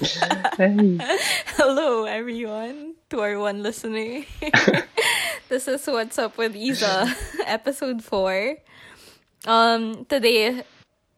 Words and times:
hey. 0.00 0.96
Hello, 1.60 2.04
everyone, 2.04 2.94
to 3.10 3.20
our 3.20 3.38
one 3.38 3.62
listener. 3.62 4.24
this 5.48 5.68
is 5.68 5.84
What's 5.86 6.18
Up 6.18 6.38
with 6.38 6.56
Isa, 6.56 7.12
episode 7.46 8.02
four. 8.02 8.56
Um, 9.44 10.06
today, 10.08 10.64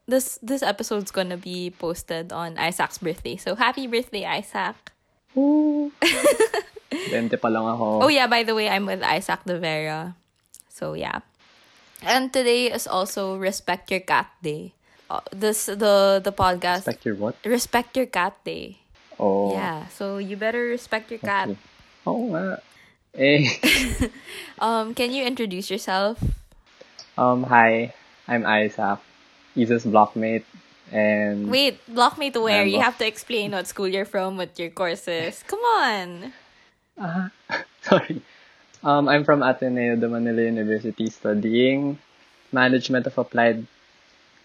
this 0.07 0.39
this 0.43 0.63
episode's 0.63 1.11
gonna 1.11 1.39
be 1.39 1.71
posted 1.71 2.35
on 2.35 2.59
Isaac's 2.59 2.99
birthday. 2.99 3.37
So 3.39 3.55
happy 3.55 3.87
birthday, 3.87 4.25
Isaac! 4.27 4.75
Ooh. 5.39 5.91
20 6.91 7.39
pa 7.39 7.47
lang 7.47 7.65
ako. 7.65 8.03
Oh 8.03 8.11
yeah, 8.11 8.27
by 8.27 8.43
the 8.43 8.53
way, 8.53 8.67
I'm 8.67 8.85
with 8.85 9.01
Isaac 9.01 9.47
De 9.47 9.57
Vera. 9.59 10.15
So 10.67 10.93
yeah. 10.93 11.23
And 12.03 12.35
today 12.35 12.67
is 12.67 12.83
also 12.83 13.39
Respect 13.39 13.87
Your 13.87 14.03
Cat 14.03 14.27
Day. 14.43 14.75
Uh, 15.13 15.21
this 15.29 15.69
the 15.69 16.17
the 16.25 16.33
podcast 16.33 16.89
Respect 16.89 17.05
your 17.05 17.17
what? 17.21 17.37
Respect 17.45 17.93
Your 17.93 18.09
Cat 18.09 18.33
Day. 18.41 18.81
Oh. 19.21 19.53
Yeah, 19.53 19.85
so 19.93 20.17
you 20.17 20.33
better 20.33 20.65
respect 20.73 21.13
your 21.13 21.21
cat. 21.21 21.53
Okay. 21.53 22.09
Oo 22.09 22.33
nga. 22.33 22.57
Eh. 23.13 23.45
Um, 24.63 24.97
can 24.97 25.13
you 25.13 25.21
introduce 25.21 25.69
yourself? 25.69 26.17
Um, 27.13 27.45
hi. 27.45 27.93
I'm 28.25 28.41
Isaac. 28.41 28.97
Isa's 29.53 29.85
blockmate. 29.85 30.49
And 30.89 31.51
Wait, 31.51 31.77
blockmate 31.85 32.33
where? 32.41 32.65
I'm 32.65 32.73
You 32.73 32.81
have 32.81 32.97
to 32.97 33.05
explain 33.05 33.53
what 33.53 33.69
school 33.69 33.85
you're 33.85 34.09
from, 34.09 34.37
what 34.37 34.57
your 34.57 34.73
course 34.73 35.05
is. 35.05 35.45
Come 35.45 35.61
on. 35.77 36.33
Ah, 36.97 37.29
sorry. 37.85 38.25
Um, 38.81 39.05
I'm 39.05 39.21
from 39.21 39.45
Ateneo 39.45 39.93
de 39.93 40.09
Manila 40.09 40.41
University 40.41 41.05
studying 41.13 42.01
Management 42.49 43.05
of 43.05 43.17
Applied 43.17 43.67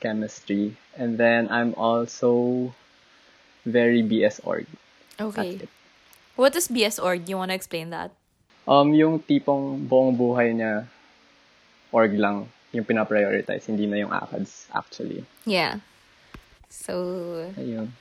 Chemistry. 0.01 0.77
And 0.97 1.19
then 1.19 1.49
I'm 1.51 1.75
also 1.75 2.73
very 3.65 4.03
BS 4.03 4.41
org. 4.45 4.67
Okay. 5.21 5.67
What 6.37 6.55
is 6.55 6.69
BS 6.69 7.03
org? 7.03 7.29
You 7.29 7.37
want 7.37 7.51
to 7.51 7.55
explain 7.55 7.91
that? 7.91 8.11
Um, 8.69 8.95
yung 8.95 9.21
tipong 9.21 9.89
buong 9.89 10.15
buhay 10.15 10.55
niya 10.55 10.87
org 11.91 12.13
lang 12.15 12.53
yung 12.73 12.85
pinaprioritize, 12.85 13.67
hindi 13.67 13.89
na 13.89 13.97
yung 14.05 14.13
ACADS 14.13 14.69
actually. 14.77 15.25
Yeah. 15.49 15.81
So, 16.69 17.49
Ayun. 17.57 17.97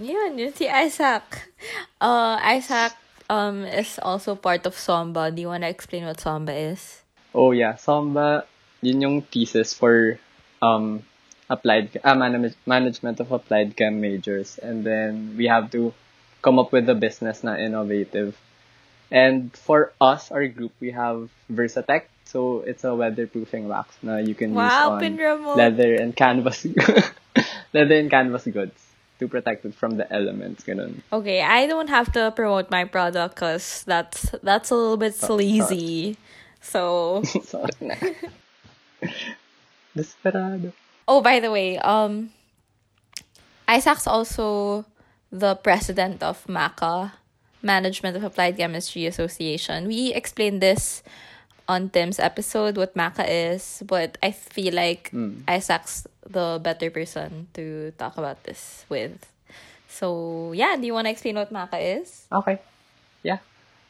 yun, 0.00 0.30
yun 0.40 0.52
si 0.56 0.68
Isaac. 0.68 1.52
Uh, 2.00 2.40
Isaac 2.40 2.96
um 3.28 3.66
is 3.66 3.98
also 4.00 4.34
part 4.34 4.64
of 4.66 4.74
Somba. 4.74 5.34
Do 5.34 5.42
you 5.42 5.48
want 5.48 5.62
to 5.62 5.70
explain 5.70 6.06
what 6.06 6.16
Somba 6.16 6.54
is? 6.54 7.02
Oh 7.34 7.52
yeah, 7.52 7.76
Samba, 7.76 8.46
yun 8.80 9.02
yung 9.02 9.16
thesis 9.22 9.74
for 9.74 10.18
um 10.62 11.02
applied 11.48 12.00
ah, 12.04 12.14
manage, 12.14 12.54
management 12.66 13.20
of 13.20 13.30
applied 13.32 13.76
chem 13.76 14.00
majors 14.00 14.58
and 14.58 14.84
then 14.84 15.34
we 15.36 15.46
have 15.46 15.70
to 15.70 15.94
come 16.42 16.58
up 16.58 16.72
with 16.72 16.88
a 16.88 16.94
business 16.94 17.42
na 17.42 17.56
innovative. 17.56 18.38
And 19.10 19.54
for 19.54 19.92
us, 20.00 20.30
our 20.30 20.46
group, 20.46 20.72
we 20.80 20.90
have 20.90 21.30
Versatech. 21.50 22.06
So 22.26 22.60
it's 22.66 22.82
a 22.82 22.90
weatherproofing 22.90 23.70
wax 23.70 23.94
na 24.02 24.18
you 24.18 24.34
can 24.34 24.54
Wow, 24.54 24.98
use 24.98 25.18
on 25.18 25.54
leather 25.54 25.94
and 25.94 26.14
canvas 26.14 26.66
leather 27.74 27.94
and 27.98 28.10
canvas 28.10 28.46
goods 28.50 28.74
to 29.18 29.28
protect 29.28 29.64
it 29.64 29.74
from 29.74 29.96
the 29.96 30.10
elements. 30.12 30.64
Ganun. 30.64 31.02
Okay, 31.12 31.40
I 31.40 31.66
don't 31.66 31.88
have 31.88 32.10
to 32.18 32.34
promote 32.34 32.70
my 32.70 32.84
product 32.84 33.36
because 33.36 33.86
that's 33.86 34.34
that's 34.42 34.70
a 34.70 34.74
little 34.74 34.98
bit 34.98 35.14
sleazy. 35.14 36.18
So, 36.60 37.22
Sorry. 37.46 37.70
Desperado. 39.94 40.74
Oh, 41.08 41.20
by 41.20 41.40
the 41.40 41.50
way, 41.50 41.78
um, 41.78 42.30
Isaac's 43.68 44.06
also 44.06 44.84
the 45.30 45.54
president 45.56 46.22
of 46.22 46.46
MACA, 46.48 47.12
Management 47.62 48.16
of 48.16 48.24
Applied 48.24 48.56
Chemistry 48.56 49.06
Association. 49.06 49.88
We 49.88 50.12
explained 50.14 50.60
this 50.60 51.02
on 51.68 51.90
Tim's 51.90 52.18
episode 52.18 52.76
what 52.76 52.94
MACA 52.94 53.26
is, 53.26 53.82
but 53.86 54.18
I 54.22 54.30
feel 54.30 54.74
like 54.74 55.10
Isaac's 55.48 56.06
the 56.28 56.60
better 56.62 56.90
person 56.90 57.48
to 57.54 57.92
talk 57.98 58.16
about 58.18 58.44
this 58.44 58.84
with. 58.88 59.26
So 59.88 60.52
yeah, 60.52 60.76
do 60.76 60.86
you 60.86 60.94
want 60.94 61.06
to 61.06 61.10
explain 61.10 61.36
what 61.36 61.50
MACA 61.50 61.78
is? 62.00 62.26
Okay. 62.30 62.58
Yeah. 63.22 63.38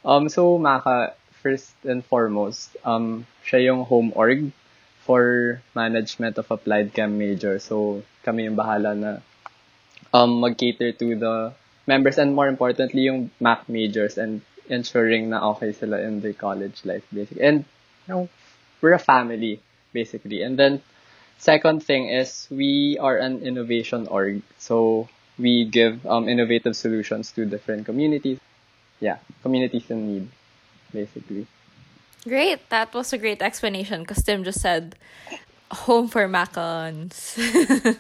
Um, 0.07 0.29
so, 0.29 0.57
Maka, 0.57 1.15
first 1.43 1.75
and 1.85 2.05
foremost, 2.05 2.77
um, 2.87 3.27
siya 3.45 3.75
yung 3.75 3.85
home 3.85 4.15
org 4.15 4.55
for 5.07 5.63
management 5.75 6.37
of 6.37 6.51
applied 6.51 6.91
chem 6.93 7.15
major. 7.15 7.63
So, 7.63 8.03
kami 8.27 8.51
yung 8.51 8.59
bahala 8.59 8.91
na 8.99 9.11
um, 10.11 10.43
mag-cater 10.43 10.91
to 10.99 11.15
the 11.15 11.35
members 11.87 12.19
and 12.19 12.35
more 12.35 12.51
importantly, 12.51 13.07
yung 13.07 13.31
MAC 13.39 13.69
majors 13.71 14.19
and 14.19 14.43
ensuring 14.69 15.31
na 15.31 15.55
okay 15.55 15.71
sila 15.71 16.03
in 16.03 16.21
their 16.21 16.35
college 16.35 16.83
life, 16.83 17.07
basically. 17.15 17.47
And, 17.47 17.65
you 18.07 18.11
know, 18.11 18.29
we're 18.83 18.99
a 18.99 19.03
family, 19.03 19.63
basically. 19.95 20.43
And 20.43 20.59
then, 20.59 20.83
second 21.39 21.87
thing 21.87 22.11
is 22.11 22.51
we 22.51 22.99
are 22.99 23.17
an 23.17 23.47
innovation 23.47 24.11
org. 24.11 24.43
So, 24.59 25.09
we 25.39 25.65
give 25.65 26.05
um, 26.07 26.29
innovative 26.29 26.75
solutions 26.75 27.31
to 27.33 27.47
different 27.47 27.87
communities. 27.87 28.41
Yeah, 28.99 29.19
communities 29.43 29.87
in 29.91 30.01
need, 30.09 30.29
basically. 30.93 31.47
Great. 32.27 32.69
That 32.71 32.93
was 32.95 33.13
a 33.13 33.19
great 33.19 33.41
explanation 33.41 34.03
because 34.03 34.23
Tim 34.23 34.43
just 34.43 34.61
said 34.61 34.97
home 35.71 36.09
for 36.09 36.27
macons. 36.27 37.39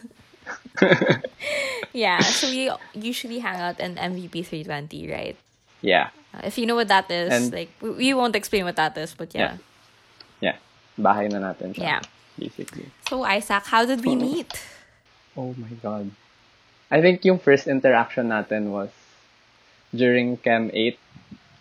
yeah, 1.92 2.18
so 2.20 2.48
we 2.50 2.70
usually 2.94 3.38
hang 3.38 3.56
out 3.60 3.80
in 3.80 3.94
MVP 3.96 4.44
320, 4.46 5.10
right? 5.10 5.36
Yeah, 5.82 6.08
Uh, 6.34 6.40
If 6.44 6.58
you 6.58 6.66
know 6.66 6.74
what 6.74 6.88
that 6.88 7.10
is, 7.10 7.32
And- 7.32 7.52
like, 7.52 7.70
we, 7.80 7.90
we 7.90 8.14
won't 8.14 8.36
explain 8.36 8.64
what 8.64 8.76
that 8.76 8.96
is, 8.98 9.14
but 9.14 9.34
yeah. 9.34 9.56
yeah. 10.40 10.56
Bahay 11.00 11.30
na 11.32 11.38
natin 11.40 11.72
siya. 11.72 11.82
Yeah. 11.82 12.00
Basically. 12.38 12.90
So, 13.08 13.24
Isaac, 13.24 13.64
how 13.66 13.86
did 13.86 14.04
we 14.04 14.14
meet? 14.16 14.52
Oh 15.36 15.54
my 15.56 15.72
God. 15.80 16.10
I 16.90 17.00
think 17.00 17.24
yung 17.24 17.38
first 17.38 17.66
interaction 17.66 18.28
natin 18.28 18.70
was 18.72 18.90
during 19.94 20.36
Chem 20.36 20.70
8 20.72 20.98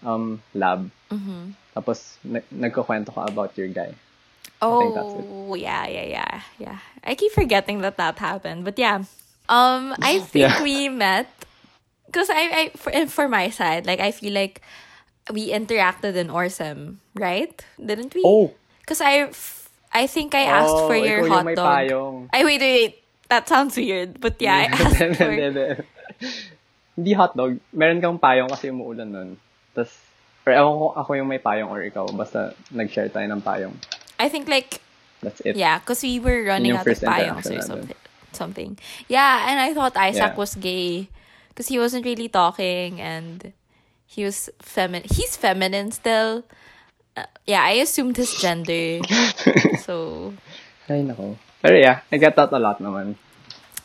um, 0.03 0.41
lab. 0.53 0.91
Mm-hmm. 1.11 1.51
Tapos, 1.75 2.17
nag- 2.23 2.47
nagkukwento 2.49 3.13
ka 3.13 3.27
about 3.27 3.51
your 3.59 3.67
guy. 3.67 3.91
think 4.63 4.95
that's 4.95 5.13
it. 5.19 5.25
Oh, 5.27 5.53
yeah, 5.55 5.85
yeah, 5.85 6.07
yeah, 6.07 6.41
yeah. 6.57 6.77
I 7.03 7.13
keep 7.13 7.31
forgetting 7.33 7.81
that 7.81 7.97
that 7.97 8.17
happened, 8.17 8.63
but 8.63 8.79
yeah. 8.79 9.03
Um, 9.45 9.93
I 10.01 10.19
think 10.25 10.49
Yeah. 10.49 10.63
we 10.63 10.89
met 10.89 11.27
because 12.07 12.31
I, 12.31 12.41
I 12.49 12.63
for, 12.73 12.89
for 13.05 13.27
my 13.29 13.49
side, 13.53 13.85
like 13.85 13.99
I 13.99 14.09
feel 14.09 14.33
like 14.33 14.61
we 15.29 15.51
interacted 15.51 16.15
in 16.15 16.29
Orsem, 16.33 16.97
right? 17.13 17.53
Didn't 17.77 18.15
we? 18.15 18.23
Oh! 18.25 18.53
Because 18.81 19.01
I, 19.01 19.29
I 19.93 20.07
think 20.07 20.33
I 20.33 20.45
asked 20.49 20.73
Oh, 20.73 20.87
for 20.87 20.95
your 20.95 21.27
hot 21.27 21.45
dog. 21.53 21.57
payong. 21.89 22.29
I 22.33 22.41
wait, 22.45 22.61
wait, 22.61 22.81
wait. 22.81 22.93
That 23.29 23.49
sounds 23.49 23.75
weird, 23.77 24.21
but 24.21 24.37
yeah, 24.41 24.55
I 24.55 24.63
asked 24.73 24.97
for. 25.17 25.29
hindi. 25.29 25.81
Hindi 26.95 27.11
hotdog. 27.13 27.59
Meron 27.73 28.01
kang 28.01 28.17
payong 28.17 28.49
kasi 28.49 28.69
umuulan 28.71 29.09
nun. 29.11 29.29
Tapos, 29.75 29.91
or 30.45 30.53
ewan 30.53 30.77
ko 30.77 30.85
ako 30.93 31.09
yung 31.17 31.27
may 31.27 31.41
payong 31.41 31.69
or 31.69 31.81
ikaw. 31.81 32.05
Basta 32.13 32.53
nag-share 32.71 33.09
tayo 33.09 33.25
ng 33.25 33.41
payong. 33.41 33.73
I 34.21 34.29
think 34.29 34.47
like 34.47 34.79
That's 35.25 35.41
it. 35.41 35.55
Yeah, 35.57 35.79
because 35.79 36.03
we 36.05 36.19
were 36.21 36.45
running 36.45 36.77
out 36.77 36.85
of 36.85 37.01
payongs 37.01 37.49
or 37.49 37.61
something. 37.61 37.97
Something. 38.31 38.77
Yeah, 39.07 39.49
and 39.49 39.57
I 39.59 39.73
thought 39.73 39.97
Isaac 39.97 40.35
Yeah. 40.35 40.39
was 40.39 40.53
gay 40.55 41.09
because 41.49 41.67
he 41.71 41.79
wasn't 41.79 42.05
really 42.05 42.27
talking 42.29 43.01
and 43.01 43.53
he 44.05 44.23
was 44.23 44.51
feminine. 44.61 45.07
He's 45.09 45.33
feminine 45.35 45.89
still. 45.91 46.43
Uh, 47.17 47.25
yeah, 47.47 47.63
I 47.63 47.79
assumed 47.81 48.17
his 48.17 48.35
gender. 48.37 48.99
so, 49.87 50.33
Ay, 50.85 51.01
nako. 51.01 51.39
Pero 51.63 51.75
yeah, 51.79 52.03
I 52.11 52.17
get 52.21 52.35
that 52.35 52.51
a 52.53 52.59
lot 52.59 52.77
naman. 52.77 53.15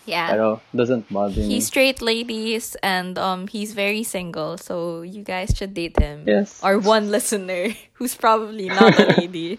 Yeah. 0.07 0.31
Pero 0.31 0.61
doesn't 0.75 1.11
bother 1.13 1.41
me. 1.41 1.57
He's 1.57 1.67
straight 1.67 2.01
ladies 2.01 2.77
and 2.83 3.19
um 3.19 3.47
he's 3.49 3.73
very 3.73 4.03
single, 4.03 4.59
so 4.59 5.03
you 5.03 5.23
guys 5.23 5.53
should 5.57 5.75
date 5.75 5.99
him. 5.99 6.25
Yes. 6.27 6.61
Or 6.63 6.79
one 6.79 7.11
listener 7.11 7.75
who's 7.95 8.15
probably 8.15 8.69
not 8.69 8.99
a 8.99 9.21
lady. 9.21 9.59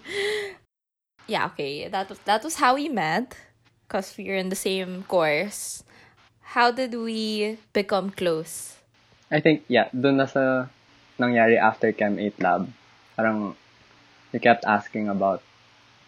yeah, 1.28 1.46
okay. 1.54 1.88
That 1.88 2.10
was 2.10 2.20
that 2.26 2.44
was 2.44 2.56
how 2.56 2.76
we 2.76 2.90
met 2.90 3.36
because 3.88 4.16
we 4.18 4.32
were 4.32 4.40
in 4.40 4.50
the 4.50 4.60
same 4.60 5.04
course. 5.04 5.84
How 6.56 6.72
did 6.72 6.96
we 6.96 7.60
become 7.72 8.12
close? 8.12 8.76
I 9.32 9.40
think, 9.40 9.64
yeah, 9.72 9.88
dun 9.96 10.20
na 10.20 10.28
sa 10.28 10.68
nangyari 11.16 11.56
after 11.56 11.96
Chem 11.96 12.20
8 12.20 12.44
lab. 12.44 12.68
Parang, 13.16 13.56
you 14.36 14.40
kept 14.44 14.68
asking 14.68 15.08
about 15.08 15.40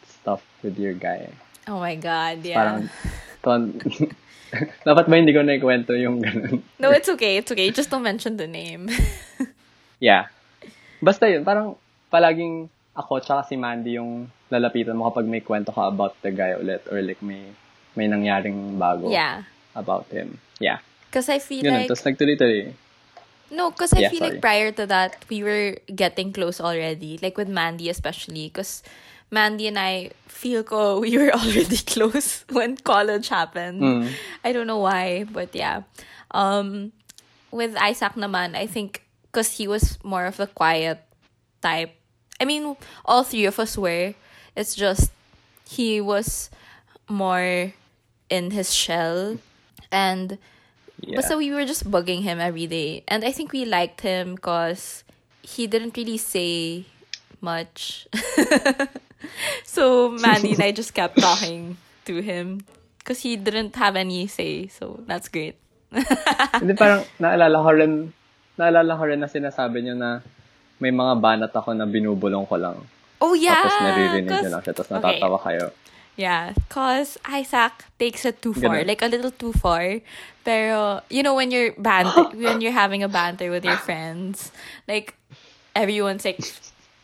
stuff 0.03 0.44
with 0.59 0.75
your 0.75 0.91
guy. 0.91 1.31
Oh 1.68 1.80
my 1.80 1.95
god, 1.95 2.44
yeah. 2.44 2.59
Parang, 2.59 2.83
ton, 3.39 3.80
dapat 4.88 5.05
ba 5.09 5.15
hindi 5.17 5.33
ko 5.33 5.41
na 5.41 5.57
ikwento 5.57 5.94
yung 5.97 6.21
ganun? 6.21 6.61
no, 6.79 6.94
it's 6.94 7.09
okay. 7.09 7.38
It's 7.41 7.51
okay. 7.51 7.71
Just 7.73 7.89
don't 7.89 8.05
mention 8.05 8.38
the 8.38 8.47
name. 8.47 8.89
Yeah. 10.03 10.27
Basta 11.00 11.31
yun, 11.31 11.47
parang 11.47 11.79
palaging 12.11 12.67
ako 12.91 13.23
tsaka 13.23 13.47
si 13.47 13.55
Mandy 13.55 13.95
yung 13.95 14.27
lalapitan 14.51 15.00
mo 15.00 15.07
kapag 15.07 15.31
may 15.31 15.39
kwento 15.39 15.71
ka 15.71 15.88
about 15.88 16.19
the 16.19 16.29
guy 16.35 16.51
ulit 16.59 16.83
or 16.91 17.00
like 17.00 17.23
may 17.23 17.55
may 17.95 18.11
nangyaring 18.11 18.75
bago 18.75 19.07
yeah. 19.07 19.47
about 19.79 20.11
him. 20.11 20.44
Yeah. 20.59 20.83
Because 21.07 21.31
I 21.31 21.39
feel 21.39 21.63
Ganun, 21.63 21.88
like 21.88 21.89
tapos 21.89 22.03
nagtuloy-tuloy. 22.03 22.75
No, 23.53 23.69
because 23.69 23.94
I 23.94 24.03
Yeah, 24.03 24.11
feel 24.11 24.25
sorry. 24.25 24.31
like 24.35 24.41
prior 24.44 24.69
to 24.75 24.83
that, 24.89 25.23
we 25.29 25.45
were 25.45 25.77
getting 25.88 26.33
close 26.33 26.59
already. 26.59 27.21
Like 27.21 27.38
with 27.38 27.47
Mandy 27.47 27.88
especially. 27.88 28.49
Because 28.49 28.81
Mandy 29.31 29.67
and 29.67 29.79
I 29.79 30.11
feel 30.27 30.63
ko 30.63 30.99
we 31.03 31.17
were 31.17 31.31
already 31.33 31.77
close 31.93 32.45
when 32.49 32.77
college 32.77 33.29
happened. 33.29 33.81
Mm. 33.81 34.11
I 34.43 34.51
don't 34.53 34.67
know 34.67 34.79
why, 34.79 35.25
but 35.25 35.55
yeah. 35.55 35.83
Um, 36.31 36.91
with 37.51 37.75
Isaac 37.77 38.13
naman, 38.15 38.55
I 38.55 38.65
think 38.67 39.03
because 39.31 39.57
he 39.57 39.67
was 39.67 39.97
more 40.03 40.25
of 40.25 40.37
the 40.37 40.47
quiet 40.47 41.01
type. 41.61 41.93
I 42.41 42.45
mean, 42.45 42.75
all 43.05 43.23
three 43.23 43.45
of 43.45 43.59
us 43.59 43.77
were. 43.77 44.13
It's 44.55 44.75
just 44.75 45.11
he 45.69 46.01
was 46.01 46.49
more 47.09 47.73
in 48.29 48.51
his 48.51 48.73
shell. 48.73 49.37
And 49.91 50.37
Yeah. 51.03 51.19
but 51.19 51.25
so 51.27 51.35
we 51.37 51.51
were 51.51 51.65
just 51.67 51.83
bugging 51.91 52.23
him 52.23 52.39
every 52.39 52.63
day. 52.65 53.03
And 53.11 53.25
I 53.27 53.31
think 53.35 53.51
we 53.51 53.65
liked 53.67 54.01
him 54.01 54.35
because 54.39 55.03
he 55.43 55.67
didn't 55.67 55.97
really 55.99 56.17
say 56.17 56.85
much. 57.43 58.07
so 59.65 60.11
Mandy 60.11 60.53
and 60.53 60.63
I 60.63 60.71
just 60.79 60.93
kept 60.93 61.19
talking 61.19 61.77
to 62.05 62.21
him 62.21 62.65
because 62.99 63.19
he 63.21 63.35
didn't 63.35 63.75
have 63.75 63.95
any 63.95 64.27
say. 64.27 64.67
So 64.67 65.03
that's 65.05 65.27
great. 65.27 65.55
Hindi 66.61 66.73
parang 66.73 67.05
naalala 67.21 67.57
ko 67.61 67.69
rin, 67.75 67.93
naalala 68.57 68.97
ko 68.97 69.03
rin 69.05 69.19
na 69.21 69.29
sinasabi 69.29 69.85
niyo 69.85 69.93
na 69.93 70.25
may 70.81 70.91
mga 70.91 71.13
banat 71.21 71.53
ako 71.53 71.77
na 71.77 71.85
binubulong 71.85 72.47
ko 72.49 72.57
lang. 72.57 72.81
Oh 73.21 73.37
yeah. 73.37 73.63
Tapos 73.63 73.79
naririnig 73.79 74.29
niyo 74.31 74.51
lang 74.51 74.63
siya, 74.65 74.73
tapos 74.73 74.89
okay. 74.91 75.19
kayo. 75.21 75.71
Yeah, 76.13 76.53
cause 76.69 77.17
Isaac 77.25 77.89
takes 77.97 78.21
it 78.25 78.37
too 78.41 78.53
far, 78.53 78.85
Ganun. 78.85 78.87
like 78.87 79.01
a 79.01 79.09
little 79.09 79.33
too 79.33 79.49
far. 79.53 79.97
Pero 80.45 81.01
you 81.09 81.23
know 81.25 81.33
when 81.33 81.49
you're 81.49 81.73
banter, 81.73 82.29
when 82.37 82.61
you're 82.61 82.75
having 82.75 83.01
a 83.01 83.09
banter 83.09 83.49
with 83.49 83.65
your 83.65 83.81
friends, 83.81 84.53
like 84.85 85.17
everyone's 85.73 86.21
like 86.21 86.37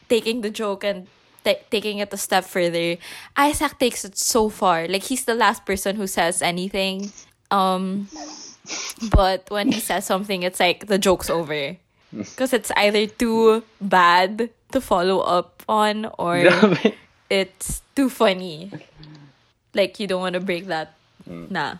taking 0.09 0.41
the 0.41 0.53
joke 0.53 0.85
and 0.85 1.09
ta- 1.43 1.63
taking 1.69 1.99
it 1.99 2.13
a 2.13 2.17
step 2.17 2.45
further. 2.45 2.97
Isaac 3.35 3.79
takes 3.79 4.05
it 4.05 4.17
so 4.17 4.49
far, 4.49 4.87
like 4.87 5.03
he's 5.03 5.25
the 5.25 5.35
last 5.35 5.65
person 5.65 5.95
who 5.95 6.07
says 6.07 6.41
anything. 6.41 7.11
Um, 7.51 8.07
but 9.11 9.49
when 9.49 9.71
he 9.71 9.79
says 9.79 10.05
something, 10.05 10.43
it's 10.43 10.59
like 10.59 10.87
the 10.87 10.97
joke's 10.97 11.29
over. 11.29 11.77
Because 12.09 12.53
it's 12.53 12.71
either 12.75 13.05
too 13.05 13.61
bad 13.79 14.49
to 14.71 14.81
follow 14.81 15.19
up 15.19 15.61
on 15.69 16.09
or 16.17 16.41
it's 17.29 17.83
too 17.95 18.09
funny. 18.09 18.71
Like 19.75 19.99
you 19.99 20.07
don't 20.07 20.21
want 20.21 20.33
to 20.33 20.39
break 20.39 20.65
that. 20.73 20.97
Nah. 21.27 21.77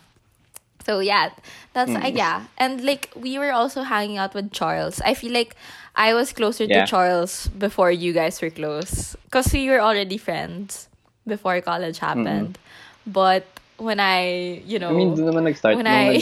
So 0.86 1.00
yeah, 1.00 1.30
that's 1.74 1.92
uh, 1.92 2.10
yeah, 2.14 2.46
and 2.58 2.84
like 2.84 3.10
we 3.16 3.38
were 3.38 3.52
also 3.52 3.84
hanging 3.84 4.18
out 4.18 4.34
with 4.34 4.52
Charles. 4.52 5.02
I 5.02 5.14
feel 5.14 5.34
like 5.34 5.56
I 6.00 6.16
was 6.16 6.32
closer 6.32 6.64
to 6.64 6.88
Charles 6.88 7.52
before 7.52 7.92
you 7.92 8.16
guys 8.16 8.40
were 8.40 8.50
close, 8.50 9.20
cause 9.36 9.52
we 9.52 9.68
were 9.68 9.84
already 9.84 10.16
friends 10.16 10.88
before 11.28 11.60
college 11.60 12.00
happened. 12.00 12.56
But 13.04 13.44
when 13.76 14.00
I, 14.00 14.64
you 14.64 14.80
know, 14.80 14.96
I 14.96 14.96
mean, 14.96 15.12
doon 15.20 15.28
naman 15.28 15.44
nag-start. 15.52 15.76
when 15.76 15.92
I 15.92 16.16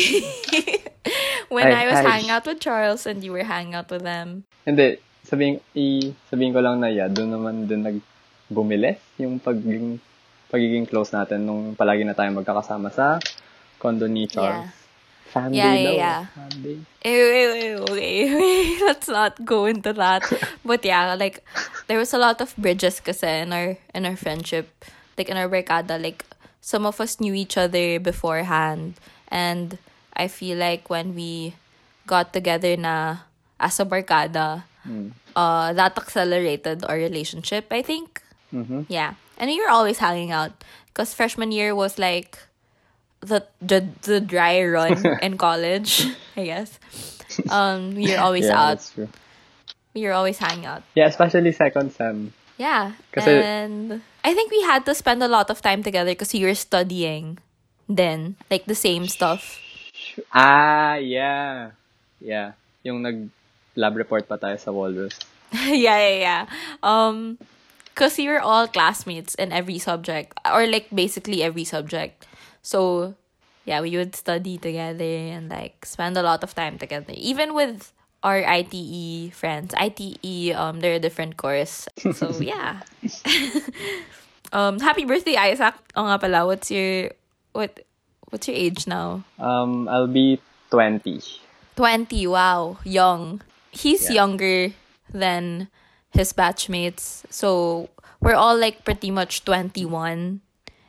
when 1.54 1.70
Ay, 1.70 1.86
I 1.86 1.94
was 1.94 2.02
hanging 2.02 2.34
out 2.34 2.50
with 2.50 2.58
Charles 2.58 3.06
and 3.06 3.22
you 3.22 3.30
were 3.30 3.46
hanging 3.46 3.78
out 3.78 3.94
with 3.94 4.02
them. 4.02 4.50
Hindi, 4.66 4.98
sabihin, 5.22 5.62
i, 5.78 6.10
sabihin 6.26 6.58
ko 6.58 6.60
lang 6.66 6.82
na 6.82 6.90
yeah, 6.90 7.06
doon 7.06 7.38
naman 7.38 7.70
din 7.70 7.86
nag 7.86 8.02
bumilis 8.50 8.98
yung 9.22 9.38
pagiging 9.38 10.02
pagiging 10.48 10.88
close 10.88 11.12
natin 11.12 11.44
nung 11.44 11.76
palagi 11.76 12.02
na 12.02 12.16
tayo 12.16 12.32
magkakasama 12.34 12.90
sa 12.90 13.22
condo 13.78 14.10
ni 14.10 14.26
Charles. 14.26 14.72
Yeah, 14.72 14.77
yeah, 15.52 15.74
yeah. 15.96 16.26
Fan 16.34 16.50
day. 16.64 16.78
Ew, 17.06 17.28
ew, 17.42 17.52
ew, 17.56 17.78
okay, 17.88 18.18
let's 18.86 19.08
not 19.08 19.40
go 19.46 19.66
into 19.66 19.94
that. 19.94 20.24
But 20.66 20.84
yeah, 20.84 21.14
like 21.16 21.44
there 21.88 21.98
was 21.98 22.14
a 22.14 22.18
lot 22.20 22.42
of 22.42 22.56
bridges 22.58 23.00
kasi 23.00 23.28
in 23.48 23.54
our 23.54 23.78
in 23.96 24.06
our 24.06 24.16
friendship, 24.18 24.68
like 25.18 25.30
in 25.30 25.38
our 25.38 25.48
barkada, 25.48 25.96
like 26.02 26.26
some 26.60 26.86
of 26.86 27.00
us 27.00 27.20
knew 27.20 27.34
each 27.34 27.56
other 27.56 28.00
beforehand, 28.00 29.00
and 29.32 29.78
I 30.18 30.28
feel 30.28 30.58
like 30.58 30.90
when 30.90 31.16
we 31.16 31.56
got 32.08 32.34
together 32.34 32.76
na 32.76 33.24
as 33.60 33.80
a 33.80 33.86
barkada, 33.86 34.64
Mm. 34.88 35.12
uh, 35.36 35.76
that 35.76 36.00
accelerated 36.00 36.88
our 36.88 36.96
relationship. 36.96 37.68
I 37.76 37.84
think, 37.84 38.24
Mhm. 38.56 38.88
yeah, 38.88 39.20
and 39.36 39.52
we 39.52 39.60
were 39.60 39.68
always 39.68 40.00
hanging 40.00 40.32
out 40.32 40.64
because 40.92 41.12
freshman 41.12 41.52
year 41.52 41.76
was 41.76 42.00
like 42.00 42.40
the 43.28 43.46
the 43.62 43.88
the 44.04 44.20
dry 44.22 44.64
run 44.64 45.04
in 45.22 45.38
college, 45.38 46.08
I 46.36 46.46
guess. 46.46 46.80
Um, 47.50 47.96
were 47.96 48.18
always 48.18 48.46
yeah, 48.46 48.58
out. 48.58 48.68
that's 48.80 48.92
true. 48.92 49.10
Were 49.94 50.14
always 50.14 50.38
hanging 50.38 50.66
out. 50.66 50.84
Yeah, 50.96 51.08
especially 51.08 51.52
second 51.52 51.92
sem. 51.92 52.34
Yeah, 52.58 52.98
and 53.14 54.02
I 54.24 54.34
think 54.34 54.50
we 54.50 54.62
had 54.64 54.86
to 54.86 54.96
spend 54.96 55.22
a 55.22 55.28
lot 55.28 55.50
of 55.50 55.62
time 55.62 55.84
together 55.84 56.12
because 56.12 56.34
you 56.34 56.48
were 56.48 56.58
studying 56.58 57.38
then, 57.88 58.36
like 58.50 58.66
the 58.66 58.76
same 58.76 59.08
stuff. 59.08 59.62
Ah, 60.34 60.96
yeah. 60.96 61.72
Yeah. 62.20 62.54
Yung 62.84 63.02
nag 63.02 63.30
lab 63.78 63.96
report 63.96 64.28
pa 64.28 64.38
tayo 64.38 64.58
sa 64.60 64.74
Walrus. 64.74 65.16
yeah, 65.70 65.98
yeah, 66.02 66.18
yeah. 66.18 66.44
Um, 66.84 67.38
because 67.98 68.18
we 68.18 68.28
were 68.28 68.42
all 68.42 68.68
classmates 68.68 69.34
in 69.34 69.52
every 69.52 69.80
subject, 69.80 70.38
or 70.46 70.68
like 70.68 70.86
basically 70.94 71.42
every 71.42 71.66
subject. 71.66 72.27
So, 72.68 73.16
yeah, 73.64 73.80
we 73.80 73.96
would 73.96 74.12
study 74.12 74.60
together 74.60 75.08
and 75.32 75.48
like 75.48 75.88
spend 75.88 76.20
a 76.20 76.22
lot 76.22 76.44
of 76.44 76.52
time 76.52 76.76
together. 76.76 77.16
Even 77.16 77.56
with 77.56 77.96
our 78.28 78.44
ITE 78.44 79.32
friends, 79.32 79.72
ITE, 79.80 80.52
um, 80.52 80.84
they're 80.84 81.00
a 81.00 81.00
different 81.00 81.40
course. 81.40 81.88
So 82.12 82.36
yeah. 82.44 82.84
um, 84.52 84.84
happy 84.84 85.06
birthday, 85.08 85.40
Isaac. 85.40 85.76
O 85.96 86.04
nga 86.04 86.20
pala, 86.20 86.44
what's 86.44 86.68
your 86.68 87.16
what? 87.56 87.88
What's 88.36 88.52
your 88.52 88.60
age 88.60 88.84
now? 88.84 89.24
Um, 89.40 89.88
I'll 89.88 90.12
be 90.12 90.42
20. 90.70 91.24
20 91.80 92.28
wow 92.28 92.76
young 92.84 93.40
he's 93.72 94.10
Yeah. 94.10 94.26
younger 94.26 94.74
than 95.14 95.70
his 96.10 96.34
batchmates 96.34 97.22
so 97.30 97.88
we're 98.20 98.36
all 98.36 98.58
like 98.58 98.84
pretty 98.84 99.14
much 99.14 99.46
21 99.46 100.42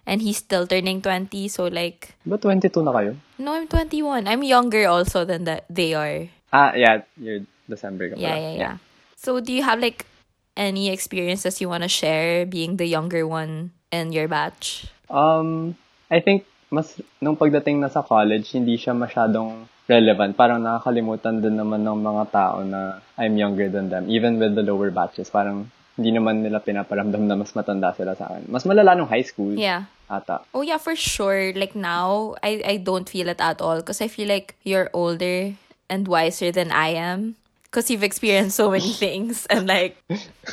and 0.08 0.24
he's 0.24 0.40
still 0.40 0.64
turning 0.64 1.04
20 1.04 1.28
so 1.46 1.68
like 1.68 2.16
Ba 2.24 2.40
22 2.40 2.72
na 2.80 2.96
kayo? 2.96 3.12
no 3.36 3.52
i'm 3.52 3.68
21 3.68 4.24
i'm 4.24 4.40
younger 4.40 4.88
also 4.88 5.22
than 5.22 5.44
that 5.44 5.68
they 5.68 5.92
are 5.92 6.32
Ah, 6.48 6.72
yeah. 6.72 7.04
You're 7.20 7.44
December 7.68 8.08
ka 8.08 8.14
yeah 8.16 8.32
pala. 8.32 8.40
yeah 8.40 8.54
yeah 8.56 8.74
so 9.20 9.36
do 9.36 9.52
you 9.52 9.60
have 9.60 9.76
like 9.78 10.08
any 10.56 10.88
experiences 10.88 11.60
you 11.60 11.68
want 11.68 11.84
to 11.84 11.92
share 11.92 12.48
being 12.48 12.80
the 12.80 12.88
younger 12.88 13.28
one 13.28 13.70
in 13.92 14.10
your 14.10 14.26
batch 14.26 14.88
Um, 15.08 15.72
I 16.12 16.20
think 16.20 16.44
mas 16.68 16.92
nung 17.16 17.32
pagdating 17.32 17.80
na 17.80 17.88
sa 17.88 18.04
college, 18.04 18.52
hindi 18.52 18.76
siya 18.76 18.92
masyadong 18.92 19.64
relevant. 19.88 20.36
Parang 20.36 20.60
nakakalimutan 20.60 21.40
din 21.40 21.56
naman 21.56 21.80
ng 21.80 21.96
mga 21.96 22.24
tao 22.28 22.60
na 22.60 23.00
I'm 23.16 23.40
younger 23.40 23.72
than 23.72 23.88
them. 23.88 24.04
Even 24.12 24.36
with 24.36 24.52
the 24.52 24.60
lower 24.60 24.92
batches, 24.92 25.32
parang 25.32 25.72
hindi 25.96 26.12
naman 26.12 26.44
nila 26.44 26.60
pinaparamdam 26.60 27.24
na 27.24 27.40
mas 27.40 27.56
matanda 27.56 27.96
sila 27.96 28.12
sa 28.12 28.28
akin. 28.28 28.52
Mas 28.52 28.68
malala 28.68 28.92
nung 28.92 29.08
high 29.08 29.24
school 29.24 29.56
yeah 29.56 29.88
ata. 30.10 30.42
Oh 30.52 30.62
yeah, 30.62 30.78
for 30.78 30.96
sure. 30.96 31.52
Like 31.52 31.76
now, 31.76 32.34
I 32.42 32.62
I 32.64 32.76
don't 32.80 33.08
feel 33.08 33.28
it 33.28 33.40
at 33.40 33.60
all 33.60 33.80
because 33.80 34.00
I 34.00 34.08
feel 34.08 34.28
like 34.28 34.56
you're 34.64 34.90
older 34.92 35.54
and 35.88 36.08
wiser 36.08 36.52
than 36.52 36.72
I 36.72 36.96
am 36.96 37.36
because 37.70 37.90
you've 37.90 38.02
experienced 38.02 38.56
so 38.56 38.70
many 38.70 38.92
things 39.04 39.46
and 39.46 39.68
like 39.68 39.96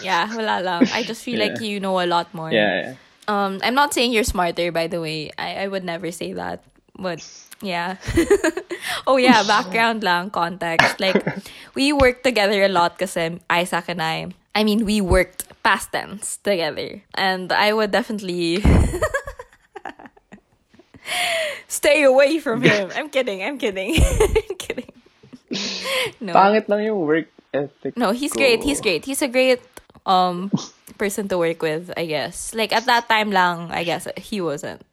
yeah, 0.04 0.28
wala 0.36 0.62
lang. 0.62 0.88
I 0.92 1.04
just 1.04 1.24
feel 1.24 1.40
like 1.40 1.60
you 1.62 1.80
know 1.80 2.00
a 2.00 2.08
lot 2.08 2.34
more. 2.34 2.52
Yeah, 2.52 2.76
yeah. 2.76 2.94
Um, 3.28 3.60
I'm 3.64 3.74
not 3.74 3.94
saying 3.94 4.14
you're 4.14 4.28
smarter, 4.28 4.72
by 4.72 4.88
the 4.88 5.02
way. 5.02 5.32
I 5.38 5.66
I 5.66 5.68
would 5.68 5.84
never 5.84 6.12
say 6.12 6.34
that, 6.34 6.62
but 7.00 7.24
yeah. 7.62 7.98
oh 9.08 9.18
yeah, 9.18 9.44
background 9.44 10.04
lang, 10.08 10.30
context. 10.30 11.00
Like 11.00 11.24
we 11.74 11.94
worked 11.94 12.24
together 12.24 12.64
a 12.64 12.70
lot 12.70 13.00
kasi 13.00 13.40
Isaac 13.50 13.90
and 13.90 14.02
I. 14.02 14.30
I 14.56 14.64
mean, 14.64 14.86
we 14.86 15.02
worked 15.02 15.44
past 15.64 15.92
tense 15.92 16.38
together, 16.40 17.04
and 17.16 17.52
I 17.52 17.74
would 17.74 17.92
definitely 17.92 18.64
stay 21.68 22.04
away 22.04 22.40
from 22.40 22.62
him. 22.62 22.92
I'm 22.96 23.10
kidding. 23.10 23.44
I'm 23.44 23.58
kidding. 23.58 23.96
I'm 24.02 24.56
kidding. 24.58 24.92
No. 26.20 26.34
Pangit 26.34 26.68
lang 26.68 26.84
yung 26.84 27.00
work 27.06 27.30
ethic 27.54 27.96
No, 27.96 28.12
he's 28.12 28.34
ko. 28.34 28.40
great. 28.40 28.64
He's 28.64 28.82
great. 28.82 29.06
He's 29.06 29.22
a 29.22 29.32
great 29.32 29.62
um 30.06 30.52
person 30.98 31.28
to 31.30 31.38
work 31.38 31.62
with, 31.62 31.92
I 31.96 32.06
guess. 32.06 32.54
Like 32.54 32.74
at 32.74 32.86
that 32.86 33.08
time 33.08 33.32
lang, 33.32 33.72
I 33.72 33.84
guess 33.84 34.08
he 34.18 34.42
wasn't. 34.42 34.84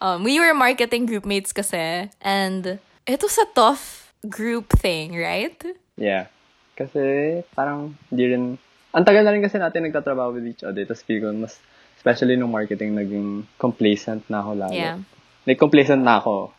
Um 0.00 0.22
we 0.22 0.38
were 0.38 0.54
marketing 0.54 1.06
group 1.06 1.26
mates 1.26 1.50
kasi 1.50 2.10
and 2.22 2.78
it 3.06 3.20
was 3.22 3.38
a 3.38 3.48
tough 3.54 4.14
group 4.28 4.70
thing, 4.70 5.18
right? 5.18 5.58
Yeah. 5.96 6.30
Kasi 6.78 7.42
parang 7.54 7.98
hindi 8.08 8.24
rin... 8.32 8.44
Ang 8.92 9.04
tagal 9.04 9.24
na 9.24 9.32
rin 9.32 9.42
kasi 9.42 9.56
natin 9.58 9.88
nagtatrabaho 9.88 10.36
with 10.36 10.46
each 10.46 10.64
other. 10.64 10.84
Tapos 10.84 11.02
feel 11.04 11.20
ko 11.24 11.32
mas, 11.32 11.58
especially 11.96 12.36
nung 12.36 12.52
marketing, 12.52 12.94
naging 12.94 13.48
complacent 13.56 14.22
na 14.28 14.44
ako 14.44 14.50
lalo. 14.56 14.76
Yeah. 14.76 14.98
Like, 15.46 15.58
complacent 15.58 16.02
na 16.04 16.18
ako. 16.18 16.52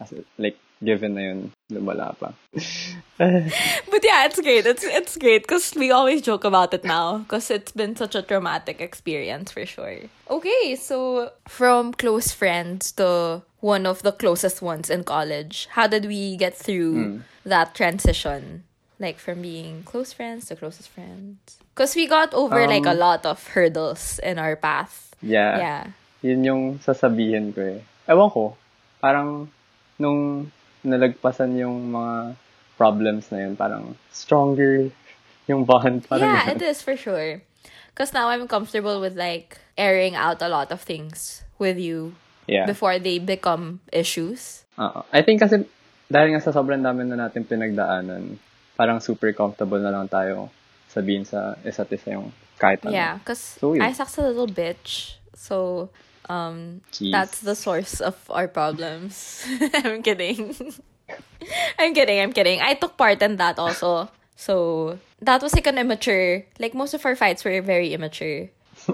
As, 0.00 0.12
like, 0.36 0.56
given 0.84 1.14
na 1.16 1.20
yun, 1.32 1.52
lumala 1.72 2.12
pa. 2.20 2.36
But 3.18 4.02
yeah, 4.04 4.26
it's 4.28 4.40
great. 4.40 4.66
It's 4.66 4.84
it's 4.84 5.16
great 5.16 5.48
because 5.48 5.72
we 5.74 5.90
always 5.90 6.20
joke 6.20 6.44
about 6.44 6.74
it 6.74 6.84
now 6.84 7.24
because 7.24 7.50
it's 7.50 7.72
been 7.72 7.96
such 7.96 8.12
a 8.14 8.20
traumatic 8.20 8.80
experience 8.84 9.52
for 9.52 9.64
sure. 9.64 10.04
Okay, 10.28 10.76
so 10.76 11.30
from 11.48 11.96
close 11.96 12.32
friends 12.32 12.92
to 13.00 13.40
one 13.64 13.86
of 13.88 14.02
the 14.04 14.12
closest 14.12 14.60
ones 14.60 14.90
in 14.92 15.04
college, 15.04 15.68
how 15.72 15.86
did 15.88 16.04
we 16.04 16.36
get 16.36 16.52
through 16.52 17.24
that 17.48 17.72
transition? 17.74 18.64
Like 19.00 19.16
from 19.16 19.40
being 19.40 19.80
close 19.84 20.12
friends 20.12 20.48
to 20.48 20.56
closest 20.56 20.88
friends? 20.92 21.56
Because 21.72 21.96
we 21.96 22.04
got 22.06 22.32
over 22.36 22.68
like 22.68 22.84
a 22.84 22.92
Um, 22.92 23.00
lot 23.00 23.24
of 23.24 23.40
hurdles 23.56 24.20
in 24.20 24.36
our 24.38 24.56
path. 24.56 25.16
Yeah. 25.24 25.56
Yeah. 25.56 25.82
Yun 26.20 26.44
yung 26.44 26.62
sasabihin 26.84 27.52
ko 27.56 27.60
eh. 27.60 27.80
Ewan 28.06 28.30
ko, 28.30 28.54
parang 28.98 29.50
nung 29.98 30.50
nalagpasan 30.82 31.58
yung 31.58 31.90
mga 31.90 32.38
problems 32.76 33.30
na 33.30 33.46
yun, 33.46 33.54
parang 33.54 33.94
stronger 34.10 34.90
yung 35.50 35.64
bond. 35.64 36.06
Parang 36.06 36.30
yeah, 36.30 36.42
ganun. 36.46 36.56
it 36.56 36.62
is 36.62 36.82
for 36.82 36.94
sure. 36.96 37.42
Because 37.90 38.12
now 38.12 38.28
I'm 38.28 38.46
comfortable 38.46 39.00
with 39.00 39.16
like 39.16 39.56
airing 39.76 40.14
out 40.14 40.42
a 40.42 40.48
lot 40.48 40.70
of 40.70 40.82
things 40.82 41.42
with 41.58 41.78
you 41.78 42.14
Yeah. 42.46 42.62
before 42.62 43.02
they 43.02 43.18
become 43.18 43.82
issues. 43.90 44.62
Oo. 44.78 45.02
I 45.10 45.26
think 45.26 45.42
kasi 45.42 45.66
dahil 46.06 46.30
nga 46.30 46.38
sa 46.38 46.54
sobrang 46.54 46.78
dami 46.78 47.02
na 47.02 47.18
natin 47.18 47.42
pinagdaanan, 47.42 48.38
parang 48.78 49.02
super 49.02 49.34
comfortable 49.34 49.82
na 49.82 49.90
lang 49.90 50.06
tayo 50.06 50.46
sabihin 50.86 51.26
sa 51.26 51.58
isa't 51.66 51.90
isa 51.90 52.14
yung 52.14 52.30
kahit 52.54 52.86
ano. 52.86 52.94
Yeah, 52.94 53.18
because 53.18 53.58
So, 53.58 53.74
yun. 53.74 53.82
Isaac's 53.82 54.14
a 54.14 54.22
little 54.22 54.46
bitch. 54.46 55.18
So, 55.34 55.88
um, 56.28 56.80
Jeez. 56.92 57.12
that's 57.12 57.40
the 57.40 57.54
source 57.54 58.00
of 58.00 58.16
our 58.30 58.48
problems. 58.48 59.44
I'm 59.74 60.02
kidding. 60.02 60.54
I'm 61.78 61.94
kidding, 61.94 62.20
I'm 62.20 62.32
kidding. 62.32 62.60
I 62.60 62.74
took 62.74 62.96
part 62.96 63.22
in 63.22 63.36
that 63.36 63.58
also. 63.58 64.08
So, 64.36 64.98
that 65.22 65.40
was 65.42 65.54
like 65.54 65.66
an 65.66 65.78
immature, 65.78 66.44
like 66.58 66.74
most 66.74 66.92
of 66.94 67.04
our 67.06 67.16
fights 67.16 67.44
were 67.44 67.60
very 67.62 67.92
immature. 67.94 68.50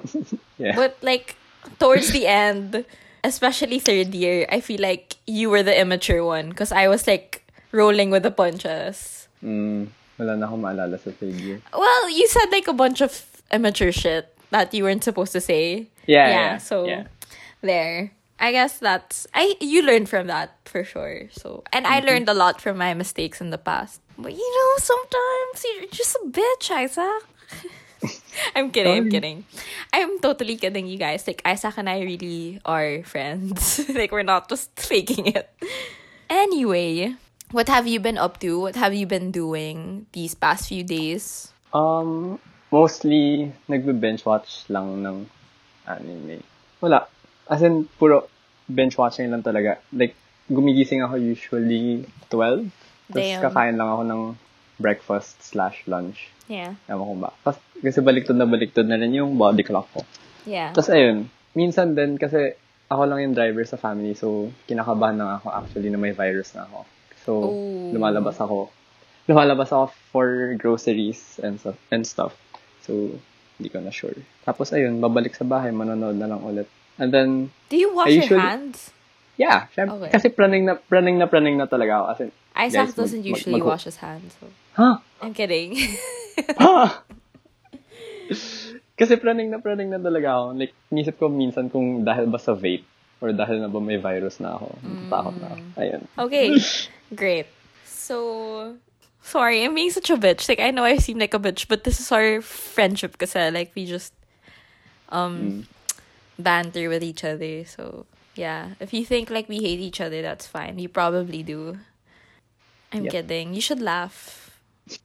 Yeah. 0.59 0.77
But 0.77 0.97
like, 1.03 1.35
towards 1.81 2.13
the 2.13 2.27
end, 2.29 2.85
especially 3.25 3.81
third 3.81 4.15
year, 4.15 4.47
I 4.49 4.61
feel 4.61 4.81
like 4.81 5.17
you 5.27 5.51
were 5.51 5.63
the 5.63 5.75
immature 5.75 6.25
one 6.25 6.51
because 6.51 6.71
I 6.71 6.87
was 6.87 7.07
like 7.07 7.43
rolling 7.73 8.11
with 8.11 8.23
the 8.23 8.31
punches. 8.31 9.27
Mm, 9.43 9.89
wala 10.19 10.37
na 10.37 10.47
akong 10.47 10.63
maalala 10.63 11.03
sa 11.03 11.11
third 11.11 11.35
year. 11.35 11.59
Well, 11.75 12.11
you 12.11 12.29
said 12.29 12.47
like 12.53 12.69
a 12.69 12.73
bunch 12.73 13.01
of 13.01 13.27
immature 13.51 13.91
shit 13.91 14.31
that 14.51 14.73
you 14.73 14.85
weren't 14.85 15.03
supposed 15.03 15.33
to 15.33 15.41
say. 15.41 15.89
Yeah, 16.07 16.29
Yeah, 16.29 16.31
yeah, 16.31 16.57
so 16.59 16.87
yeah. 16.87 17.05
There. 17.63 18.13
I 18.43 18.51
guess 18.51 18.79
that's 18.79 19.27
I 19.35 19.55
you 19.63 19.87
learned 19.87 20.11
from 20.11 20.27
that 20.27 20.59
for 20.67 20.83
sure. 20.83 21.31
So 21.31 21.63
and 21.73 21.87
I 21.87 22.01
learned 22.01 22.29
a 22.29 22.35
lot 22.35 22.61
from 22.61 22.77
my 22.77 22.93
mistakes 22.95 23.41
in 23.41 23.51
the 23.51 23.59
past. 23.59 24.03
But 24.19 24.35
you 24.35 24.43
know, 24.43 24.71
sometimes 24.79 25.57
you're 25.63 25.91
just 25.91 26.19
a 26.19 26.27
bitch, 26.27 26.71
Isaac. 26.71 27.23
I'm 28.57 28.75
kidding, 28.75 28.99
I'm 28.99 29.11
kidding. 29.11 29.45
I'm 29.93 30.19
totally 30.19 30.57
kidding, 30.57 30.87
you 30.91 30.99
guys. 30.99 31.23
Like 31.27 31.43
Isaac 31.45 31.79
and 31.79 31.89
I 31.89 32.03
really 32.03 32.59
are 32.65 33.05
friends. 33.05 33.87
like 33.95 34.11
we're 34.11 34.27
not 34.27 34.49
just 34.49 34.75
faking 34.75 35.31
it. 35.31 35.47
Anyway, 36.29 37.15
what 37.53 37.69
have 37.69 37.87
you 37.87 38.01
been 38.01 38.19
up 38.19 38.41
to? 38.41 38.59
What 38.59 38.75
have 38.75 38.95
you 38.95 39.07
been 39.07 39.31
doing 39.31 40.07
these 40.13 40.35
past 40.35 40.67
few 40.67 40.83
days? 40.83 41.53
Um, 41.73 42.41
mostly, 42.73 43.53
nagbe-binge 43.69 44.25
watch 44.25 44.65
lang 44.69 45.05
ng 45.07 45.31
anime. 45.87 46.43
Wala. 46.81 47.07
As 47.53 47.61
in, 47.61 47.85
puro 48.01 48.25
bench 48.65 48.97
watching 48.97 49.29
lang 49.29 49.45
talaga. 49.45 49.77
Like, 49.93 50.17
gumigising 50.49 51.05
ako 51.05 51.21
usually 51.21 52.09
12. 52.33 52.73
Tapos 53.13 53.29
Damn. 53.29 53.43
kakain 53.45 53.77
lang 53.77 53.89
ako 53.89 54.03
ng 54.09 54.23
breakfast 54.81 55.45
slash 55.45 55.85
lunch. 55.85 56.33
Yeah. 56.49 56.81
Ewan 56.89 57.05
ko 57.05 57.15
ba. 57.21 57.31
Kasi, 57.45 57.61
kasi 57.85 57.99
baliktad 58.01 58.35
na 58.35 58.49
baliktad 58.49 58.89
na 58.89 58.97
rin 58.97 59.13
yung 59.13 59.37
body 59.37 59.63
clock 59.63 59.87
ko. 59.93 60.01
Yeah. 60.49 60.73
Tapos 60.73 60.91
ayun, 60.91 61.29
minsan 61.53 61.93
din 61.93 62.17
kasi 62.17 62.57
ako 62.89 63.03
lang 63.05 63.21
yung 63.23 63.35
driver 63.37 63.65
sa 63.65 63.77
family 63.77 64.13
so 64.13 64.53
kinakabahan 64.67 65.17
na 65.17 65.41
ako 65.41 65.49
actually 65.49 65.89
na 65.89 65.97
may 65.97 66.13
virus 66.13 66.53
na 66.53 66.67
ako. 66.67 66.79
So 67.23 67.31
Oh. 67.39 67.93
lumalabas 67.95 68.37
ako. 68.37 68.69
Lumalabas 69.25 69.71
ako 69.71 69.85
for 70.11 70.27
groceries 70.59 71.39
and 71.39 71.57
stuff. 71.57 71.79
And 71.89 72.03
stuff. 72.03 72.35
So 72.83 73.17
hindi 73.57 73.69
ko 73.71 73.79
na 73.79 73.95
sure. 73.95 74.19
Tapos 74.43 74.75
ayun, 74.75 74.99
babalik 74.99 75.37
sa 75.37 75.47
bahay, 75.47 75.71
manonood 75.71 76.19
na 76.19 76.27
lang 76.27 76.43
ulit. 76.43 76.67
And 77.03 77.11
then, 77.11 77.51
Do 77.67 77.75
you 77.75 77.91
wash 77.91 78.15
I 78.15 78.23
your 78.23 78.39
hands? 78.39 78.95
yeah, 79.35 79.67
syempre, 79.75 80.07
Okay. 80.07 80.11
kasi 80.15 80.31
praning 80.31 80.71
na, 80.71 80.79
praning 80.79 81.19
na 81.19 81.27
praning 81.27 81.59
na 81.59 81.67
talaga 81.67 81.99
ako. 81.99 82.07
As 82.07 82.19
in, 82.23 82.31
Isaac 82.55 82.79
guys, 82.79 82.95
doesn't 82.95 83.27
mag- 83.27 83.33
usually 83.35 83.59
mag- 83.59 83.67
wash 83.67 83.91
his 83.91 83.99
hands. 83.99 84.39
So. 84.39 84.47
Ha? 84.79 85.03
I'm 85.19 85.35
kidding. 85.35 85.75
Ha? 86.63 87.03
Kasi 88.97 89.19
praning 89.19 89.51
na 89.51 89.59
praning 89.59 89.91
na 89.91 89.99
talaga 89.99 90.33
ako. 90.33 90.47
Like, 90.57 90.73
inisip 90.89 91.19
ko 91.19 91.27
minsan 91.29 91.69
kung 91.69 92.07
dahil 92.07 92.31
ba 92.31 92.39
sa 92.39 92.55
vape 92.55 92.87
or 93.21 93.35
dahil 93.35 93.61
na 93.61 93.69
ba 93.69 93.83
may 93.83 93.99
virus 93.99 94.39
na 94.39 94.55
ako. 94.57 94.79
Natatakot 94.81 95.35
na 95.43 95.47
ako. 95.53 95.63
Ayun. 95.77 96.03
okay, 96.17 96.47
great. 97.21 97.49
So, 97.85 98.17
sorry, 99.21 99.61
I'm 99.65 99.75
being 99.75 99.91
such 99.93 100.09
a 100.09 100.17
bitch. 100.17 100.49
Like, 100.49 100.61
I 100.61 100.71
know 100.71 100.85
I 100.87 100.97
seem 100.97 101.19
like 101.19 101.35
a 101.35 101.43
bitch, 101.43 101.67
but 101.69 101.85
this 101.85 101.99
is 102.01 102.09
our 102.13 102.41
friendship 102.41 103.19
kasi, 103.19 103.51
like, 103.51 103.73
we 103.75 103.85
just, 103.85 104.15
um, 105.11 105.67
banter 106.43 106.89
with 106.91 107.03
each 107.03 107.23
other. 107.25 107.65
So, 107.65 108.07
yeah. 108.35 108.75
If 108.81 108.93
you 108.93 109.05
think, 109.07 109.31
like, 109.31 109.49
we 109.49 109.59
hate 109.63 109.81
each 109.81 110.01
other, 110.01 110.21
that's 110.23 110.47
fine. 110.47 110.79
You 110.79 110.89
probably 110.91 111.43
do. 111.43 111.79
I'm 112.93 113.05
Yep. 113.09 113.13
kidding. 113.13 113.55
You 113.55 113.61
should 113.63 113.81
laugh. 113.81 114.51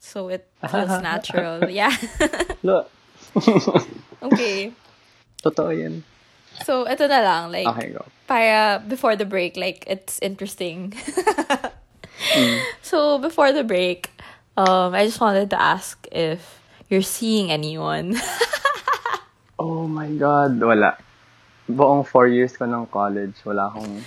So 0.02 0.28
it 0.28 0.50
feels 0.72 0.90
natural. 1.00 1.70
Yeah. 1.70 1.96
Look. 2.64 2.90
okay. 4.28 4.74
Totoo 5.44 5.70
yan. 5.72 6.04
So, 6.66 6.90
ito 6.90 7.06
na 7.08 7.22
lang. 7.22 7.54
Like, 7.54 7.70
Okay, 7.70 7.94
go. 7.94 8.02
para 8.28 8.82
before 8.82 9.16
the 9.16 9.24
break, 9.30 9.56
like 9.56 9.86
it's 9.88 10.18
interesting. 10.26 10.92
So 12.82 13.20
before 13.20 13.54
the 13.54 13.64
break, 13.64 14.10
um, 14.58 14.94
I 14.98 15.06
just 15.06 15.22
wanted 15.22 15.50
to 15.52 15.62
ask 15.62 15.96
if 16.12 16.60
you're 16.90 17.06
seeing 17.06 17.52
anyone. 17.52 18.18
Oh 19.60 19.88
my 19.88 20.10
God. 20.12 20.60
Wala. 20.60 20.98
Buong 21.68 22.08
four 22.08 22.28
years 22.28 22.56
ko 22.56 22.64
ng 22.66 22.88
college, 22.88 23.36
wala 23.44 23.68
akong... 23.68 24.00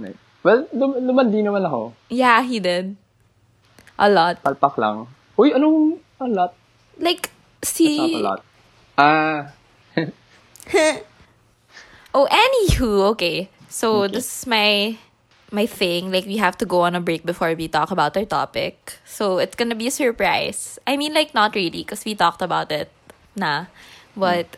Like, 0.00 0.16
well, 0.42 0.64
lum 0.72 0.96
lumandi 1.04 1.44
naman 1.44 1.64
ako. 1.64 1.92
yeah, 2.08 2.40
he 2.40 2.56
did. 2.58 2.96
A 4.00 4.08
lot. 4.08 4.40
Palpak 4.40 4.80
lang. 4.80 5.04
Uy, 5.36 5.52
anong 5.52 6.00
a 6.16 6.24
lot? 6.24 6.52
Like, 6.96 7.28
It's 7.60 7.76
not 7.76 8.08
a 8.08 8.24
lot. 8.24 8.40
Ah, 8.96 9.52
Oh, 12.14 12.26
anywho, 12.26 13.12
okay. 13.14 13.48
So 13.68 14.02
Okay. 14.08 14.18
this 14.18 14.26
is 14.26 14.42
my 14.46 14.96
my 15.52 15.66
thing. 15.66 16.10
Like 16.10 16.26
we 16.26 16.38
have 16.42 16.58
to 16.58 16.66
go 16.66 16.82
on 16.82 16.96
a 16.98 17.02
break 17.02 17.22
before 17.22 17.54
we 17.54 17.68
talk 17.68 17.90
about 17.94 18.16
our 18.16 18.24
topic. 18.26 18.98
So 19.06 19.38
it's 19.38 19.54
gonna 19.54 19.78
be 19.78 19.86
a 19.86 19.94
surprise. 19.94 20.78
I 20.86 20.96
mean, 20.96 21.14
like 21.14 21.34
not 21.34 21.54
really, 21.54 21.84
because 21.86 22.02
we 22.04 22.14
talked 22.18 22.42
about 22.42 22.72
it. 22.74 22.90
Nah, 23.36 23.70
but 24.16 24.56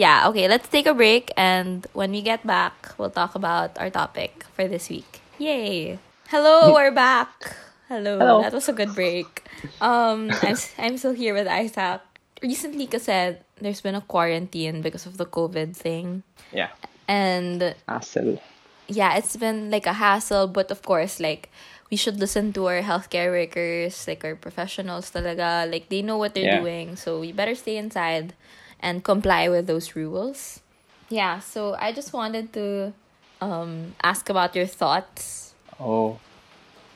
yeah. 0.00 0.28
Okay, 0.32 0.48
let's 0.48 0.68
take 0.72 0.86
a 0.88 0.94
break, 0.96 1.28
and 1.36 1.84
when 1.92 2.10
we 2.10 2.22
get 2.24 2.40
back, 2.46 2.96
we'll 2.96 3.12
talk 3.12 3.34
about 3.36 3.76
our 3.78 3.90
topic 3.92 4.44
for 4.56 4.64
this 4.66 4.88
week. 4.88 5.20
Yay! 5.38 5.98
Hello, 6.32 6.72
we're 6.76 6.90
back. 6.94 7.56
Hello. 7.88 8.16
Hello. 8.18 8.40
That 8.42 8.52
was 8.56 8.68
a 8.68 8.72
good 8.72 8.94
break. 8.94 9.44
Um, 9.80 10.30
I'm 10.42 10.56
I'm 10.78 10.96
still 10.96 11.12
here 11.12 11.34
with 11.34 11.48
Isaac. 11.48 12.00
Recently, 12.40 12.86
kasi 12.88 13.36
there's 13.60 13.84
been 13.84 13.94
a 13.98 14.00
quarantine 14.00 14.80
because 14.80 15.04
of 15.04 15.20
the 15.20 15.26
COVID 15.28 15.76
thing. 15.76 16.22
yeah. 16.52 16.72
And 17.10 17.74
Hassle. 17.90 18.38
yeah, 18.86 19.18
it's 19.18 19.34
been 19.36 19.68
like 19.74 19.84
a 19.84 19.92
hassle, 19.98 20.46
but 20.46 20.70
of 20.70 20.80
course, 20.86 21.18
like 21.18 21.50
we 21.90 21.98
should 21.98 22.22
listen 22.22 22.54
to 22.54 22.70
our 22.70 22.80
healthcare 22.86 23.34
workers, 23.34 24.06
like 24.06 24.22
our 24.24 24.38
professionals 24.38 25.10
talaga. 25.10 25.66
Like 25.66 25.90
they 25.90 26.06
know 26.06 26.16
what 26.16 26.32
they're 26.38 26.46
Yeah. 26.46 26.62
doing, 26.62 26.94
so 26.94 27.18
we 27.18 27.34
better 27.34 27.58
stay 27.58 27.76
inside 27.76 28.32
and 28.80 29.04
comply 29.04 29.48
with 29.48 29.66
those 29.66 29.94
rules. 29.94 30.60
Yeah, 31.08 31.38
so 31.40 31.76
I 31.78 31.92
just 31.92 32.12
wanted 32.12 32.52
to 32.54 32.92
um 33.40 33.94
ask 34.02 34.28
about 34.28 34.54
your 34.56 34.66
thoughts. 34.66 35.54
Oh, 35.80 36.18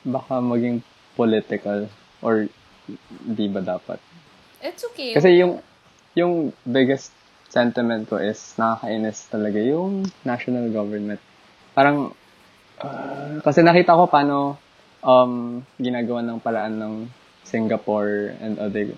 baka 0.05 0.41
maging 0.41 0.83
political 1.17 1.89
or 2.21 2.47
di 3.25 3.47
ba 3.49 3.61
dapat? 3.61 3.97
It's 4.61 4.85
okay. 4.93 5.13
Kasi 5.13 5.41
yung 5.41 5.61
yung 6.15 6.53
biggest 6.63 7.11
sentiment 7.49 8.07
ko 8.09 8.19
is 8.19 8.39
nakakainis 8.59 9.31
talaga 9.31 9.59
yung 9.63 10.07
national 10.27 10.69
government. 10.71 11.19
Parang 11.71 12.11
ah, 12.81 13.39
kasi 13.41 13.63
nakita 13.63 13.95
ko 13.95 14.07
paano 14.07 14.59
um 15.05 15.61
ginagawa 15.77 16.23
ng 16.25 16.39
paraan 16.41 16.75
ng 16.81 16.93
Singapore 17.45 18.33
and 18.41 18.57
other 18.57 18.89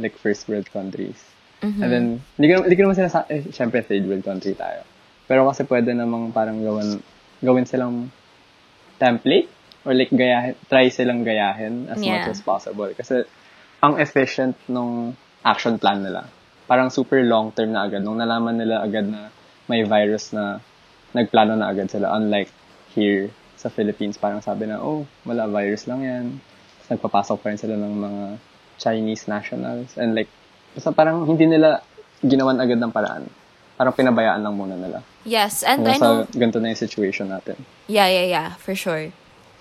like 0.00 0.16
first 0.16 0.48
world 0.48 0.66
countries. 0.72 1.29
And 1.60 1.90
then 1.92 2.06
hindi 2.40 2.46
ko, 2.48 2.64
hindi 2.64 2.76
ko 2.76 2.82
naman 2.88 2.96
sinasa 2.96 3.28
eh, 3.28 3.44
syempre 3.52 3.84
third 3.84 4.08
world 4.08 4.24
country 4.24 4.56
tayo. 4.56 4.80
Pero 5.28 5.44
kasi 5.46 5.68
pwede 5.68 5.92
namang 5.92 6.32
parang 6.32 6.58
gawan 6.64 6.98
gawin 7.44 7.68
silang 7.68 8.08
template 9.00 9.48
or 9.84 9.92
like 9.96 10.12
gayahin, 10.12 10.56
try 10.68 10.88
silang 10.92 11.24
gayahin 11.24 11.88
as 11.88 12.00
Yeah. 12.00 12.20
much 12.20 12.36
as 12.36 12.40
possible. 12.40 12.88
Kasi 12.92 13.24
ang 13.80 13.96
efficient 13.96 14.56
nung 14.68 15.16
action 15.40 15.80
plan 15.80 16.04
nila. 16.04 16.28
Parang 16.68 16.92
super 16.92 17.20
long 17.24 17.50
term 17.52 17.72
na 17.72 17.88
agad. 17.88 18.04
Nung 18.04 18.20
nalaman 18.20 18.60
nila 18.60 18.84
agad 18.84 19.08
na 19.08 19.32
may 19.68 19.84
virus 19.84 20.36
na 20.36 20.60
nagplano 21.16 21.56
na 21.56 21.72
agad 21.72 21.88
sila. 21.88 22.12
Unlike 22.14 22.50
here 22.94 23.32
sa 23.56 23.72
Philippines, 23.72 24.16
parang 24.20 24.40
sabi 24.44 24.68
na, 24.68 24.78
oh, 24.80 25.04
wala, 25.24 25.48
virus 25.48 25.88
lang 25.88 26.00
yan. 26.04 26.24
Tapos 26.38 26.88
nagpapasok 26.96 27.36
pa 27.40 27.46
rin 27.52 27.60
sila 27.60 27.74
ng 27.76 27.94
mga 28.00 28.24
Chinese 28.80 29.24
nationals. 29.26 29.96
And 29.96 30.14
like, 30.14 30.30
basta 30.74 30.90
parang 30.94 31.26
hindi 31.26 31.46
nila 31.46 31.82
ginawan 32.20 32.60
agad 32.60 32.78
ng 32.78 32.92
paraan. 32.92 33.24
Parang 33.80 33.96
pinabayaan 33.96 34.44
lang 34.44 34.54
muna 34.54 34.76
nila. 34.76 35.00
Yes, 35.24 35.64
and 35.64 35.80
I 35.88 35.96
Hanggang 35.96 36.00
know 36.00 36.16
sa 36.28 36.36
ganito 36.36 36.58
na 36.60 36.68
yung 36.72 36.80
situation 36.80 37.32
natin. 37.32 37.56
Yeah, 37.88 38.08
yeah, 38.12 38.26
yeah, 38.28 38.48
for 38.60 38.76
sure. 38.76 39.12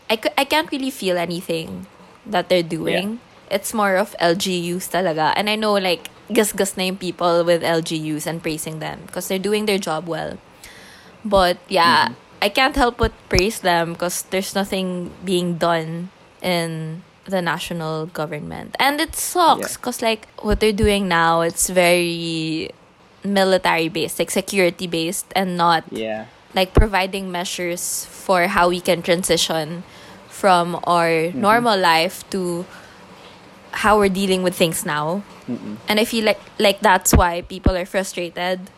I, 0.10 0.16
c- 0.20 0.36
I 0.36 0.44
can't 0.44 0.68
really 0.72 0.92
feel 0.92 1.16
anything 1.18 1.88
that 2.26 2.50
they're 2.50 2.66
doing. 2.66 3.20
It's 3.50 3.74
more 3.74 3.96
of 3.96 4.16
LGUs 4.20 4.92
talaga. 4.92 5.34
And 5.38 5.50
I 5.50 5.56
know, 5.56 5.74
like, 5.74 6.10
gus-gus 6.34 6.76
na 6.78 6.84
yung 6.92 6.98
people 6.98 7.44
with 7.46 7.64
LGUs 7.64 8.28
and 8.28 8.42
praising 8.44 8.80
them 8.80 9.06
because 9.08 9.28
they're 9.28 9.42
doing 9.42 9.66
their 9.66 9.78
job 9.80 10.08
well. 10.08 10.38
But, 11.24 11.58
yeah, 11.68 12.14
I 12.42 12.50
can't 12.50 12.76
help 12.76 12.98
but 12.98 13.12
praise 13.30 13.60
them 13.60 13.94
because 13.94 14.24
there's 14.30 14.56
nothing 14.56 15.12
being 15.24 15.58
done 15.58 16.10
in 16.42 17.02
the 17.30 17.42
national 17.42 18.08
government. 18.08 18.76
And 18.80 19.00
it 19.00 19.16
sucks 19.16 19.72
Yeah. 19.72 19.78
because, 19.78 20.02
like, 20.02 20.28
what 20.42 20.60
they're 20.60 20.76
doing 20.76 21.08
now, 21.08 21.42
it's 21.42 21.70
very 21.70 22.72
military-based, 23.24 24.20
like 24.20 24.32
security-based 24.32 25.28
and 25.36 25.58
not 25.58 25.84
Yeah. 25.92 26.26
like 26.56 26.74
providing 26.74 27.32
measures 27.32 28.06
for 28.10 28.48
how 28.48 28.70
we 28.70 28.80
can 28.80 29.02
transition 29.02 29.84
from 30.30 30.80
our 30.88 31.30
mm-hmm. 31.30 31.42
normal 31.42 31.78
life 31.78 32.24
to 32.32 32.66
how 33.72 34.00
we're 34.00 34.10
dealing 34.10 34.42
with 34.42 34.56
things 34.56 34.86
now. 34.86 35.22
And 35.90 36.00
I 36.00 36.06
feel 36.06 36.26
like 36.26 36.40
like 36.62 36.80
that's 36.80 37.10
why 37.12 37.42
people 37.42 37.74
are 37.76 37.86
frustrated. 37.86 38.70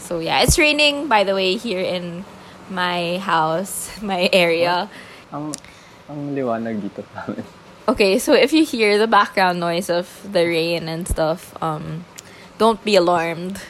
So 0.00 0.20
yeah, 0.24 0.40
it's 0.40 0.56
raining 0.58 1.06
by 1.06 1.22
the 1.22 1.34
way 1.36 1.56
here 1.60 1.84
in 1.84 2.24
my 2.72 3.18
house, 3.20 3.92
my 4.02 4.28
area. 4.32 4.88
Ang, 5.32 5.52
ang 6.08 6.34
liwanag 6.34 6.82
dito 6.82 7.02
sa 7.12 7.26
amin. 7.26 7.44
Okay, 7.86 8.18
so 8.18 8.34
if 8.34 8.52
you 8.52 8.66
hear 8.66 8.98
the 8.98 9.06
background 9.06 9.60
noise 9.62 9.86
of 9.86 10.10
the 10.26 10.42
rain 10.42 10.88
and 10.90 11.06
stuff, 11.06 11.54
um, 11.62 12.04
don't 12.58 12.82
be 12.82 12.96
alarmed. 12.96 13.62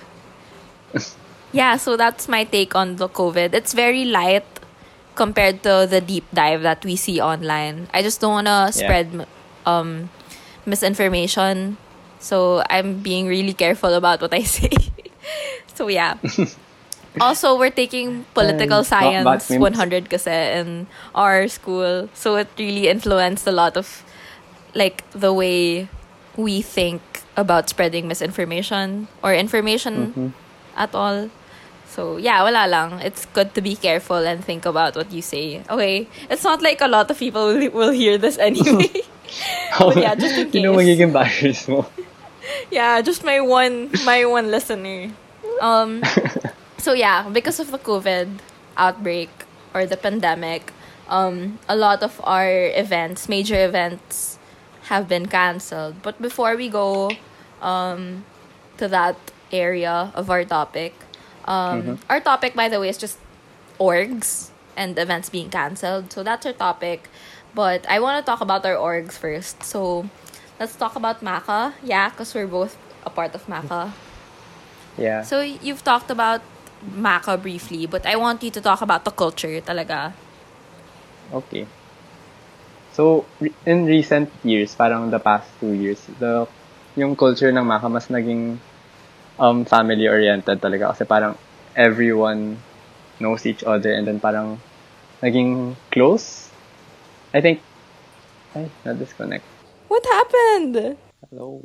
yeah, 1.52 1.76
so 1.76 1.97
that's 1.97 2.28
my 2.28 2.45
take 2.45 2.75
on 2.75 2.97
the 2.97 3.09
COVID. 3.09 3.52
It's 3.52 3.75
very 3.76 4.07
light 4.07 4.49
compared 5.14 5.62
to 5.64 5.87
the 5.88 6.00
deep 6.00 6.25
dive 6.33 6.62
that 6.62 6.85
we 6.85 6.97
see 6.97 7.21
online. 7.21 7.88
I 7.93 8.00
just 8.00 8.21
don't 8.21 8.45
want 8.45 8.49
to 8.49 8.73
spread 8.73 9.12
m 9.12 9.26
um, 9.69 10.09
misinformation. 10.64 11.76
So 12.19 12.64
I'm 12.71 13.05
being 13.05 13.28
really 13.28 13.52
careful 13.52 13.93
about 13.93 14.21
what 14.25 14.33
I 14.33 14.45
say. 14.57 14.73
so 15.76 15.88
yeah. 15.88 16.16
also, 17.20 17.58
we're 17.58 17.70
taking 17.70 18.25
political 18.35 18.85
science 18.85 19.50
memes. 19.50 19.61
100 19.61 20.11
kasi 20.11 20.30
in 20.30 20.87
our 21.14 21.49
school. 21.49 22.08
So 22.14 22.37
it 22.37 22.49
really 22.58 22.88
influenced 22.88 23.46
a 23.46 23.52
lot 23.52 23.76
of 23.76 24.04
like 24.75 25.08
the 25.12 25.32
way 25.32 25.88
we 26.37 26.61
think 26.61 27.00
about 27.37 27.68
spreading 27.68 28.08
misinformation 28.08 29.08
or 29.23 29.35
information 29.35 30.35
at 30.76 30.94
all. 30.94 31.30
So 31.88 32.18
yeah, 32.18 32.42
wala 32.44 32.68
lang. 32.68 33.00
It's 33.00 33.25
good 33.32 33.54
to 33.54 33.61
be 33.62 33.75
careful 33.75 34.20
and 34.20 34.44
think 34.44 34.66
about 34.66 34.96
what 34.96 35.12
you 35.12 35.23
say. 35.23 35.64
Okay, 35.70 36.08
it's 36.28 36.44
not 36.44 36.61
like 36.61 36.80
a 36.80 36.88
lot 36.88 37.11
of 37.11 37.18
people 37.18 37.46
will, 37.46 37.70
will 37.70 37.92
hear 37.92 38.18
this 38.18 38.37
anyway. 38.37 38.92
but 39.78 39.96
yeah, 39.96 40.14
just 40.14 40.37
in 40.37 40.50
case. 40.50 40.61
Sino 40.61 40.75
magiging 40.75 41.12
bashers 41.12 41.66
mo? 41.68 41.88
yeah, 42.70 43.00
just 43.00 43.24
my 43.24 43.40
one 43.40 43.90
my 44.05 44.24
one 44.24 44.50
listener. 44.50 45.11
Um 45.61 46.02
so 46.87 46.94
yeah, 46.94 47.29
because 47.29 47.59
of 47.59 47.75
the 47.75 47.83
COVID 47.83 48.38
outbreak 48.79 49.31
or 49.75 49.87
the 49.90 49.99
pandemic, 49.99 50.70
um 51.11 51.59
a 51.66 51.75
lot 51.75 52.07
of 52.07 52.14
our 52.22 52.70
events, 52.79 53.27
major 53.27 53.59
events 53.59 54.38
have 54.87 55.11
been 55.11 55.27
canceled. 55.27 55.99
But 56.07 56.22
before 56.22 56.55
we 56.55 56.70
go 56.70 57.11
um 57.59 58.22
to 58.79 58.87
that 58.87 59.18
area 59.51 60.14
of 60.14 60.31
our 60.31 60.46
topic, 60.46 60.94
um 61.51 61.99
our 62.07 62.22
topic 62.22 62.55
by 62.55 62.70
the 62.70 62.79
way 62.79 62.94
is 62.94 62.99
just 63.03 63.18
orgs 63.83 64.55
and 64.79 64.94
events 64.94 65.27
being 65.27 65.51
canceled. 65.51 66.14
So 66.14 66.22
that's 66.22 66.46
our 66.46 66.55
topic. 66.55 67.11
But 67.51 67.83
I 67.90 67.99
want 67.99 68.22
to 68.22 68.25
talk 68.31 68.38
about 68.38 68.62
our 68.62 68.79
orgs 68.79 69.18
first. 69.18 69.66
So 69.66 70.07
let's 70.62 70.79
talk 70.79 70.94
about 70.94 71.18
MACA. 71.18 71.75
Yeah, 71.83 72.14
because 72.14 72.31
we're 72.31 72.46
both 72.46 72.79
a 73.03 73.11
part 73.11 73.35
of 73.35 73.42
MACA. 73.51 73.90
Yeah. 74.94 75.27
So 75.27 75.42
you've 75.42 75.83
talked 75.83 76.14
about 76.14 76.46
MACA 76.94 77.37
briefly, 77.40 77.87
but 77.87 78.07
I 78.07 78.16
want 78.16 78.42
you 78.42 78.51
to 78.51 78.61
talk 78.61 78.83
about 78.83 79.05
the 79.05 79.11
culture 79.11 79.61
talaga. 79.61 80.12
Okay. 81.33 81.66
So, 82.94 83.27
in 83.66 83.85
recent 83.85 84.31
years, 84.40 84.75
parang 84.75 85.11
the 85.11 85.18
past 85.18 85.51
two 85.61 85.75
years, 85.75 86.01
the 86.18 86.49
yung 86.96 87.12
culture 87.12 87.53
ng 87.53 87.66
Maka 87.66 87.92
mas 87.92 88.09
naging 88.09 88.57
um, 89.37 89.68
family-oriented 89.68 90.62
talaga. 90.62 90.96
Kasi 90.96 91.05
parang 91.05 91.37
everyone 91.77 92.57
knows 93.20 93.44
each 93.44 93.64
other 93.64 93.92
and 93.92 94.09
then 94.09 94.16
parang 94.20 94.57
naging 95.20 95.77
close. 95.92 96.49
I 97.37 97.44
think, 97.44 97.61
ay, 98.57 98.72
na-disconnect. 98.85 99.44
What 99.92 100.05
happened? 100.07 100.96
Hello. 101.29 101.61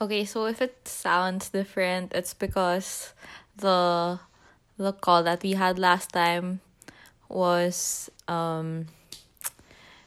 Okay, 0.00 0.24
so 0.24 0.44
if 0.44 0.60
it 0.60 0.76
sounds 0.84 1.48
different, 1.48 2.12
it's 2.12 2.34
because 2.34 3.16
the 3.56 4.20
the 4.80 4.92
call 4.92 5.22
that 5.22 5.42
we 5.44 5.52
had 5.52 5.78
last 5.78 6.10
time 6.16 6.60
was 7.28 8.08
um 8.26 8.88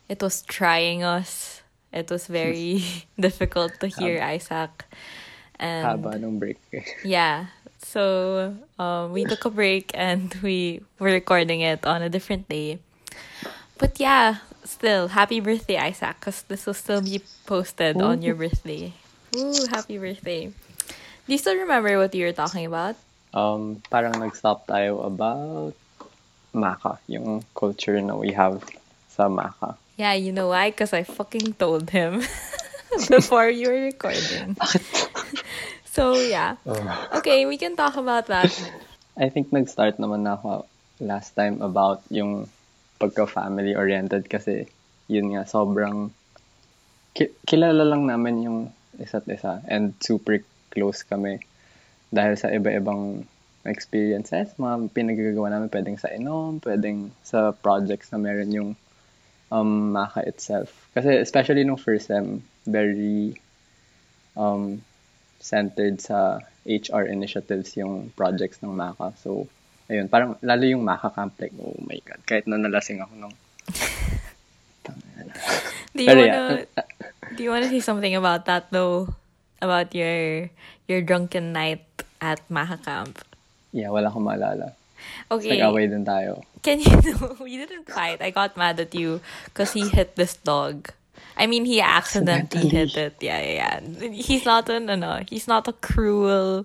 it 0.10 0.22
was 0.22 0.42
trying 0.44 1.04
us. 1.04 1.62
It 1.94 2.10
was 2.10 2.28
very 2.28 2.84
difficult 3.20 3.80
to 3.80 3.88
hear 3.88 4.20
Isaac. 4.22 4.86
And 5.62 5.86
Haba 5.86 6.20
nung 6.20 6.40
break. 6.42 6.58
yeah. 7.06 7.54
So 7.84 8.56
um, 8.80 9.14
we 9.14 9.24
took 9.26 9.46
a 9.46 9.52
break 9.54 9.92
and 9.94 10.34
we 10.44 10.82
were 11.00 11.14
recording 11.14 11.62
it 11.62 11.86
on 11.86 12.02
a 12.02 12.10
different 12.10 12.50
day. 12.50 12.80
But 13.78 14.00
yeah, 14.00 14.42
still, 14.64 15.10
happy 15.10 15.40
birthday, 15.40 15.78
Isaac, 15.78 16.20
because 16.20 16.44
this 16.44 16.66
will 16.66 16.78
still 16.78 17.02
be 17.02 17.22
posted 17.46 18.02
on 18.02 18.22
your 18.22 18.36
birthday. 18.36 18.94
Ooh, 19.36 19.66
happy 19.70 19.98
birthday. 19.98 20.48
Do 20.48 21.30
you 21.32 21.38
still 21.38 21.58
remember 21.58 21.98
what 21.98 22.14
you 22.16 22.26
were 22.26 22.34
talking 22.34 22.66
about? 22.66 22.96
Um, 23.34 23.82
parang 23.90 24.16
nag-stop 24.16 24.70
tayo 24.70 25.02
about 25.04 25.76
Maka, 26.54 27.02
yung 27.10 27.42
culture 27.58 27.98
na 27.98 28.14
we 28.14 28.30
have 28.30 28.62
sa 29.10 29.26
Maka. 29.26 29.74
Yeah, 29.98 30.14
you 30.14 30.30
know 30.30 30.54
why? 30.54 30.70
Because 30.70 30.94
I 30.94 31.02
fucking 31.02 31.58
told 31.58 31.90
him 31.90 32.22
before 33.10 33.50
you 33.50 33.74
were 33.74 33.82
recording. 33.90 34.54
so 35.98 36.14
yeah. 36.22 36.62
Okay, 37.18 37.50
we 37.50 37.58
can 37.58 37.74
talk 37.74 37.98
about 37.98 38.30
that. 38.30 38.54
I 39.18 39.34
think 39.34 39.50
nag-start 39.50 39.98
naman 39.98 40.30
na 40.30 40.38
ako 40.38 40.70
last 41.02 41.34
time 41.34 41.62
about 41.66 42.06
yung 42.14 42.46
pagka-family 43.02 43.74
oriented 43.74 44.30
kasi 44.30 44.70
yun 45.10 45.34
nga 45.34 45.50
sobrang 45.50 46.14
ki- 47.18 47.34
kilala 47.50 47.82
lang 47.82 48.06
namin 48.06 48.46
yung 48.46 48.60
isa't 49.02 49.26
isa 49.26 49.62
and 49.66 49.98
super 50.00 50.38
close 50.70 51.02
kami 51.02 51.42
dahil 52.14 52.38
sa 52.38 52.54
iba-ibang 52.54 53.26
experiences, 53.66 54.54
mga 54.62 54.94
pinagagawa 54.94 55.50
namin 55.50 55.74
pwedeng 55.74 55.98
sa 55.98 56.14
inom, 56.14 56.62
pwedeng 56.62 57.10
sa 57.26 57.58
projects 57.58 58.14
na 58.14 58.22
meron 58.22 58.52
yung 58.54 58.70
um, 59.50 59.90
Maka 59.90 60.22
itself. 60.22 60.70
Kasi 60.94 61.18
especially 61.18 61.66
nung 61.66 61.82
first 61.82 62.14
sem, 62.14 62.46
very 62.70 63.34
um, 64.38 64.86
centered 65.42 65.98
sa 65.98 66.46
HR 66.70 67.10
initiatives 67.10 67.74
yung 67.80 68.14
projects 68.14 68.62
ng 68.62 68.72
Maka. 68.78 69.16
So, 69.18 69.50
ayun, 69.90 70.06
parang 70.12 70.38
lalo 70.46 70.64
yung 70.70 70.86
Maka 70.86 71.10
Camp, 71.10 71.34
like, 71.42 71.56
oh 71.58 71.76
my 71.82 71.98
God, 72.06 72.22
kahit 72.30 72.46
na 72.46 72.62
nalasing 72.62 73.02
ako 73.02 73.14
nung 73.18 73.36
Do 75.96 76.02
you 76.04 76.10
wanna 76.10 76.26
yeah. 76.26 76.66
do 77.38 77.40
you 77.46 77.52
wanna 77.54 77.70
say 77.70 77.80
something 77.80 78.12
about 78.18 78.44
that 78.50 78.68
though? 78.74 79.14
About 79.64 79.96
your 79.96 80.52
your 80.92 81.00
drunken 81.00 81.56
night 81.56 81.86
at 82.24 82.40
Maka 82.48 82.80
Camp? 82.80 83.20
Yeah, 83.76 83.92
wala 83.92 84.08
akong 84.08 84.24
maalala. 84.24 84.72
Okay. 85.28 85.60
Nag-away 85.60 85.92
din 85.92 86.08
tayo. 86.08 86.48
Can 86.64 86.80
you 86.80 86.96
know 87.20 87.36
we 87.44 87.60
didn't 87.60 87.92
fight. 87.92 88.24
I 88.24 88.32
got 88.32 88.56
mad 88.56 88.80
at 88.80 88.96
you 88.96 89.20
because 89.52 89.76
he 89.76 89.92
hit 89.92 90.16
this 90.16 90.40
dog. 90.40 90.96
I 91.36 91.50
mean, 91.50 91.66
he 91.66 91.82
accidentally 91.82 92.70
hit 92.70 92.94
it. 92.96 93.18
Yeah, 93.20 93.42
yeah, 93.42 93.82
yeah. 93.82 94.08
He's 94.14 94.46
not 94.46 94.70
an 94.70 94.86
ano, 94.88 95.26
he's 95.28 95.50
not 95.50 95.66
a 95.68 95.74
cruel 95.74 96.64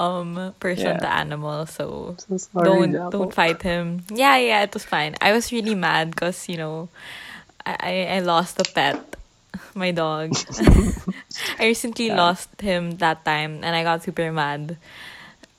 um 0.00 0.56
person 0.58 0.96
Yeah. 0.96 1.04
to 1.04 1.08
animals, 1.12 1.76
so 1.76 2.16
So 2.24 2.40
sorry, 2.40 2.64
don't 2.64 2.92
don't 3.12 3.30
fight 3.30 3.60
him. 3.60 4.08
Yeah, 4.08 4.40
yeah, 4.40 4.64
it 4.64 4.72
was 4.72 4.88
fine. 4.88 5.14
I 5.20 5.36
was 5.36 5.52
really 5.52 5.76
mad 5.76 6.16
because 6.16 6.48
you 6.48 6.56
know, 6.56 6.88
I 7.62 7.76
I, 7.76 7.94
I 8.16 8.18
lost 8.24 8.56
a 8.56 8.64
pet, 8.64 8.98
my 9.74 9.90
dog. 9.90 10.32
I 11.60 11.66
recently 11.66 12.08
Yeah. 12.08 12.16
lost 12.18 12.48
him 12.60 12.96
that 12.98 13.24
time, 13.24 13.60
and 13.62 13.72
I 13.76 13.82
got 13.82 14.02
super 14.02 14.30
mad. 14.32 14.76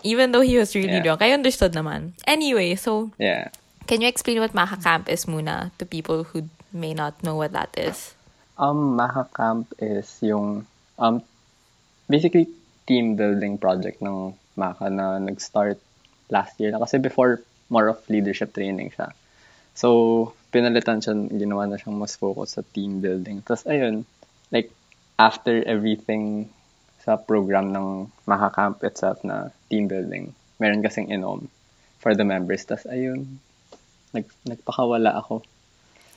Even 0.04 0.32
though 0.32 0.46
he 0.46 0.58
was 0.58 0.76
really 0.76 1.02
Yeah. 1.02 1.04
drunk, 1.14 1.22
I 1.22 1.32
understood 1.34 1.74
naman. 1.74 2.14
Anyway, 2.26 2.76
so 2.76 3.12
Yeah. 3.18 3.50
can 3.90 4.02
you 4.02 4.08
explain 4.08 4.40
what 4.40 4.54
Maha 4.54 4.78
Camp 4.78 5.10
is 5.10 5.26
muna 5.26 5.72
to 5.82 5.86
people 5.86 6.24
who 6.32 6.48
may 6.72 6.94
not 6.94 7.18
know 7.24 7.36
what 7.36 7.52
that 7.54 7.74
is? 7.78 8.14
Um, 8.58 8.96
Maha 8.98 9.26
Camp 9.34 9.70
is 9.78 10.18
yung, 10.22 10.66
um, 10.98 11.22
basically, 12.10 12.50
team 12.88 13.16
building 13.16 13.58
project 13.58 14.02
ng 14.02 14.34
Maha 14.56 14.90
na 14.90 15.20
nag-start 15.20 15.78
last 16.30 16.58
year 16.58 16.72
na. 16.72 16.80
Kasi 16.80 16.98
before, 16.98 17.42
more 17.70 17.92
of 17.92 18.00
leadership 18.08 18.54
training 18.56 18.96
siya. 18.96 19.12
So, 19.76 20.34
pinalitan 20.58 20.98
siya, 20.98 21.14
ginawa 21.14 21.70
na 21.70 21.78
siyang 21.78 22.02
mas 22.02 22.18
focus 22.18 22.58
sa 22.58 22.66
team 22.74 22.98
building. 22.98 23.46
Tapos, 23.46 23.70
ayun, 23.70 24.10
like, 24.50 24.74
after 25.22 25.62
everything 25.70 26.50
sa 27.06 27.22
program 27.22 27.70
ng 27.70 28.10
Maha 28.26 28.50
Camp 28.50 28.82
itself 28.82 29.22
na 29.22 29.54
team 29.70 29.86
building, 29.86 30.34
meron 30.58 30.82
kasing 30.82 31.14
inom 31.14 31.46
for 32.02 32.18
the 32.18 32.26
members. 32.26 32.66
Tapos, 32.66 32.90
ayun, 32.90 33.38
nag, 34.18 34.26
nagpakawala 34.50 35.14
ako. 35.22 35.46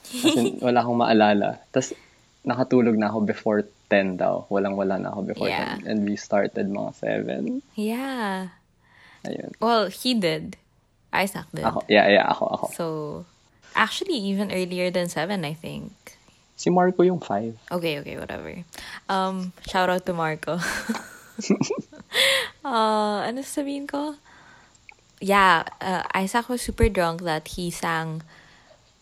As 0.09 0.35
in, 0.41 0.57
wala 0.65 0.81
akong 0.81 0.97
maalala. 0.97 1.61
Tapos, 1.69 1.93
nakatulog 2.41 2.97
na 2.97 3.13
ako 3.13 3.19
before 3.29 3.61
10 3.93 4.17
daw. 4.17 4.49
Walang-wala 4.49 4.97
na 4.97 5.13
ako 5.13 5.21
before 5.29 5.53
Yeah. 5.53 5.77
10. 5.85 5.85
And 5.85 5.99
we 6.09 6.17
started 6.17 6.73
mga 6.73 6.91
7. 6.97 7.61
Yeah. 7.77 8.57
Ayun. 9.29 9.53
Well, 9.61 9.93
he 9.93 10.17
did. 10.17 10.57
Isaac 11.13 11.45
did. 11.53 11.67
Ako, 11.67 11.85
yeah, 11.91 12.07
yeah, 12.09 12.25
ako, 12.31 12.45
ako. 12.49 12.67
So, 12.73 12.85
actually, 13.75 14.17
even 14.17 14.53
earlier 14.53 14.91
than 14.91 15.09
seven, 15.09 15.45
I 15.45 15.55
think. 15.55 15.93
Si 16.57 16.69
Marco 16.69 17.03
yung 17.03 17.21
5. 17.21 17.57
Okay, 17.73 18.01
okay, 18.01 18.19
whatever. 18.19 18.65
Um, 19.09 19.53
shout 19.67 19.89
out 19.89 20.05
to 20.05 20.13
Marco. 20.13 20.61
uh, 22.65 23.25
ano 23.25 23.41
sabihin 23.41 23.89
ko? 23.89 24.17
Yeah, 25.21 25.65
uh, 25.81 26.05
Isaac 26.15 26.49
was 26.49 26.61
super 26.61 26.89
drunk 26.89 27.23
that 27.23 27.49
he 27.49 27.71
sang 27.71 28.23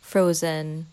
Frozen 0.00 0.86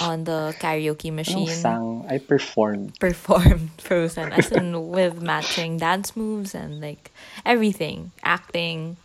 on 0.00 0.24
the 0.24 0.54
karaoke 0.58 1.12
machine. 1.12 1.48
sang? 1.48 2.06
I 2.08 2.18
performed. 2.18 2.98
Performed 2.98 3.70
Frozen, 3.78 4.32
as 4.32 4.50
in 4.52 4.90
with 4.90 5.22
matching 5.22 5.78
dance 5.78 6.16
moves 6.16 6.54
and 6.54 6.80
like 6.80 7.10
everything, 7.44 8.12
acting. 8.22 8.96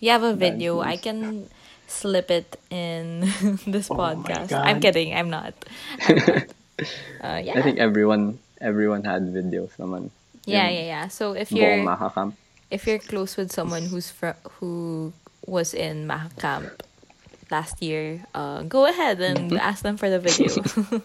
You 0.00 0.10
have 0.10 0.22
a 0.22 0.34
video. 0.34 0.80
I 0.80 0.96
can 0.96 1.48
slip 1.94 2.30
it 2.30 2.58
in 2.70 3.20
this 3.70 3.90
Oh 3.90 3.96
podcast. 3.96 4.52
I'm 4.52 4.80
kidding. 4.82 5.14
I'm 5.14 5.30
not. 5.30 5.54
I'm 6.08 6.16
not. 6.18 6.44
Uh, 7.22 7.38
yeah. 7.38 7.54
I 7.54 7.62
think 7.62 7.78
everyone 7.78 8.42
everyone 8.58 9.06
had 9.06 9.30
videos 9.30 9.70
naman. 9.78 10.10
yeah, 10.42 10.66
yeah, 10.66 10.86
yeah. 10.90 11.04
So 11.06 11.38
if 11.38 11.54
you're 11.54 11.78
if 12.66 12.82
you're 12.90 12.98
close 12.98 13.38
with 13.38 13.54
someone 13.54 13.86
who's 13.86 14.10
fr- 14.10 14.34
who 14.58 15.14
was 15.46 15.70
in 15.70 16.10
Maka 16.10 16.34
Camp 16.34 16.82
last 17.46 17.78
year, 17.78 18.26
uh, 18.34 18.66
go 18.66 18.90
ahead 18.90 19.22
and 19.22 19.54
Mm-hmm. 19.54 19.62
ask 19.62 19.86
them 19.86 19.94
for 19.94 20.10
the 20.10 20.18
video. 20.18 20.50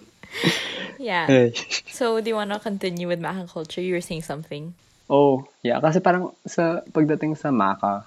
yeah. 0.97 1.54
So 1.93 2.17
do 2.19 2.30
you 2.30 2.36
want 2.36 2.49
to 2.52 2.60
continue 2.60 3.06
with 3.08 3.21
Maka 3.21 3.45
culture? 3.45 3.82
You 3.82 3.93
were 3.93 4.02
saying 4.02 4.23
something. 4.25 4.73
Oh, 5.10 5.45
yeah. 5.62 5.78
Kasi 5.82 6.02
parang 6.02 6.34
sa 6.49 6.82
pagdating 6.89 7.38
sa 7.38 7.54
Maka, 7.54 8.06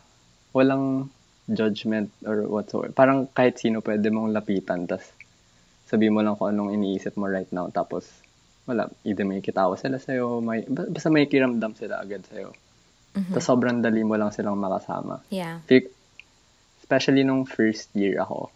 walang 0.51 1.11
judgment 1.53 2.09
or 2.25 2.49
whatsoever. 2.49 2.91
Parang 2.91 3.29
kahit 3.29 3.61
sino 3.61 3.85
pwede 3.85 4.09
mong 4.09 4.33
lapitan. 4.33 4.88
Tapos 4.88 5.07
sabi 5.87 6.09
mo 6.09 6.25
lang 6.25 6.41
kung 6.41 6.51
anong 6.51 6.73
iniisip 6.75 7.15
mo 7.21 7.29
right 7.29 7.49
now. 7.53 7.69
Tapos 7.69 8.09
wala. 8.65 8.88
Either 9.05 9.27
may 9.29 9.45
kitawa 9.45 9.77
sila 9.77 10.01
sa'yo, 10.01 10.41
may, 10.41 10.65
ba- 10.65 10.88
basta 10.88 11.12
may 11.12 11.29
kiramdam 11.29 11.77
sila 11.77 12.01
agad 12.01 12.25
sa'yo. 12.27 12.55
Tapos 13.12 13.45
sobrang 13.45 13.85
dali 13.85 14.01
mo 14.01 14.17
lang 14.17 14.33
silang 14.33 14.57
makasama. 14.57 15.21
Yeah. 15.29 15.61
Feel- 15.69 15.93
especially 16.81 17.25
nung 17.25 17.45
first 17.45 17.93
year 17.93 18.21
ako, 18.21 18.53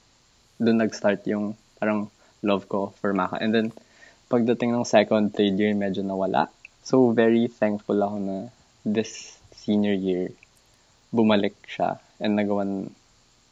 doon 0.61 0.81
nag-start 0.81 1.25
yung 1.29 1.57
parang 1.77 2.09
love 2.41 2.69
ko 2.69 2.93
for 3.01 3.13
Maka. 3.13 3.41
And 3.41 3.53
then, 3.53 3.73
pagdating 4.29 4.73
ng 4.73 4.85
second, 4.89 5.33
third 5.33 5.57
year, 5.57 5.73
medyo 5.73 6.05
nawala. 6.05 6.49
So, 6.85 7.13
very 7.13 7.49
thankful 7.49 7.97
ako 7.97 8.17
na 8.21 8.37
this 8.85 9.37
senior 9.57 9.97
year, 9.97 10.31
bumalik 11.13 11.55
siya. 11.67 11.99
And 12.19 12.39
nagawan, 12.39 12.91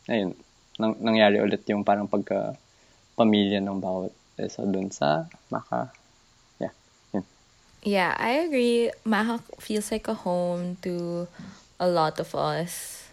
ayun, 0.09 0.35
nang, 0.79 0.99
nangyari 0.99 1.39
ulit 1.39 1.63
yung 1.71 1.85
parang 1.87 2.11
pagka 2.11 2.59
pamilya 3.15 3.63
ng 3.63 3.79
bawat 3.79 4.13
isa 4.39 4.67
doon 4.67 4.91
sa 4.91 5.31
Maka. 5.51 5.95
Yeah, 6.59 6.75
yun. 7.15 7.25
Yeah, 7.87 8.13
I 8.19 8.43
agree. 8.43 8.91
Maha 9.07 9.39
feels 9.63 9.93
like 9.95 10.09
a 10.11 10.15
home 10.15 10.77
to 10.83 11.27
a 11.79 11.87
lot 11.87 12.19
of 12.19 12.35
us, 12.35 13.07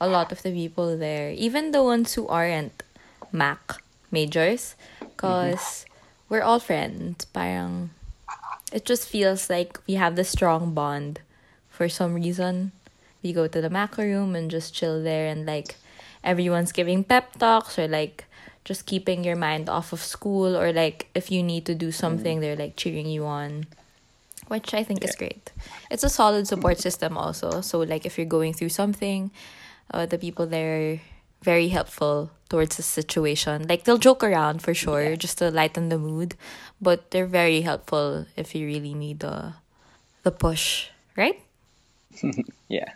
a 0.00 0.08
lot 0.08 0.32
of 0.32 0.40
the 0.42 0.52
people 0.52 0.96
there, 0.96 1.30
even 1.32 1.72
the 1.72 1.82
ones 1.82 2.14
who 2.14 2.26
aren't 2.28 2.82
Mac 3.32 3.82
majors, 4.10 4.76
because 5.00 5.84
we're 6.28 6.44
all 6.44 6.60
friends. 6.60 7.24
Parang, 7.28 7.90
it 8.72 8.84
just 8.84 9.08
feels 9.08 9.48
like 9.48 9.80
we 9.86 9.94
have 9.94 10.16
this 10.16 10.32
strong 10.32 10.72
bond 10.72 11.20
for 11.68 11.88
some 11.88 12.14
reason. 12.14 12.72
We 13.22 13.32
go 13.32 13.46
to 13.46 13.60
the 13.60 13.70
Mac 13.70 13.96
room 13.98 14.34
and 14.34 14.50
just 14.50 14.74
chill 14.74 15.02
there, 15.02 15.26
and 15.28 15.46
like 15.46 15.76
everyone's 16.24 16.72
giving 16.72 17.04
pep 17.04 17.38
talks 17.38 17.78
or 17.78 17.88
like 17.88 18.24
just 18.64 18.86
keeping 18.86 19.24
your 19.24 19.36
mind 19.36 19.68
off 19.68 19.92
of 19.92 20.00
school, 20.00 20.56
or 20.56 20.72
like 20.72 21.08
if 21.14 21.30
you 21.30 21.42
need 21.42 21.66
to 21.66 21.74
do 21.74 21.90
something, 21.92 22.40
they're 22.40 22.56
like 22.56 22.76
cheering 22.76 23.06
you 23.06 23.24
on 23.26 23.66
which 24.48 24.74
I 24.74 24.84
think 24.84 25.02
is 25.02 25.16
great. 25.16 25.50
It's 25.90 26.04
a 26.04 26.10
solid 26.10 26.46
support 26.46 26.78
system 26.78 27.16
also. 27.16 27.62
So 27.62 27.80
like 27.80 28.04
if 28.04 28.18
you're 28.18 28.26
going 28.26 28.52
through 28.52 28.68
something, 28.68 29.30
uh, 29.90 30.04
the 30.04 30.18
people 30.18 30.46
there 30.46 30.76
are 30.76 31.00
very 31.42 31.68
helpful 31.68 32.30
towards 32.50 32.76
the 32.76 32.82
situation. 32.82 33.66
Like 33.66 33.84
they'll 33.84 33.96
joke 33.96 34.22
around 34.22 34.60
for 34.60 34.74
sure 34.74 35.16
just 35.16 35.38
to 35.38 35.50
lighten 35.50 35.88
the 35.88 35.98
mood, 35.98 36.34
but 36.80 37.10
they're 37.10 37.26
very 37.26 37.62
helpful 37.62 38.26
if 38.36 38.54
you 38.54 38.66
really 38.66 38.92
need 38.94 39.20
the 39.20 39.54
the 40.22 40.30
push, 40.30 40.88
right? 41.16 41.40
Yeah. 42.68 42.92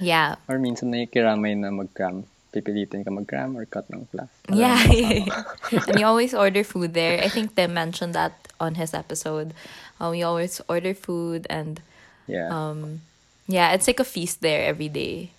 Yeah. 0.00 0.40
Or 0.48 0.58
minsan 0.58 0.90
nakikiramay 0.90 1.60
na 1.60 1.70
mag-cram. 1.70 2.24
Pipilitin 2.50 3.06
ka 3.06 3.14
mag-cram 3.14 3.54
or 3.54 3.62
cut 3.68 3.86
ng 3.92 4.10
class. 4.10 4.26
Yeah, 4.50 4.82
and 5.86 5.94
you 5.94 6.06
always 6.08 6.34
order 6.34 6.66
food 6.66 6.98
there. 6.98 7.22
I 7.22 7.30
think 7.30 7.54
Tim 7.54 7.70
mentioned 7.70 8.18
that 8.18 8.50
on 8.58 8.74
his 8.74 8.90
episode. 8.90 9.54
Um, 10.02 10.10
we 10.10 10.26
always 10.26 10.58
order 10.66 10.90
food 10.90 11.46
and 11.46 11.78
Yeah. 12.30 12.48
Um, 12.54 13.02
yeah, 13.50 13.74
it's 13.74 13.90
like 13.90 13.98
a 13.98 14.06
feast 14.06 14.38
there 14.40 14.62
every 14.70 14.88
day. 14.88 15.34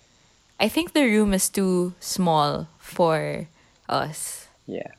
I 0.60 0.68
think 0.68 0.92
the 0.92 1.08
room 1.08 1.32
is 1.32 1.48
too 1.48 1.96
small 1.98 2.68
for 2.76 3.48
us. 3.88 4.46
Yeah. 4.68 4.92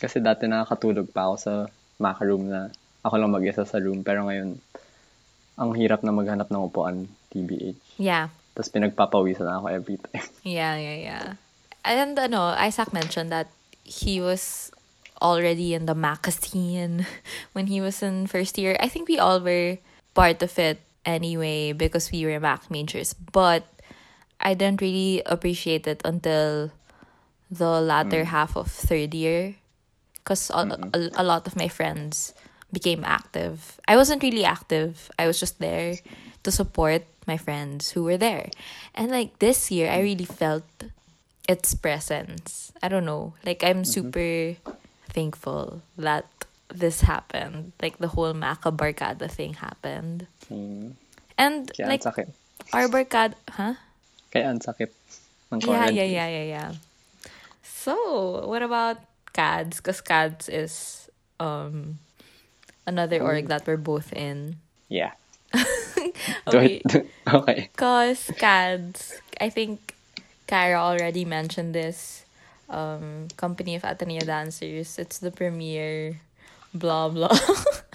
Kasi 0.00 0.24
dati 0.24 0.48
nakakatulog 0.48 1.12
pa 1.12 1.28
ako 1.28 1.36
sa 1.36 1.52
Maca 2.00 2.24
room 2.24 2.48
na 2.48 2.72
ako 3.04 3.14
lang 3.20 3.34
mag-isa 3.34 3.68
sa 3.68 3.78
room. 3.78 4.00
Pero 4.00 4.24
ngayon, 4.24 4.56
ang 5.58 5.70
hirap 5.76 6.00
na 6.06 6.14
maghanap 6.14 6.48
ng 6.48 6.64
upuan, 6.64 7.10
TBH. 7.34 7.98
Yeah, 7.98 8.30
Tapos 8.58 8.74
pinagpapawisan 8.74 9.46
na 9.46 9.62
ako 9.62 9.66
every 9.70 10.02
time. 10.02 10.26
yeah, 10.42 10.74
yeah, 10.74 10.98
yeah. 10.98 11.26
And 11.86 12.18
uh, 12.18 12.26
ano, 12.26 12.58
Isaac 12.58 12.90
mentioned 12.90 13.30
that 13.30 13.54
he 13.86 14.18
was 14.18 14.74
already 15.22 15.78
in 15.78 15.86
the 15.86 15.94
Maca 15.94 16.34
scene 16.34 17.06
when 17.54 17.70
he 17.70 17.78
was 17.78 18.02
in 18.02 18.26
first 18.26 18.58
year. 18.58 18.74
I 18.82 18.90
think 18.90 19.06
we 19.06 19.14
all 19.14 19.38
were 19.38 19.78
part 20.18 20.42
of 20.42 20.58
it 20.58 20.82
anyway 21.06 21.70
because 21.70 22.10
we 22.10 22.26
were 22.26 22.42
Mac 22.42 22.66
majors. 22.66 23.14
But 23.14 23.62
I 24.42 24.54
didn't 24.54 24.82
really 24.82 25.22
appreciate 25.22 25.86
it 25.86 26.02
until 26.04 26.74
the 27.50 27.80
latter 27.80 28.26
half 28.26 28.56
of 28.56 28.66
third 28.66 29.14
year 29.14 29.54
because 30.18 30.50
a, 30.50 30.66
a, 30.92 31.22
a 31.22 31.24
lot 31.24 31.46
of 31.46 31.54
my 31.54 31.68
friends 31.68 32.34
became 32.72 33.04
active. 33.06 33.80
I 33.86 33.96
wasn't 33.96 34.22
really 34.22 34.44
active. 34.44 35.10
I 35.18 35.26
was 35.26 35.40
just 35.40 35.58
there 35.58 35.94
to 36.48 36.50
support 36.50 37.04
my 37.28 37.36
friends 37.36 37.92
who 37.92 38.08
were 38.08 38.16
there. 38.16 38.48
And 38.96 39.12
like 39.12 39.36
this 39.38 39.68
year, 39.68 39.92
I 39.92 40.00
really 40.00 40.24
felt 40.24 40.64
its 41.44 41.76
presence. 41.76 42.72
I 42.80 42.88
don't 42.88 43.04
know. 43.04 43.36
Like 43.44 43.60
I'm 43.60 43.84
super 43.84 44.56
thankful 45.12 45.84
that 46.00 46.24
this 46.72 47.04
happened. 47.04 47.76
Like 47.84 48.00
the 48.00 48.08
whole 48.08 48.32
Maca 48.32 48.72
Barkada 48.72 49.28
thing 49.28 49.60
happened. 49.60 50.24
Hmm. 50.48 50.96
And 51.36 51.68
Kaya 51.68 51.88
like 51.92 52.00
sakit. 52.00 52.32
our 52.72 52.88
Barkada, 52.88 53.36
huh? 53.52 53.76
Kaya 54.32 54.48
ang 54.48 54.64
sakit 54.64 54.88
ng 55.52 55.60
Yeah, 55.60 55.66
quarantine. 55.68 55.96
yeah, 56.00 56.08
yeah, 56.08 56.28
yeah, 56.32 56.46
yeah. 56.48 56.70
So, 57.62 57.92
what 58.48 58.64
about 58.64 59.04
CADS? 59.36 59.84
Because 59.84 60.00
CADS 60.00 60.48
is 60.48 60.74
um 61.38 62.00
another 62.88 63.20
org 63.20 63.52
that 63.52 63.68
we're 63.68 63.76
both 63.80 64.16
in. 64.16 64.56
Yeah. 64.88 65.12
Okay. 66.46 66.82
okay. 67.28 67.70
Cause 67.76 68.30
CADS, 68.38 69.20
I 69.40 69.50
think 69.50 69.94
Kara 70.46 70.80
already 70.80 71.24
mentioned 71.24 71.74
this. 71.74 72.24
Um, 72.68 73.28
company 73.36 73.76
of 73.76 73.84
Ateneo 73.84 74.20
dancers. 74.20 74.98
It's 74.98 75.18
the 75.18 75.30
premier. 75.30 76.20
Blah 76.74 77.08
blah. 77.08 77.32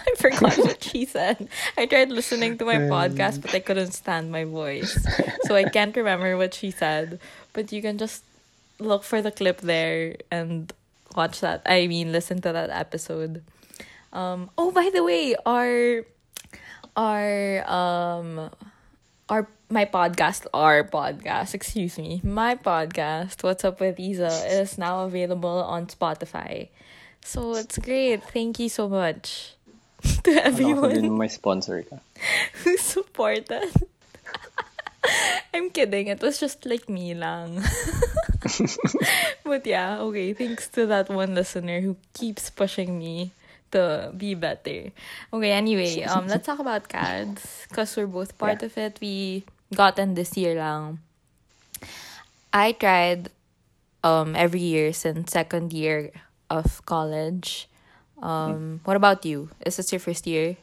I 0.08 0.16
forgot 0.18 0.58
what 0.58 0.84
she 0.84 1.06
said. 1.10 1.48
I 1.78 1.86
tried 1.86 2.10
listening 2.10 2.58
to 2.58 2.66
my 2.66 2.90
podcast, 2.90 3.42
but 3.42 3.54
I 3.54 3.60
couldn't 3.60 3.92
stand 3.94 4.32
my 4.32 4.46
voice, 4.46 4.98
so 5.46 5.56
I 5.56 5.66
can't 5.70 5.96
remember 5.96 6.38
what 6.38 6.54
she 6.54 6.72
said. 6.72 7.20
But 7.54 7.72
you 7.72 7.82
can 7.82 7.98
just 7.98 8.24
look 8.80 9.04
for 9.04 9.22
the 9.22 9.32
clip 9.32 9.62
there 9.62 10.18
and 10.32 10.74
watch 11.16 11.40
that. 11.42 11.62
I 11.66 11.86
mean, 11.86 12.12
listen 12.12 12.42
to 12.42 12.52
that 12.52 12.70
episode. 12.70 13.44
Um. 14.12 14.50
Oh, 14.58 14.72
by 14.72 14.90
the 14.94 15.04
way, 15.04 15.36
our 15.46 16.04
our 16.96 17.64
um 17.70 18.50
our 19.30 19.48
my 19.70 19.86
podcast 19.86 20.46
our 20.54 20.84
podcast 20.84 21.54
excuse 21.54 21.98
me 21.98 22.22
my 22.24 22.54
podcast 22.54 23.42
what's 23.42 23.66
up 23.66 23.80
with 23.80 24.00
isa 24.00 24.30
is 24.62 24.78
now 24.78 25.06
available 25.06 25.64
on 25.64 25.88
spotify. 25.88 26.70
So 27.24 27.56
it's 27.56 27.80
great. 27.80 28.22
Thank 28.22 28.60
you 28.60 28.68
so 28.68 28.90
much 28.90 29.56
to 30.28 30.32
Ano 30.44 30.52
ako 30.52 30.92
din 30.92 31.08
everyone 31.08 31.18
may 31.18 31.32
sponsor 31.32 31.82
who 32.64 32.76
supported? 32.78 33.72
I'm 35.56 35.72
kidding. 35.72 36.08
It 36.08 36.20
was 36.20 36.40
just 36.40 36.68
like 36.68 36.88
me 36.92 37.16
lang. 37.16 37.64
But 39.48 39.64
yeah 39.64 40.04
okay. 40.12 40.36
Thanks 40.36 40.68
to 40.76 40.86
that 40.92 41.08
one 41.08 41.34
listener 41.34 41.80
who 41.80 41.96
keeps 42.14 42.52
pushing 42.52 43.00
me 43.00 43.32
to 43.74 44.14
be 44.14 44.38
better 44.38 44.94
okay 45.34 45.52
anyway 45.52 46.06
um 46.12 46.30
let's 46.30 46.46
talk 46.46 46.62
about 46.62 46.86
cads 46.88 47.66
because 47.68 47.90
we're 47.98 48.06
both 48.08 48.38
part 48.38 48.62
Yeah. 48.62 48.70
of 48.70 48.74
it 48.78 48.94
we 49.02 49.42
got 49.74 49.98
in 49.98 50.14
this 50.14 50.38
year 50.38 50.54
lang 50.54 51.02
i 52.54 52.72
tried 52.72 53.30
um 54.04 54.36
every 54.36 54.62
year 54.62 54.94
since 54.94 55.32
second 55.34 55.74
year 55.74 56.12
of 56.50 56.86
college 56.86 57.68
um 58.22 58.80
what 58.86 58.96
about 58.96 59.26
you 59.26 59.50
is 59.66 59.78
this 59.78 59.92
your 59.92 60.00
first 60.02 60.26
year 60.28 60.56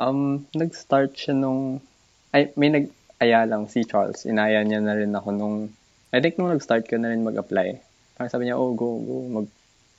Um, 0.00 0.48
nag-start 0.56 1.14
siya 1.14 1.36
nung, 1.36 1.78
ay, 2.34 2.50
may 2.58 2.72
nag-aya 2.72 3.44
lang 3.46 3.68
si 3.70 3.84
Charles. 3.86 4.24
Inaya 4.26 4.64
niya 4.64 4.80
na 4.82 4.96
rin 4.98 5.12
ako 5.14 5.30
nung, 5.30 5.56
I 6.10 6.18
think 6.18 6.40
nung 6.40 6.48
nag-start 6.50 6.88
ka 6.88 6.96
na 6.98 7.12
rin 7.12 7.22
mag-apply. 7.22 7.76
Parang 8.16 8.32
sabi 8.32 8.48
niya, 8.48 8.56
oh, 8.58 8.72
go, 8.74 8.98
go, 8.98 9.14
mag, 9.30 9.46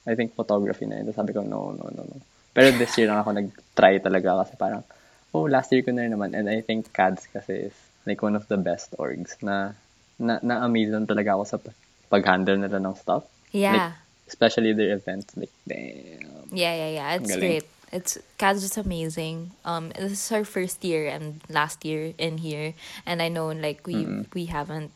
I 0.04 0.18
think 0.18 0.34
photography 0.36 0.90
na 0.90 1.00
yun. 1.00 1.08
Tapos 1.08 1.20
sabi 1.24 1.32
ko, 1.32 1.46
no, 1.46 1.72
no, 1.78 1.88
no, 1.94 2.04
no. 2.04 2.18
Pero 2.54 2.70
this 2.78 2.94
year 2.98 3.10
lang 3.10 3.22
ako 3.22 3.34
nag-try 3.34 3.98
talaga 3.98 4.46
kasi 4.46 4.54
parang, 4.56 4.86
oh, 5.34 5.50
last 5.50 5.74
year 5.74 5.82
ko 5.82 5.90
na 5.92 6.06
rin 6.06 6.14
naman. 6.14 6.38
And 6.38 6.46
I 6.50 6.62
think 6.62 6.94
CADS 6.94 7.28
kasi 7.34 7.74
is 7.74 7.78
like 8.06 8.22
one 8.22 8.38
of 8.38 8.46
the 8.48 8.58
best 8.58 8.94
orgs 9.02 9.36
na, 9.42 9.74
na, 10.22 10.38
na-amaze 10.46 10.94
lang 10.94 11.10
talaga 11.10 11.34
ako 11.34 11.44
sa 11.50 11.58
pag- 11.58 11.82
pag-handle 12.14 12.62
nila 12.62 12.78
ng 12.78 12.96
stuff. 12.96 13.26
yeah 13.52 13.98
Especially 14.28 14.74
their 14.74 14.94
events. 14.98 15.36
Like, 15.38 15.52
damn. 15.68 16.50
Yeah, 16.50 16.74
yeah, 16.74 16.92
yeah. 16.98 17.14
It's 17.18 17.30
Galing. 17.30 17.40
great. 17.40 17.66
It's 17.94 18.18
Kaz 18.40 18.66
is 18.66 18.78
amazing. 18.78 19.52
Um, 19.66 19.94
this 19.94 20.14
is 20.18 20.32
our 20.32 20.42
first 20.46 20.82
year 20.82 21.06
and 21.06 21.42
last 21.50 21.86
year 21.86 22.14
in 22.18 22.42
here, 22.42 22.74
and 23.06 23.22
I 23.22 23.30
know 23.30 23.54
like 23.54 23.86
we 23.86 24.26
we 24.34 24.50
haven't 24.50 24.90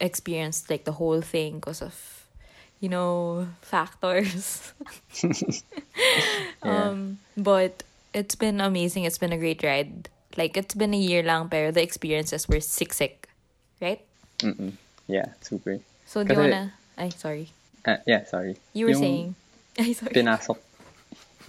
experienced 0.00 0.70
like 0.70 0.84
the 0.88 0.96
whole 0.96 1.20
thing 1.20 1.60
because 1.60 1.82
of 1.84 1.92
you 2.82 2.90
know 2.90 3.46
factors. 3.62 4.74
Um, 6.62 7.18
but 7.36 7.82
it's 8.14 8.34
been 8.34 8.60
amazing. 8.60 9.02
It's 9.04 9.18
been 9.18 9.32
a 9.32 9.38
great 9.38 9.62
ride. 9.62 10.08
Like 10.36 10.56
it's 10.56 10.74
been 10.74 10.94
a 10.94 10.98
year 10.98 11.22
long, 11.22 11.48
pero 11.50 11.70
the 11.70 11.82
experiences 11.82 12.46
were 12.48 12.60
sick, 12.60 12.92
sick, 12.94 13.28
right? 13.82 14.00
Mm-mm. 14.38 14.78
Yeah, 15.06 15.34
super. 15.42 15.78
So 16.06 16.22
do 16.22 16.32
you 16.34 16.38
wanna? 16.40 16.72
I 16.96 17.10
sorry. 17.10 17.50
Ah, 17.84 17.98
yeah, 18.06 18.24
sorry. 18.24 18.56
You 18.72 18.86
were 18.86 18.92
Yung- 18.94 19.02
saying. 19.02 19.28
I 19.78 19.92
sorry. 19.92 20.14
pinasok 20.14 20.58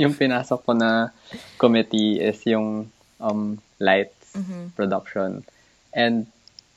yung 0.02 0.17
pinasok 0.17 0.65
ko 0.65 0.74
na 0.74 1.13
committee 1.62 2.17
is 2.17 2.41
yung 2.50 2.89
um 3.22 3.62
lights 3.78 4.34
production 4.74 5.46
and 5.93 6.26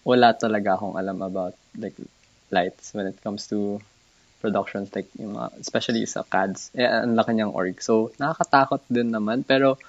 wala 0.04 0.36
talaga 0.36 0.76
akong 0.76 0.98
alam 1.00 1.24
about 1.24 1.56
like 1.80 1.96
lights 2.52 2.92
when 2.92 3.08
it 3.08 3.16
comes 3.24 3.48
to 3.48 3.80
productions 4.40 4.92
like 4.92 5.08
yung 5.16 5.34
mga, 5.34 5.48
especially 5.60 6.04
sa 6.04 6.22
CADS 6.22 6.76
eh 6.76 6.86
ang 6.86 7.16
laki 7.16 7.32
niyang 7.34 7.56
org 7.56 7.78
so 7.80 8.12
nakakatakot 8.20 8.84
din 8.88 9.10
naman 9.10 9.42
pero 9.42 9.80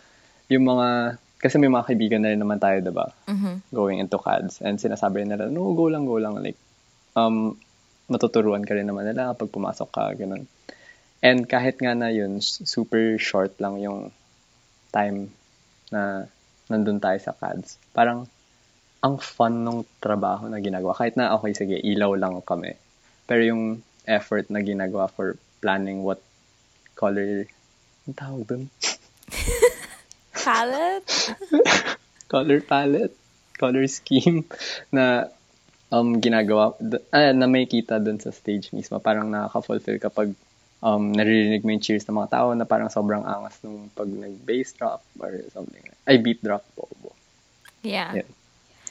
yung 0.47 0.65
mga 0.67 1.19
kasi 1.37 1.61
may 1.61 1.69
mga 1.69 1.93
kaibigan 1.93 2.21
na 2.25 2.33
rin 2.33 2.41
naman 2.41 2.57
tayo 2.57 2.81
diba 2.81 3.13
going 3.69 4.01
into 4.01 4.17
CADS 4.17 4.63
and 4.63 4.79
sinasabi 4.79 5.27
nila 5.27 5.51
no 5.51 5.75
go 5.75 5.91
lang 5.91 6.07
go 6.07 6.17
lang 6.17 6.39
like 6.39 6.57
um 7.13 7.53
matuturuan 8.07 8.63
ka 8.63 8.73
rin 8.73 8.87
naman 8.87 9.03
nila 9.03 9.35
kapag 9.35 9.51
pumasok 9.51 9.89
ka 9.91 10.15
ganun 10.15 10.47
And 11.21 11.49
kahit 11.49 11.81
nga 11.81 11.97
na 11.97 12.13
yun, 12.13 12.37
super 12.41 13.17
short 13.17 13.57
lang 13.57 13.81
yung 13.81 14.13
time 14.93 15.33
na 15.89 16.29
nandun 16.69 17.01
tayo 17.01 17.17
sa 17.17 17.33
CADS. 17.33 17.81
Parang, 17.89 18.29
ang 19.01 19.15
fun 19.17 19.65
nung 19.65 19.81
trabaho 19.97 20.45
na 20.45 20.61
ginagawa. 20.61 20.93
Kahit 20.93 21.17
na, 21.17 21.33
okay, 21.33 21.57
sige, 21.57 21.77
ilaw 21.81 22.13
lang 22.13 22.37
kami. 22.45 22.77
Pero 23.25 23.41
yung 23.45 23.81
effort 24.07 24.49
na 24.49 24.63
ginagawa 24.63 25.11
for 25.11 25.35
planning 25.59 26.01
what 26.01 26.23
color, 26.95 27.45
ang 28.07 28.15
tawag 28.15 28.43
dun? 28.47 28.63
Palette. 30.47 31.35
color 32.31 32.59
palette, 32.59 33.15
color 33.55 33.87
scheme 33.87 34.43
na 34.95 35.31
um 35.87 36.19
ginagawa 36.19 36.75
ah, 37.15 37.31
na 37.31 37.47
may 37.47 37.63
kita 37.65 37.97
dun 38.03 38.19
sa 38.19 38.35
stage 38.35 38.75
mismo. 38.75 38.99
Parang 38.99 39.31
nakaka-fulfill 39.31 39.99
kapag 40.03 40.35
um 40.83 41.09
naririnig 41.09 41.65
mo 41.65 41.73
yung 41.73 41.81
cheers 41.81 42.05
ng 42.05 42.13
mga 42.13 42.31
tao 42.37 42.47
na 42.53 42.67
parang 42.67 42.91
sobrang 42.91 43.25
angas 43.25 43.57
nung 43.65 43.89
pag 43.95 44.07
nag-bass 44.07 44.75
drop 44.77 45.01
or 45.17 45.41
something. 45.55 45.81
Ay, 46.05 46.19
beat 46.19 46.43
drop 46.43 46.63
po. 46.75 46.87
Yeah. 47.81 48.23
Yeah. 48.23 48.29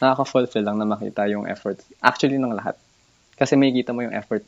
Nakaka-fulfill 0.01 0.65
lang 0.65 0.81
na 0.81 0.89
makita 0.89 1.29
yung 1.29 1.49
efforts. 1.49 1.85
Actually, 2.01 2.41
ng 2.41 2.53
lahat. 2.53 2.77
Kasi 3.37 3.57
may 3.57 3.73
kita 3.73 3.93
mo 3.93 4.05
yung 4.05 4.17
effort 4.17 4.45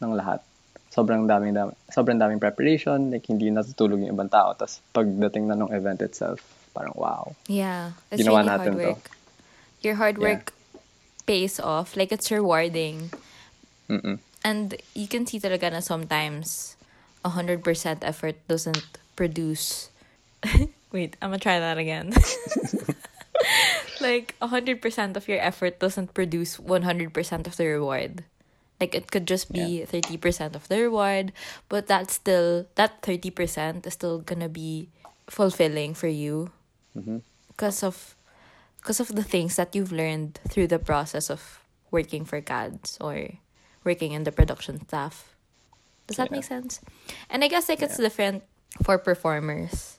ng 0.00 0.12
lahat. 0.14 0.40
Sobrang 0.88 1.28
daming, 1.28 1.54
dami, 1.54 1.72
sobrang 1.92 2.18
daming 2.18 2.40
preparation, 2.40 3.12
like 3.12 3.26
hindi 3.28 3.52
natutulog 3.52 4.00
yung 4.02 4.16
ibang 4.16 4.30
tao. 4.32 4.56
Tapos 4.56 4.80
pagdating 4.90 5.46
na 5.46 5.54
ng 5.54 5.70
event 5.70 6.00
itself, 6.00 6.40
parang 6.72 6.96
wow. 6.96 7.34
Yeah, 7.46 7.92
it's 8.10 8.22
Ginawa 8.22 8.42
really 8.42 8.50
natin 8.50 8.72
hard 8.72 8.82
to. 8.82 8.88
work. 8.96 9.04
Your 9.84 9.96
hard 10.00 10.16
Yeah. 10.18 10.24
work 10.24 10.44
pays 11.28 11.60
off. 11.60 11.94
Like, 11.94 12.10
it's 12.10 12.32
rewarding. 12.32 13.12
Mm-mm. 13.86 14.18
And 14.42 14.74
you 14.94 15.06
can 15.06 15.26
see 15.26 15.38
talaga 15.38 15.70
na 15.70 15.80
sometimes 15.84 16.74
100% 17.22 17.60
effort 18.02 18.36
doesn't 18.48 18.86
produce. 19.14 19.90
Wait, 20.94 21.14
I'm 21.20 21.30
gonna 21.30 21.38
try 21.42 21.60
that 21.60 21.76
again. 21.76 22.16
like, 24.00 24.34
100% 24.40 24.80
of 25.16 25.28
your 25.28 25.38
effort 25.38 25.78
doesn't 25.78 26.14
produce 26.14 26.56
100% 26.56 27.46
of 27.46 27.56
the 27.56 27.66
reward. 27.66 28.24
Like, 28.80 28.94
it 28.94 29.10
could 29.10 29.26
just 29.26 29.50
be 29.50 29.84
30% 29.84 30.54
of 30.54 30.68
the 30.68 30.82
reward, 30.82 31.32
but 31.68 31.86
that's 31.88 32.14
still, 32.14 32.66
that 32.76 33.02
30% 33.02 33.86
is 33.86 33.94
still 33.94 34.20
gonna 34.20 34.48
be 34.48 34.88
fulfilling 35.26 35.94
for 35.94 36.06
you 36.08 36.50
mm-hmm. 36.96 37.18
because 37.48 37.82
of 37.82 38.14
because 38.78 39.00
of 39.00 39.14
the 39.14 39.24
things 39.24 39.56
that 39.56 39.74
you've 39.74 39.92
learned 39.92 40.38
through 40.48 40.66
the 40.68 40.78
process 40.78 41.28
of 41.28 41.60
working 41.90 42.24
for 42.24 42.40
CADs 42.40 42.96
or 43.00 43.36
working 43.84 44.12
in 44.12 44.24
the 44.24 44.32
production 44.32 44.80
staff. 44.86 45.34
Does 46.06 46.16
that 46.16 46.30
Yeah. 46.30 46.36
make 46.38 46.44
sense? 46.44 46.80
And 47.28 47.42
I 47.44 47.48
guess 47.48 47.68
like 47.68 47.82
it's 47.82 47.98
different 47.98 48.44
for 48.82 48.96
performers. 48.96 49.98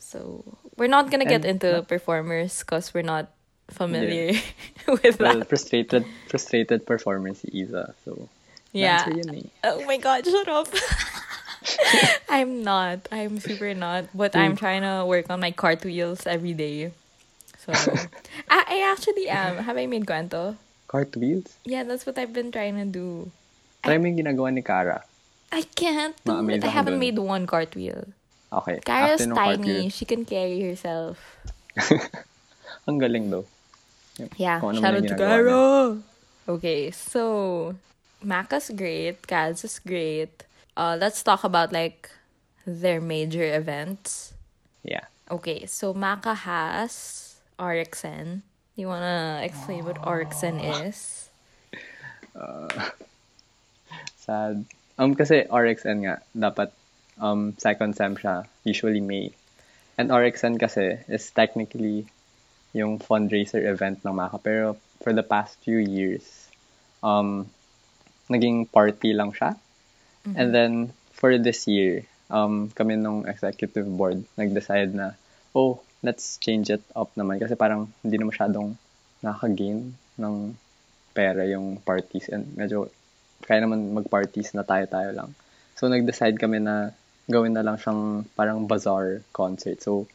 So 0.00 0.58
we're 0.76 0.90
not 0.90 1.10
gonna 1.12 1.28
get 1.28 1.44
And- 1.44 1.62
into 1.62 1.82
performers 1.84 2.60
because 2.60 2.94
we're 2.94 3.06
not 3.06 3.30
familiar 3.70 4.32
with 4.88 5.18
Well, 5.20 5.38
that. 5.40 5.48
frustrated, 5.48 6.04
frustrated 6.28 6.86
performer 6.86 7.34
si 7.34 7.48
Isa. 7.52 7.94
So, 8.04 8.28
Yeah. 8.72 9.06
yun 9.08 9.30
eh. 9.34 9.48
Oh 9.64 9.84
my 9.86 9.96
god, 9.98 10.26
shut 10.26 10.48
up. 10.48 10.68
I'm 12.28 12.62
not. 12.62 13.06
I'm 13.12 13.38
super 13.40 13.72
not. 13.74 14.10
But 14.12 14.34
I'm 14.36 14.56
trying 14.56 14.82
to 14.82 15.06
work 15.06 15.30
on 15.30 15.40
my 15.40 15.50
cartwheels 15.50 16.26
every 16.26 16.52
day. 16.52 16.92
So 17.64 17.72
I, 18.50 18.60
I 18.68 18.92
actually 18.92 19.28
am. 19.28 19.56
Have 19.64 19.78
I 19.78 19.86
made 19.86 20.04
kwento? 20.04 20.56
Cartwheels? 20.88 21.56
Yeah, 21.64 21.82
that's 21.84 22.04
what 22.04 22.18
I've 22.18 22.32
been 22.34 22.52
trying 22.52 22.76
to 22.76 22.84
do. 22.84 23.30
Try 23.82 23.96
mo 23.96 24.04
yung 24.10 24.18
ginagawa 24.20 24.52
ni 24.52 24.60
Kara. 24.60 25.04
I 25.52 25.62
can't 25.62 26.16
do 26.24 26.32
Ma-amaze 26.32 26.60
it. 26.60 26.64
I 26.64 26.68
haven't 26.68 26.98
dun. 26.98 27.00
made 27.00 27.18
one 27.18 27.46
cartwheel. 27.46 28.10
Okay. 28.52 28.80
Kara's 28.84 29.22
tiny. 29.24 29.32
cartwheel, 29.32 29.88
She 29.90 30.04
can 30.04 30.24
carry 30.26 30.60
herself. 30.60 31.16
ang 32.88 32.98
galing 33.00 33.30
though. 33.30 33.46
Yeah, 34.36 34.60
Kung 34.60 34.78
shout 34.78 34.94
out 34.94 35.02
to 35.02 35.14
ginagawa 35.14 36.02
Okay, 36.46 36.90
so 36.90 37.74
Maka's 38.22 38.70
great. 38.70 39.26
CADS 39.26 39.64
is 39.64 39.78
great. 39.80 40.44
Uh, 40.76 40.96
let's 41.00 41.22
talk 41.22 41.42
about 41.42 41.72
like 41.72 42.10
their 42.66 43.00
major 43.00 43.44
events. 43.44 44.34
Yeah. 44.84 45.08
Okay, 45.30 45.64
so 45.66 45.94
Maka 45.94 46.34
has 46.34 47.34
RXN. 47.58 48.42
You 48.76 48.88
wanna 48.88 49.40
explain 49.42 49.84
what 49.84 49.96
RXN 50.02 50.60
is? 50.84 51.30
Uh, 52.36 52.68
sad. 54.16 54.64
Um, 54.98 55.14
kasi 55.14 55.48
RXN 55.48 55.98
nga, 56.04 56.14
dapat 56.36 56.70
um, 57.18 57.54
second 57.56 57.96
sem 57.96 58.14
siya, 58.14 58.44
usually 58.62 59.00
May. 59.00 59.32
And 59.96 60.10
RXN 60.10 60.58
kasi 60.58 60.98
is 61.08 61.30
technically 61.30 62.06
yung 62.74 62.98
fundraiser 62.98 63.62
event 63.64 64.02
ng 64.02 64.12
MACA. 64.12 64.38
Pero 64.42 64.66
for 65.00 65.14
the 65.14 65.22
past 65.22 65.56
few 65.62 65.78
years, 65.78 66.50
um, 67.00 67.46
naging 68.28 68.66
party 68.68 69.14
lang 69.14 69.30
siya. 69.30 69.56
And 70.24 70.56
then, 70.56 70.72
for 71.12 71.36
this 71.36 71.68
year, 71.68 72.08
um, 72.32 72.72
kami 72.72 72.96
nung 72.96 73.28
executive 73.28 73.84
board, 73.84 74.24
nag-decide 74.40 74.96
na, 74.96 75.12
oh, 75.52 75.84
let's 76.00 76.40
change 76.40 76.72
it 76.72 76.80
up 76.96 77.12
naman. 77.12 77.36
Kasi 77.36 77.52
parang 77.54 77.92
hindi 78.00 78.16
na 78.16 78.28
masyadong 78.32 78.72
nakaka-gain 79.20 79.92
ng 80.16 80.34
pera 81.12 81.44
yung 81.44 81.76
parties. 81.84 82.32
And 82.32 82.48
medyo, 82.56 82.88
kaya 83.44 83.60
naman 83.60 83.92
mag-parties 83.92 84.56
na 84.56 84.64
tayo-tayo 84.64 85.12
lang. 85.12 85.36
So, 85.76 85.92
nag-decide 85.92 86.40
kami 86.40 86.64
na 86.64 86.96
gawin 87.28 87.52
na 87.52 87.64
lang 87.64 87.76
siyang 87.76 88.24
parang 88.32 88.64
bazaar 88.64 89.20
concert. 89.36 89.84
So, 89.84 90.08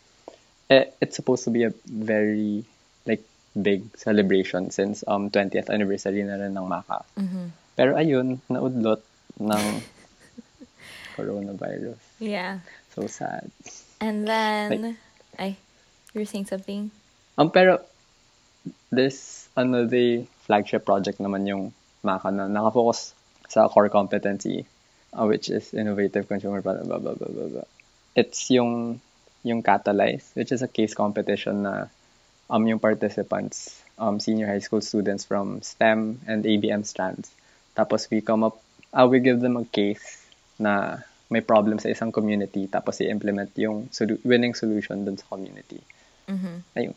it's 0.69 1.15
supposed 1.15 1.43
to 1.45 1.51
be 1.51 1.63
a 1.63 1.73
very, 1.85 2.63
like, 3.05 3.23
big 3.57 3.83
celebration 3.97 4.69
since 4.69 5.03
um 5.07 5.29
20th 5.33 5.73
anniversary 5.73 6.21
na 6.21 6.37
rin 6.37 6.53
ng 6.53 6.67
MACA. 6.69 7.01
Pero 7.75 7.97
ayun, 7.97 8.37
naudlot 8.49 9.01
ng 9.41 9.65
coronavirus. 11.17 11.97
Yeah. 12.21 12.61
So 12.93 13.07
sad. 13.07 13.49
And 13.99 14.27
then, 14.27 14.97
I, 15.37 15.57
you 16.13 16.21
were 16.21 16.29
saying 16.29 16.45
something? 16.47 16.91
Um, 17.37 17.51
pero 17.51 17.81
there's 18.91 19.47
another 19.55 20.23
flagship 20.45 20.85
project 20.85 21.19
naman 21.19 21.47
yung 21.47 21.63
MACA 22.03 22.31
na 22.31 22.47
nakafocus 22.47 23.17
sa 23.49 23.67
core 23.67 23.89
competency 23.89 24.65
uh, 25.13 25.25
which 25.25 25.49
is 25.49 25.73
innovative 25.73 26.27
consumer 26.27 26.61
product 26.61 26.87
blah, 26.87 26.99
blah, 26.99 27.13
blah, 27.13 27.27
blah, 27.27 27.47
blah. 27.47 27.67
It's 28.15 28.51
yung 28.51 29.01
yung 29.43 29.63
Catalyze 29.63 30.35
which 30.35 30.51
is 30.51 30.61
a 30.61 30.67
case 30.67 30.93
competition 30.93 31.63
na 31.63 31.87
um 32.49 32.65
yung 32.67 32.79
participants 32.79 33.79
um 33.97 34.19
senior 34.19 34.47
high 34.47 34.63
school 34.63 34.81
students 34.81 35.23
from 35.23 35.61
STEM 35.61 36.21
and 36.27 36.43
ABM 36.43 36.85
strands 36.85 37.31
tapos 37.75 38.09
we 38.11 38.19
come 38.19 38.43
up 38.43 38.59
uh, 38.93 39.07
we 39.07 39.19
give 39.19 39.39
them 39.39 39.57
a 39.57 39.65
case 39.65 40.27
na 40.59 40.99
may 41.29 41.41
problem 41.45 41.77
sa 41.77 41.93
isang 41.93 42.11
community 42.11 42.65
tapos 42.65 42.99
i-implement 43.05 43.53
yung 43.55 43.87
solu- 43.93 44.19
winning 44.25 44.57
solution 44.57 45.05
dun 45.05 45.15
sa 45.15 45.29
community. 45.29 45.79
Ayun. 46.73 46.95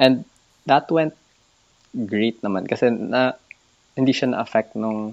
And 0.00 0.24
that 0.64 0.88
went 0.88 1.12
great 1.92 2.40
naman 2.40 2.64
kasi 2.64 2.88
na 2.88 3.36
hindi 3.94 4.16
siya 4.16 4.32
na-affect 4.32 4.80
nung 4.80 5.12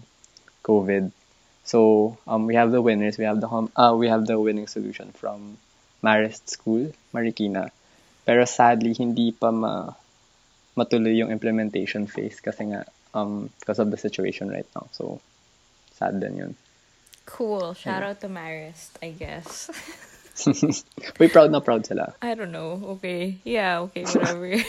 COVID. 0.64 1.12
So, 1.68 2.16
um, 2.24 2.48
we 2.48 2.56
have 2.56 2.72
the 2.72 2.80
winners. 2.80 3.20
We 3.20 3.28
have 3.28 3.44
the 3.44 3.52
hum- 3.52 3.74
uh, 3.76 3.92
we 3.92 4.08
have 4.08 4.24
the 4.24 4.40
winning 4.40 4.72
solution 4.72 5.12
from 5.12 5.60
Marist 6.08 6.48
School, 6.48 6.96
Marikina. 7.12 7.68
Pero 8.24 8.48
sadly, 8.48 8.96
hindi 8.96 9.36
pa 9.36 9.52
ma 9.52 9.92
matuloy 10.80 11.20
yung 11.20 11.36
implementation 11.36 12.08
phase 12.08 12.40
kasi 12.40 12.72
nga 12.72 12.88
um, 13.12 13.52
because 13.60 13.80
of 13.84 13.92
the 13.92 14.00
situation 14.00 14.48
right 14.48 14.68
now. 14.72 14.88
So, 14.96 15.20
sad 16.00 16.24
din 16.24 16.40
yun. 16.40 16.54
Cool. 17.28 17.76
Shout 17.76 18.04
out 18.08 18.24
to 18.24 18.32
Marist, 18.32 18.96
I 19.04 19.12
guess. 19.12 19.68
Uy, 21.20 21.28
proud 21.28 21.52
na 21.52 21.60
proud 21.60 21.84
sila. 21.84 22.16
I 22.24 22.40
don't 22.40 22.56
know. 22.56 22.80
Okay. 22.98 23.44
Yeah, 23.44 23.84
okay, 23.92 24.08
whatever. 24.08 24.56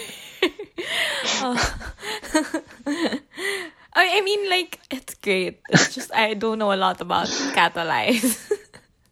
I, 3.95 4.19
I 4.19 4.21
mean, 4.23 4.51
like, 4.51 4.81
it's 4.91 5.15
great. 5.23 5.61
It's 5.71 5.95
just, 5.95 6.11
I 6.15 6.35
don't 6.35 6.59
know 6.59 6.73
a 6.73 6.81
lot 6.81 7.01
about 7.01 7.29
Catalyze. 7.55 8.51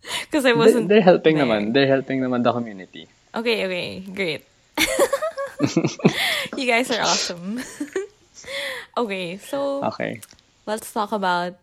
Because 0.30 0.44
I 0.46 0.52
wasn't. 0.54 0.88
they're 0.88 1.02
helping 1.02 1.36
there. 1.36 1.46
naman. 1.46 1.72
They're 1.74 1.90
helping 1.90 2.20
naman 2.20 2.42
the 2.42 2.52
community. 2.52 3.08
Okay, 3.34 3.66
okay, 3.66 4.00
great. 4.14 4.42
you 6.56 6.66
guys 6.66 6.90
are 6.90 7.00
awesome. 7.02 7.60
okay, 8.96 9.36
so 9.38 9.82
Okay. 9.94 10.20
let's 10.66 10.92
talk 10.92 11.12
about 11.12 11.56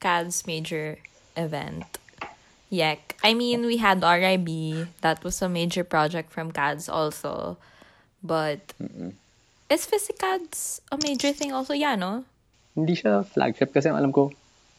CADS 0.00 0.46
major 0.46 0.98
event. 1.36 1.84
YEC. 2.72 2.98
I 3.22 3.34
mean, 3.34 3.66
we 3.66 3.76
had 3.78 4.02
RIB. 4.02 4.88
That 5.00 5.22
was 5.22 5.40
a 5.42 5.48
major 5.48 5.84
project 5.84 6.32
from 6.32 6.50
CADS 6.50 6.88
also. 6.88 7.56
But 8.22 8.74
is 9.70 9.86
PhysiCADS 9.86 10.80
a 10.90 10.98
major 11.02 11.32
thing 11.32 11.52
also? 11.52 11.74
Yeah, 11.74 11.94
no? 11.94 12.24
Hindi 12.74 12.94
siya 12.98 13.22
flagship 13.24 13.72
kasi 13.72 13.88
alam 13.88 14.10
ko 14.12 14.32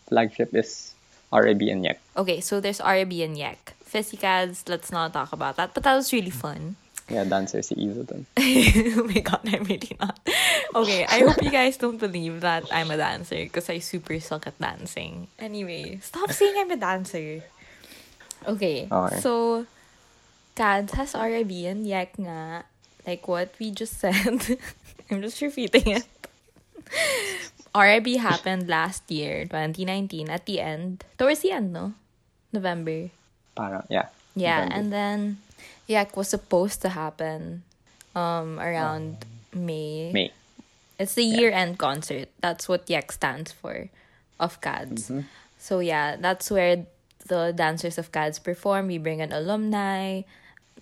flagship 0.07 0.51
is 0.53 0.93
RAB 1.31 1.61
and 1.63 1.83
YEC. 1.85 1.97
Okay, 2.15 2.39
so 2.41 2.59
there's 2.59 2.79
RIB 2.79 3.11
and 3.23 3.35
YEC. 3.37 3.57
PhysiCADS, 3.83 4.67
let's 4.69 4.91
not 4.91 5.13
talk 5.13 5.31
about 5.33 5.55
that. 5.57 5.73
But 5.73 5.83
that 5.83 5.95
was 5.95 6.11
really 6.11 6.29
fun. 6.31 6.75
Yeah, 7.09 7.23
dancer 7.23 7.61
si 7.61 7.75
dun. 7.75 8.25
oh 8.37 9.03
my 9.07 9.21
god, 9.23 9.39
I'm 9.47 9.63
really 9.63 9.95
not. 9.99 10.19
Okay, 10.75 11.05
I 11.05 11.19
hope 11.23 11.41
you 11.41 11.51
guys 11.51 11.77
don't 11.77 11.97
believe 11.97 12.41
that 12.41 12.67
I'm 12.71 12.91
a 12.91 12.97
dancer 12.97 13.35
because 13.47 13.69
I 13.69 13.79
super 13.79 14.19
suck 14.19 14.45
at 14.47 14.59
dancing. 14.59 15.27
Anyway, 15.39 15.99
stop 16.03 16.31
saying 16.31 16.55
I'm 16.57 16.71
a 16.71 16.75
dancer. 16.75 17.43
Okay, 18.45 18.87
Okay. 18.91 19.19
so 19.21 19.65
CADS 20.55 20.93
has 20.93 21.13
RIB 21.15 21.51
and 21.71 21.87
YEC 21.87 22.19
nga. 22.19 22.65
Like 23.07 23.25
what 23.27 23.55
we 23.57 23.71
just 23.71 23.99
said. 23.99 24.59
I'm 25.09 25.21
just 25.21 25.39
repeating 25.39 26.03
it. 26.03 26.07
RIB 27.75 28.17
happened 28.17 28.67
last 28.67 29.09
year, 29.11 29.43
2019, 29.45 30.29
at 30.29 30.45
the 30.45 30.59
end. 30.59 31.03
Towards 31.17 31.41
the 31.41 31.51
end, 31.51 31.73
no? 31.73 31.93
November. 32.53 33.09
Parang, 33.55 33.85
yeah. 33.89 34.07
Yeah, 34.35 34.65
November. 34.65 34.75
and 34.75 34.93
then 34.93 35.37
YEC 35.89 36.15
was 36.15 36.29
supposed 36.29 36.81
to 36.83 36.89
happen 36.89 37.63
um 38.15 38.59
around 38.59 39.25
May. 39.53 40.11
May. 40.13 40.31
It's 40.99 41.13
the 41.13 41.23
year 41.23 41.51
end 41.51 41.77
concert. 41.77 42.29
That's 42.41 42.67
what 42.67 42.87
YEC 42.87 43.11
stands 43.11 43.51
for 43.51 43.89
of 44.39 44.61
CADS. 44.61 45.09
Mm-hmm. 45.09 45.21
So 45.57 45.79
yeah, 45.79 46.15
that's 46.15 46.49
where 46.49 46.85
the 47.27 47.53
dancers 47.55 47.97
of 47.97 48.11
CADS 48.11 48.39
perform. 48.39 48.87
We 48.87 48.97
bring 48.97 49.21
an 49.21 49.31
alumni. 49.33 50.21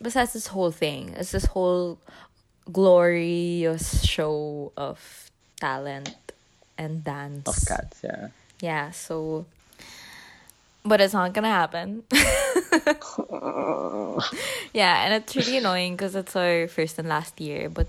Besides 0.01 0.33
this 0.33 0.47
whole 0.47 0.71
thing. 0.71 1.15
It's 1.15 1.31
this 1.31 1.45
whole 1.45 1.99
glorious 2.71 4.03
show 4.03 4.71
of 4.75 5.31
talent 5.59 6.24
and 6.77 7.03
dance. 7.03 7.47
Of 7.47 7.57
cats, 7.65 8.01
yeah. 8.03 8.27
Yeah, 8.61 8.91
so 8.91 9.45
but 10.85 11.01
it's 11.01 11.13
not 11.13 11.33
gonna 11.33 11.49
happen. 11.49 12.03
yeah, 14.73 15.03
and 15.05 15.13
it's 15.13 15.35
really 15.35 15.57
annoying 15.57 15.95
because 15.95 16.15
it's 16.15 16.35
our 16.35 16.67
first 16.67 16.99
and 16.99 17.07
last 17.09 17.39
year. 17.41 17.69
But 17.69 17.87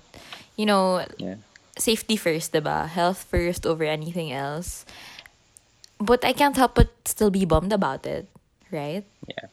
you 0.56 0.66
know, 0.66 1.04
Yeah. 1.18 1.36
safety 1.78 2.16
first, 2.16 2.52
diba? 2.52 2.88
Health 2.88 3.24
first 3.28 3.66
over 3.66 3.84
anything 3.84 4.32
else. 4.32 4.84
But 5.98 6.24
I 6.24 6.32
can't 6.32 6.56
help 6.56 6.74
but 6.74 6.90
still 7.04 7.30
be 7.30 7.44
bummed 7.44 7.72
about 7.72 8.04
it, 8.06 8.28
right? 8.70 9.04
Yeah. 9.28 9.48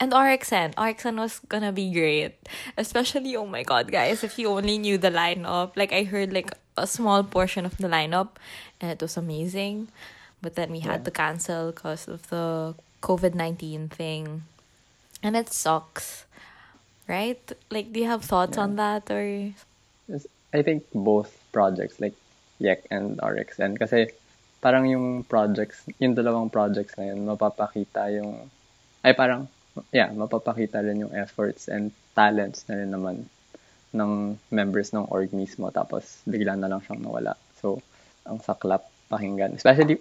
And 0.00 0.12
RXN. 0.12 0.74
RXN 0.74 1.18
was 1.18 1.38
gonna 1.48 1.72
be 1.72 1.90
great. 1.90 2.34
Especially, 2.76 3.34
oh 3.36 3.46
my 3.46 3.62
god, 3.62 3.90
guys, 3.90 4.22
if 4.24 4.38
you 4.38 4.50
only 4.50 4.78
knew 4.78 4.98
the 4.98 5.10
lineup. 5.10 5.76
Like, 5.76 5.92
I 5.92 6.02
heard 6.02 6.32
like 6.32 6.50
a 6.76 6.86
small 6.86 7.22
portion 7.22 7.64
of 7.64 7.76
the 7.78 7.86
lineup 7.86 8.34
and 8.84 8.92
it 8.92 9.00
was 9.00 9.16
amazing. 9.16 9.88
But 10.44 10.60
then 10.60 10.68
we 10.68 10.84
had 10.84 11.00
Yeah. 11.00 11.08
to 11.08 11.12
cancel 11.16 11.72
because 11.72 12.04
of 12.04 12.28
the 12.28 12.76
COVID 13.00 13.32
19 13.32 13.88
thing. 13.88 14.44
And 15.24 15.32
it 15.40 15.48
sucks. 15.48 16.28
Right? 17.08 17.40
Like, 17.72 17.96
do 17.96 18.00
you 18.00 18.08
have 18.12 18.24
thoughts 18.24 18.60
on 18.60 18.76
that? 18.76 19.08
Or. 19.08 19.24
I 20.54 20.60
think 20.60 20.84
both 20.92 21.32
projects, 21.52 21.96
like 21.96 22.14
YEC 22.60 22.84
and 22.92 23.16
RXN, 23.18 23.80
kasi 23.80 24.12
parang 24.60 24.88
yung 24.88 25.24
projects, 25.24 25.84
yung 26.00 26.14
dalawang 26.16 26.48
projects 26.52 26.96
na 26.96 27.12
yun, 27.12 27.24
mapapakita 27.28 28.08
yung, 28.14 28.48
ay 29.04 29.12
parang, 29.12 29.48
yeah, 29.92 30.08
mapapakita 30.14 30.80
rin 30.80 31.04
yung 31.04 31.12
efforts 31.12 31.68
and 31.68 31.92
talents 32.14 32.64
na 32.70 32.80
rin 32.80 32.88
naman 32.88 33.28
ng 33.92 34.38
members 34.48 34.94
ng 34.94 35.10
org 35.12 35.34
mismo, 35.36 35.68
tapos 35.68 36.22
bigla 36.24 36.56
na 36.56 36.70
lang 36.70 36.80
siyang 36.80 37.02
nawala. 37.04 37.36
So, 37.60 37.82
ang 38.24 38.40
saklap 38.40 38.88
pakinggan. 39.08 39.54
Especially, 39.54 40.00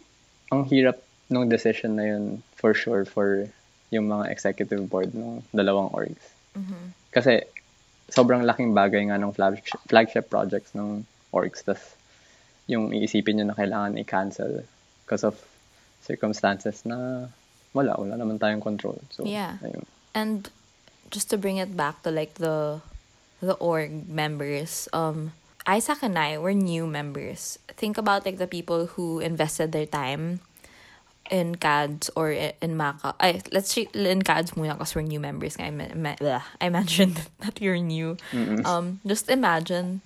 ang 0.52 0.64
hirap 0.68 1.00
nung 1.30 1.48
decision 1.48 1.96
na 1.96 2.06
yun, 2.08 2.44
for 2.56 2.74
sure, 2.74 3.06
for 3.06 3.48
yung 3.92 4.08
mga 4.10 4.32
executive 4.32 4.90
board 4.90 5.14
ng 5.14 5.44
dalawang 5.54 5.92
orgs. 5.94 6.24
Kasi, 7.14 7.44
sobrang 8.10 8.44
laking 8.46 8.74
bagay 8.74 9.06
nga 9.10 9.18
ng 9.18 9.34
flagship, 9.34 9.80
flagship 9.88 10.26
projects 10.30 10.74
ng 10.74 11.06
orgs. 11.32 11.62
Tas, 11.64 11.82
yung 12.68 12.94
iisipin 12.94 13.38
nyo 13.42 13.52
na 13.52 13.58
kailangan 13.58 13.98
i-cancel 14.00 14.64
because 15.04 15.24
of 15.24 15.36
circumstances 16.02 16.84
na 16.86 17.28
wala, 17.74 17.96
wala 17.98 18.16
naman 18.16 18.40
tayong 18.40 18.62
control. 18.62 19.00
So, 19.12 19.26
Yeah. 19.26 19.58
ayun. 19.66 19.84
And 20.14 20.48
just 21.10 21.30
to 21.34 21.38
bring 21.38 21.58
it 21.58 21.76
back 21.76 22.02
to 22.06 22.12
like 22.14 22.38
the 22.38 22.82
the 23.44 23.58
org 23.60 24.08
members, 24.08 24.88
um, 24.94 25.34
Isaac 25.68 26.00
and 26.04 26.18
I 26.20 26.38
were 26.38 26.54
new 26.54 26.86
members. 26.88 27.60
Think 27.70 27.98
about 27.98 28.26
like 28.26 28.38
the 28.38 28.48
people 28.48 28.88
who 28.88 29.20
invested 29.20 29.72
their 29.72 29.86
time 29.86 30.40
in 31.32 31.56
CADS 31.56 32.10
or 32.16 32.32
in 32.32 32.76
Maka. 32.76 33.16
Ay, 33.20 33.42
let's 33.52 33.74
say 33.74 33.88
in 33.94 34.22
CADS 34.22 34.52
muna 34.60 34.74
because 34.76 34.94
we're 34.96 35.02
new 35.08 35.20
members. 35.20 35.56
I, 35.60 35.72
me- 35.72 36.16
I 36.60 36.70
mentioned 36.70 37.22
that 37.40 37.62
you're 37.62 37.78
new. 37.80 38.18
Um, 38.66 39.00
just 39.08 39.30
imagine 39.30 40.02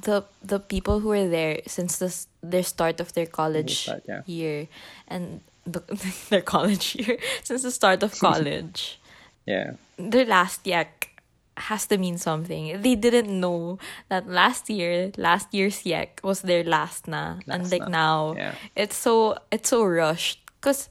the 0.00 0.24
the 0.42 0.58
people 0.58 1.00
who 1.00 1.08
were 1.08 1.28
there 1.28 1.60
since 1.66 1.98
the 1.98 2.10
their 2.42 2.62
start 2.62 2.98
of 3.00 3.12
their 3.14 3.26
college 3.26 3.86
start, 3.86 4.02
yeah. 4.08 4.22
year 4.26 4.66
and 5.06 5.40
the, 5.66 5.80
their 6.30 6.42
college 6.42 6.96
year 6.96 7.16
since 7.44 7.62
the 7.62 7.70
start 7.70 8.02
of 8.02 8.18
college 8.18 8.98
Yeah. 9.46 9.74
their 9.96 10.26
last 10.26 10.66
yak 10.66 11.13
has 11.56 11.86
to 11.86 11.98
mean 11.98 12.18
something. 12.18 12.80
They 12.82 12.94
didn't 12.94 13.28
know 13.28 13.78
that 14.08 14.28
last 14.28 14.68
year, 14.68 15.12
last 15.16 15.52
year's 15.54 15.86
yak 15.86 16.20
was 16.22 16.42
their 16.42 16.64
last 16.64 17.06
na. 17.06 17.38
and 17.46 17.70
like 17.70 17.88
na. 17.88 17.88
now, 17.88 18.34
Yeah. 18.36 18.54
it's 18.74 18.96
so 18.96 19.38
it's 19.50 19.68
so 19.68 19.84
rushed. 19.84 20.40
Cause 20.60 20.88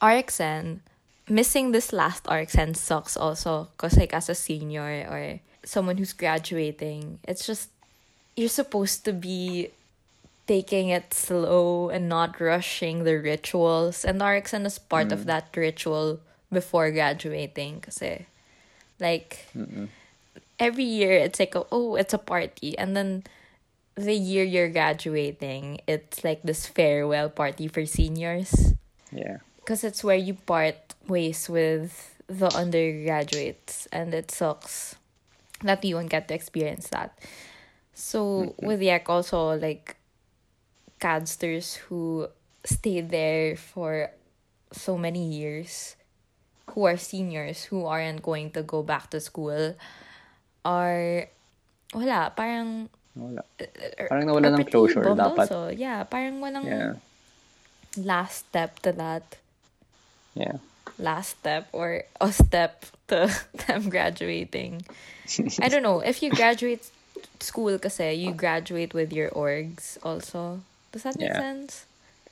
RXN 0.00 0.80
missing 1.28 1.72
this 1.72 1.92
last 1.92 2.24
RXN 2.24 2.76
sucks 2.76 3.16
also. 3.16 3.68
Cause 3.76 3.96
like 3.96 4.14
as 4.14 4.28
a 4.28 4.34
senior 4.34 5.06
or 5.10 5.40
someone 5.64 5.98
who's 5.98 6.12
graduating, 6.12 7.18
it's 7.26 7.46
just 7.46 7.70
you're 8.36 8.48
supposed 8.48 9.04
to 9.04 9.12
be 9.12 9.70
taking 10.46 10.88
it 10.88 11.12
slow 11.12 11.90
and 11.90 12.08
not 12.08 12.40
rushing 12.40 13.04
the 13.04 13.18
rituals. 13.18 14.04
And 14.04 14.20
RXN 14.20 14.64
is 14.64 14.78
part 14.78 15.12
of 15.12 15.20
mm. 15.20 15.24
that 15.26 15.50
ritual 15.54 16.20
before 16.50 16.90
graduating. 16.90 17.82
Kasi, 17.82 18.26
like, 19.00 19.46
every 20.58 20.84
year 20.84 21.12
it's 21.12 21.38
like, 21.38 21.54
oh, 21.56 21.66
oh, 21.70 21.94
it's 21.96 22.14
a 22.14 22.18
party. 22.18 22.76
And 22.76 22.96
then 22.96 23.24
the 23.94 24.14
year 24.14 24.44
you're 24.44 24.70
graduating, 24.70 25.80
it's 25.86 26.24
like 26.24 26.42
this 26.42 26.66
farewell 26.66 27.28
party 27.28 27.68
for 27.68 27.86
seniors. 27.86 28.74
Yeah. 29.12 29.38
Because 29.56 29.84
it's 29.84 30.02
where 30.02 30.16
you 30.16 30.34
part 30.34 30.94
ways 31.06 31.48
with 31.48 32.16
the 32.26 32.48
undergraduates. 32.54 33.86
And 33.92 34.14
it 34.14 34.30
sucks 34.30 34.96
that 35.62 35.84
you 35.84 35.96
won't 35.96 36.10
get 36.10 36.28
to 36.28 36.34
experience 36.34 36.88
that. 36.88 37.18
So 37.94 38.54
with 38.62 38.80
Yak 38.80 39.08
also 39.08 39.58
like 39.58 39.96
cadsters 41.00 41.74
who 41.74 42.28
stayed 42.64 43.10
there 43.10 43.56
for 43.56 44.10
so 44.72 44.96
many 44.96 45.26
years, 45.26 45.96
who 46.78 46.86
are 46.86 46.94
seniors, 46.96 47.74
who 47.74 47.82
aren't 47.90 48.22
going 48.22 48.54
to 48.54 48.62
go 48.62 48.86
back 48.86 49.10
to 49.10 49.18
school, 49.18 49.74
are 50.62 51.26
wala, 51.90 52.30
parang 52.38 52.86
Wala. 53.18 53.42
Uh, 53.58 53.66
uh, 53.66 54.06
parang 54.06 54.30
nawala 54.30 54.54
ng 54.54 54.62
closure 54.70 55.02
dapat. 55.02 55.50
Also. 55.50 55.74
Yeah, 55.74 56.06
parang 56.06 56.38
walang 56.38 56.62
Yeah. 56.70 56.94
last 57.98 58.46
step 58.46 58.78
to 58.86 58.94
that. 58.94 59.26
Yeah. 60.38 60.62
last 60.98 61.38
step 61.42 61.66
or 61.70 62.02
a 62.22 62.30
step 62.30 62.82
to 63.06 63.26
them 63.66 63.86
graduating. 63.90 64.82
I 65.62 65.66
don't 65.70 65.82
know. 65.82 65.98
If 66.02 66.22
you 66.22 66.30
graduate 66.30 66.82
school 67.38 67.78
kasi, 67.78 68.14
you 68.18 68.30
graduate 68.34 68.94
with 68.94 69.10
your 69.14 69.30
orgs 69.30 69.98
also. 70.02 70.62
Does 70.90 71.02
that 71.06 71.18
make 71.18 71.30
Yeah. 71.34 71.38
sense? 71.42 71.86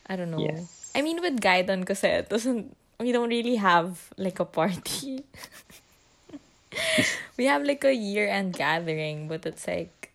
I 0.07 0.14
don't 0.14 0.30
know. 0.30 0.42
Yes. 0.42 0.66
I 0.94 1.03
mean 1.03 1.18
with 1.22 1.38
Gaidon 1.42 1.82
kasi, 1.86 2.22
it 2.22 2.30
doesn't 2.30 2.74
we 2.99 3.12
don't 3.12 3.28
really 3.28 3.57
have 3.57 4.12
like 4.16 4.40
a 4.40 4.44
party. 4.44 5.24
we 7.36 7.44
have 7.47 7.64
like 7.64 7.84
a 7.84 7.94
year 7.94 8.28
end 8.28 8.55
gathering, 8.55 9.28
but 9.28 9.47
it's 9.47 9.66
like 9.66 10.12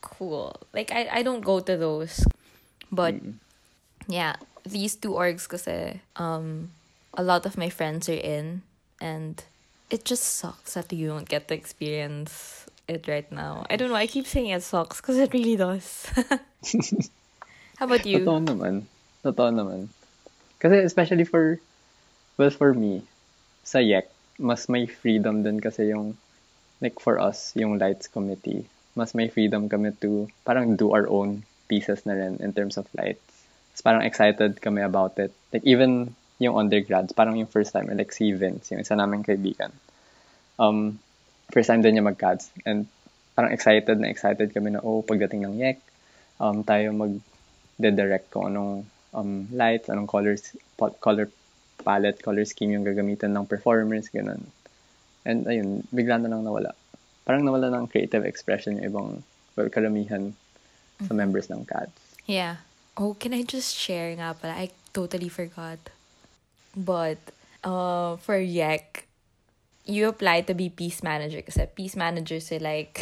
cool. 0.00 0.56
Like 0.72 0.92
I 0.92 1.20
I 1.20 1.22
don't 1.22 1.42
go 1.42 1.60
to 1.60 1.76
those. 1.76 2.24
But 2.90 3.16
yeah, 4.06 4.36
these 4.64 4.94
two 4.96 5.12
orgs 5.12 5.48
kasi 5.48 6.00
um 6.16 6.70
a 7.14 7.22
lot 7.22 7.46
of 7.46 7.58
my 7.58 7.70
friends 7.70 8.08
are 8.08 8.18
in 8.18 8.62
and 9.00 9.42
it 9.90 10.04
just 10.04 10.24
sucks 10.24 10.74
that 10.74 10.92
you 10.92 11.08
don't 11.08 11.28
get 11.28 11.48
to 11.48 11.54
experience 11.54 12.66
it 12.88 13.06
right 13.06 13.30
now. 13.30 13.66
I 13.70 13.76
don't 13.76 13.88
know, 13.88 13.96
I 13.96 14.06
keep 14.06 14.26
saying 14.26 14.50
it 14.50 14.62
sucks 14.62 15.00
because 15.00 15.18
it 15.18 15.32
really 15.32 15.56
does. 15.56 16.06
How 17.78 17.86
about 17.86 18.06
you? 18.06 18.22
Totoo 18.22 18.42
naman. 18.44 18.86
Totoo 19.24 19.50
naman. 19.50 19.88
Kasi 20.62 20.80
especially 20.86 21.24
for, 21.24 21.60
well, 22.36 22.50
for 22.50 22.74
me, 22.74 23.02
sa 23.62 23.78
YEC, 23.78 24.06
mas 24.38 24.68
may 24.68 24.86
freedom 24.86 25.42
din 25.42 25.60
kasi 25.60 25.94
yung, 25.94 26.18
like 26.82 26.98
for 26.98 27.18
us, 27.18 27.54
yung 27.54 27.78
lights 27.78 28.10
committee, 28.10 28.66
mas 28.94 29.14
may 29.14 29.28
freedom 29.28 29.68
kami 29.68 29.90
to 30.02 30.26
parang 30.44 30.76
do 30.76 30.94
our 30.94 31.06
own 31.08 31.42
pieces 31.66 32.06
na 32.06 32.14
rin 32.14 32.38
in 32.42 32.52
terms 32.52 32.76
of 32.76 32.86
lights. 32.94 33.22
Mas 33.74 33.82
parang 33.82 34.02
excited 34.06 34.60
kami 34.62 34.82
about 34.82 35.18
it. 35.18 35.34
Like 35.50 35.66
even 35.66 36.14
yung 36.38 36.54
undergrads, 36.58 37.14
parang 37.14 37.38
yung 37.38 37.50
first 37.50 37.72
time, 37.72 37.90
like 37.90 38.12
si 38.12 38.30
Vince, 38.34 38.70
yung 38.70 38.82
isa 38.82 38.94
naming 38.94 39.22
kaibigan. 39.22 39.70
Um, 40.58 40.98
first 41.50 41.70
time 41.70 41.82
din 41.82 41.98
niya 41.98 42.06
mag-CADS. 42.06 42.50
And 42.66 42.86
parang 43.34 43.50
excited 43.50 43.98
na 43.98 44.10
excited 44.10 44.54
kami 44.54 44.74
na, 44.74 44.82
oh, 44.82 45.02
pagdating 45.02 45.42
ng 45.46 45.58
YEC, 45.58 45.78
um, 46.38 46.62
tayo 46.62 46.94
mag 46.94 47.18
direct 47.78 48.30
kung 48.30 48.54
anong 48.54 48.86
um, 49.10 49.50
lights, 49.50 49.90
anong 49.90 50.06
colors, 50.06 50.54
color 51.02 51.26
palette, 51.84 52.24
color 52.24 52.48
scheme 52.48 52.72
yung 52.72 52.88
gagamitan 52.88 53.36
ng 53.36 53.44
performers, 53.44 54.08
ganun. 54.08 54.48
And 55.28 55.44
ayun, 55.44 55.84
bigla 55.92 56.16
na 56.20 56.32
lang 56.32 56.48
nawala. 56.48 56.72
Parang 57.28 57.44
nawala 57.44 57.68
ng 57.68 57.92
creative 57.92 58.24
expression 58.24 58.80
yung 58.80 58.88
ibang, 58.88 59.08
well, 59.56 59.68
karamihan 59.68 60.32
sa 61.04 61.12
members 61.12 61.52
ng 61.52 61.68
CADS. 61.68 61.92
Yeah. 62.24 62.64
Oh, 62.96 63.12
can 63.12 63.36
I 63.36 63.44
just 63.44 63.76
share 63.76 64.16
nga 64.16 64.32
pala? 64.32 64.56
I 64.56 64.72
totally 64.96 65.28
forgot. 65.28 65.78
But, 66.72 67.20
uh, 67.60 68.16
for 68.16 68.40
YEC, 68.40 69.04
you 69.84 70.08
apply 70.08 70.48
to 70.48 70.54
be 70.54 70.72
peace 70.72 71.04
manager 71.04 71.44
kasi 71.44 71.68
peace 71.68 71.96
managers 71.96 72.48
are 72.52 72.64
like, 72.64 73.00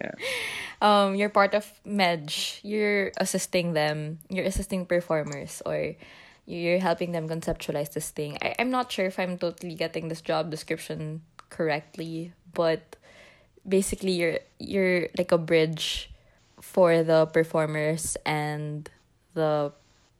Yeah. 0.00 0.14
um, 0.82 1.14
you're 1.14 1.28
part 1.28 1.54
of 1.54 1.68
Medj. 1.86 2.60
You're 2.62 3.12
assisting 3.18 3.72
them. 3.72 4.18
You're 4.28 4.46
assisting 4.46 4.86
performers 4.86 5.62
or 5.66 5.94
you're 6.46 6.78
helping 6.78 7.12
them 7.12 7.28
conceptualize 7.28 7.92
this 7.92 8.10
thing. 8.10 8.38
I, 8.42 8.54
I'm 8.58 8.70
not 8.70 8.90
sure 8.90 9.06
if 9.06 9.18
I'm 9.18 9.38
totally 9.38 9.74
getting 9.74 10.08
this 10.08 10.20
job 10.20 10.50
description 10.50 11.22
correctly, 11.50 12.32
but 12.52 12.96
basically 13.66 14.12
you're 14.12 14.38
you're 14.58 15.08
like 15.16 15.30
a 15.30 15.38
bridge 15.38 16.10
for 16.60 17.02
the 17.02 17.26
performers 17.26 18.16
and 18.26 18.88
the 19.34 19.72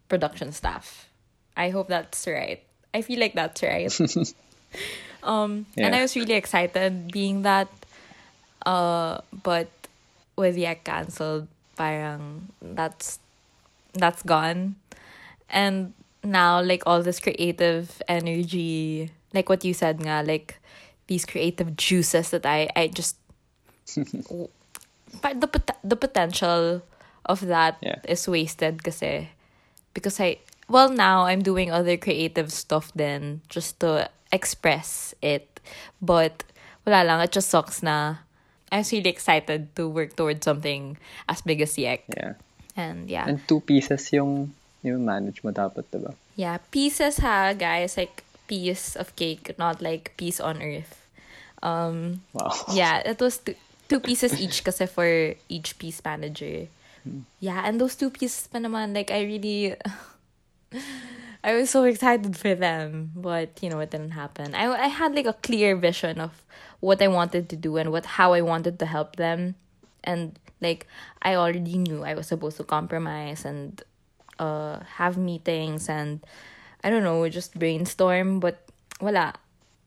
production 0.08 0.52
staff. 0.52 1.08
I 1.56 1.70
hope 1.70 1.88
that's 1.88 2.26
right. 2.26 2.62
I 2.94 3.02
feel 3.02 3.18
like 3.18 3.34
that's 3.34 3.62
right. 3.62 3.90
um 5.22 5.66
and 5.76 5.94
I 5.94 6.02
was 6.02 6.16
really 6.16 6.34
excited 6.34 7.12
being 7.12 7.42
that 7.42 7.68
uh 8.64 9.18
but 9.42 9.68
with 10.36 10.56
Yak 10.56 10.84
cancelled 10.84 11.48
parang 11.76 12.48
that's 12.60 13.18
that's 13.94 14.22
gone 14.22 14.76
and 15.50 15.92
now 16.24 16.62
like 16.62 16.82
all 16.86 17.02
this 17.02 17.18
creative 17.20 18.00
energy 18.08 19.10
like 19.34 19.48
what 19.48 19.64
you 19.64 19.74
said 19.74 19.98
nga 20.00 20.22
like 20.26 20.58
these 21.10 21.26
creative 21.26 21.76
juices 21.76 22.30
that 22.30 22.46
I 22.46 22.70
I 22.76 22.88
just 22.88 23.18
but 25.22 25.40
the 25.40 25.46
pot- 25.50 25.78
the 25.84 25.96
potential 25.96 26.82
of 27.26 27.40
that 27.46 27.76
is 28.08 28.26
Yeah. 28.26 28.32
wasted 28.32 28.82
kasi. 28.82 29.28
Because 29.94 30.18
I 30.20 30.38
well 30.68 30.88
now 30.88 31.28
I'm 31.28 31.42
doing 31.44 31.70
other 31.70 31.96
creative 32.00 32.50
stuff 32.52 32.90
then 32.96 33.42
just 33.52 33.80
to 33.84 34.08
express 34.32 35.14
it. 35.20 35.60
But 36.00 36.44
wala 36.86 37.04
lang 37.04 37.20
it 37.20 37.32
just 37.32 37.50
sucks 37.52 37.82
na. 37.82 38.24
I 38.72 38.80
was 38.80 38.88
really 38.90 39.10
excited 39.12 39.76
to 39.76 39.84
work 39.86 40.16
towards 40.16 40.48
something 40.48 40.96
as 41.28 41.44
big 41.44 41.60
as 41.60 41.76
Yek 41.76 42.08
Yeah. 42.08 42.40
and 42.72 43.10
yeah. 43.10 43.28
And 43.28 43.44
two 43.44 43.60
pieces 43.60 44.08
yung, 44.16 44.56
yung 44.82 45.06
manage 45.06 45.42
mo 45.46 45.50
dapat, 45.54 45.86
diba? 45.90 46.12
yeah 46.34 46.58
pieces 46.74 47.18
ha 47.22 47.52
guys. 47.54 47.94
Like 47.96 48.24
piece 48.50 48.96
of 48.98 49.14
cake 49.16 49.54
not 49.56 49.80
like 49.80 50.12
peace 50.18 50.40
on 50.42 50.60
earth. 50.60 51.06
Um 51.62 52.20
Wow. 52.34 52.50
yeah 52.74 52.98
it 53.06 53.22
was 53.22 53.38
two, 53.38 53.54
two 53.86 54.00
pieces 54.02 54.34
each 54.40 54.64
kasi 54.66 54.84
for 54.90 55.06
each 55.48 55.78
piece 55.78 56.02
manager. 56.02 56.66
Yeah 57.42 57.62
and 57.66 57.78
those 57.82 57.94
two 57.98 58.10
pieces 58.10 58.46
pa 58.50 58.58
naman 58.62 58.94
like 58.94 59.10
I 59.10 59.22
really 59.26 59.74
I 61.44 61.54
was 61.58 61.70
so 61.70 61.82
excited 61.84 62.36
for 62.38 62.54
them 62.54 63.10
but 63.14 63.58
you 63.62 63.70
know 63.70 63.80
it 63.82 63.90
didn't 63.90 64.14
happen. 64.14 64.54
I, 64.54 64.66
I 64.70 64.86
had 64.88 65.14
like 65.14 65.26
a 65.26 65.34
clear 65.34 65.74
vision 65.76 66.18
of 66.22 66.30
what 66.80 67.02
I 67.02 67.08
wanted 67.08 67.48
to 67.50 67.56
do 67.56 67.76
and 67.78 67.90
what 67.90 68.18
how 68.18 68.32
I 68.32 68.40
wanted 68.42 68.78
to 68.78 68.86
help 68.86 69.16
them. 69.16 69.54
And 70.02 70.38
like 70.62 70.86
I 71.22 71.34
already 71.34 71.78
knew 71.78 72.02
I 72.02 72.14
was 72.14 72.26
supposed 72.26 72.56
to 72.58 72.64
compromise 72.64 73.44
and 73.44 73.82
uh 74.42 74.82
have 74.98 75.14
meetings 75.14 75.88
and 75.88 76.18
I 76.82 76.90
don't 76.90 77.06
know 77.06 77.22
just 77.30 77.54
brainstorm 77.54 78.42
but 78.42 78.66
wala 79.00 79.38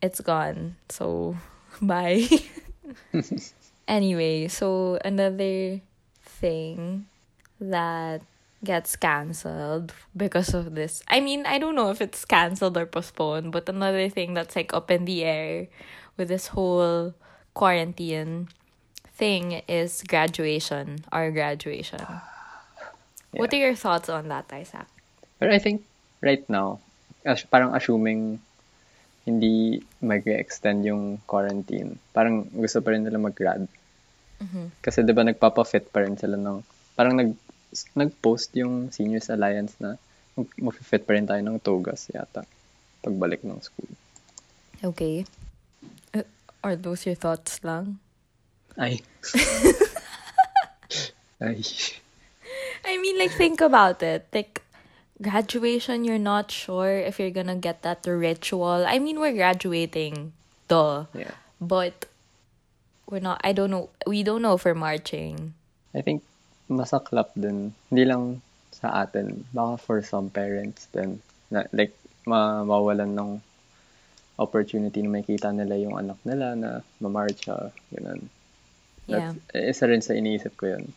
it's 0.06 0.22
gone. 0.22 0.78
So, 0.90 1.36
bye. 1.82 2.28
anyway, 3.88 4.48
so 4.48 5.00
another 5.04 5.82
thing 6.22 7.08
that 7.60 8.22
gets 8.64 8.96
cancelled 8.96 9.94
because 10.16 10.54
of 10.54 10.76
this. 10.76 11.04
I 11.08 11.20
mean, 11.20 11.46
I 11.46 11.58
don't 11.58 11.76
know 11.76 11.90
if 11.90 12.02
it's 12.02 12.24
cancelled 12.26 12.78
or 12.78 12.86
postponed, 12.86 13.52
but 13.52 13.68
another 13.68 14.10
thing 14.10 14.34
that's 14.34 14.56
like 14.56 14.74
up 14.74 14.92
in 14.92 15.06
the 15.06 15.24
air 15.24 15.68
with 16.18 16.30
this 16.30 16.48
whole 16.48 17.14
quarantine 17.54 18.50
thing 19.14 19.62
is 19.68 20.04
graduation, 20.08 21.06
our 21.12 21.32
graduation. 21.32 22.06
What 23.40 23.54
are 23.54 23.62
your 23.62 23.76
thoughts 23.76 24.10
on 24.10 24.28
that, 24.30 24.46
Isaac? 24.52 24.88
But 25.40 25.52
I 25.52 25.60
think 25.60 25.84
right 26.22 26.44
now, 26.50 26.80
as, 27.26 27.44
parang 27.44 27.76
assuming 27.76 28.40
hindi 29.26 29.82
mag-extend 30.00 30.86
yung 30.86 31.18
quarantine, 31.26 31.98
parang 32.14 32.46
gusto 32.54 32.80
pa 32.80 32.94
rin 32.94 33.04
nila 33.04 33.18
mag-grad. 33.18 33.66
Kasi 34.84 35.02
'di 35.02 35.16
ba 35.16 35.26
nagpapa-fit 35.26 35.90
pa 35.90 36.06
rin 36.06 36.20
sila 36.20 36.38
ng 36.38 36.62
parang 36.94 37.18
nag 37.18 37.34
nag-post 37.98 38.54
yung 38.56 38.94
Seniors 38.94 39.34
Alliance 39.34 39.76
na 39.82 39.98
mag- 40.38 40.60
mag-fit 40.62 41.04
pa 41.04 41.18
rin 41.18 41.28
tayo 41.28 41.42
ng 41.42 41.60
togas 41.60 42.08
yata 42.14 42.46
pagbalik 43.04 43.42
ng 43.46 43.62
school. 43.62 43.90
Okay. 44.82 45.26
Uh, 46.14 46.26
are 46.66 46.78
those 46.78 47.06
your 47.06 47.18
thoughts 47.18 47.62
lang? 47.62 48.02
Ay. 48.78 49.02
Ay. 51.44 51.62
I 52.86 52.98
mean, 53.02 53.18
like, 53.18 53.34
think 53.34 53.62
about 53.62 54.04
it. 54.06 54.30
Like, 54.32 54.62
graduation, 55.22 56.06
you're 56.06 56.22
not 56.22 56.52
sure 56.52 56.98
if 57.02 57.20
you're 57.20 57.34
gonna 57.34 57.56
get 57.58 57.82
that 57.82 58.06
ritual. 58.06 58.86
I 58.86 59.00
mean, 59.00 59.20
we're 59.20 59.34
graduating, 59.34 60.34
duh. 60.68 61.06
Yeah. 61.14 61.34
But 61.60 62.06
we're 63.10 63.24
not, 63.24 63.42
I 63.44 63.54
don't 63.54 63.72
know, 63.72 63.90
we 64.06 64.24
don't 64.24 64.42
know 64.42 64.54
if 64.54 64.66
we're 64.66 64.78
marching. 64.78 65.54
I 65.94 66.02
think 66.02 66.22
masaklap 66.70 67.34
din. 67.34 67.74
Hindi 67.90 68.06
lang 68.06 68.42
sa 68.72 69.06
atin. 69.06 69.46
Baka 69.54 69.78
for 69.78 69.98
some 70.02 70.30
parents 70.30 70.88
din. 70.92 71.22
Na, 71.50 71.64
like, 71.72 71.94
ma 72.26 72.66
mawalan 72.66 73.14
ng 73.14 73.42
opportunity 74.36 75.00
na 75.00 75.22
makita 75.22 75.54
nila 75.56 75.80
yung 75.80 75.96
anak 75.96 76.20
nila 76.26 76.58
na 76.58 76.70
mamarcha. 77.00 77.72
Ganun. 77.94 78.28
That's, 79.08 79.38
Isa 79.54 79.86
rin 79.88 80.02
sa 80.02 80.18
iniisip 80.18 80.58
ko 80.58 80.76
yun. 80.76 80.92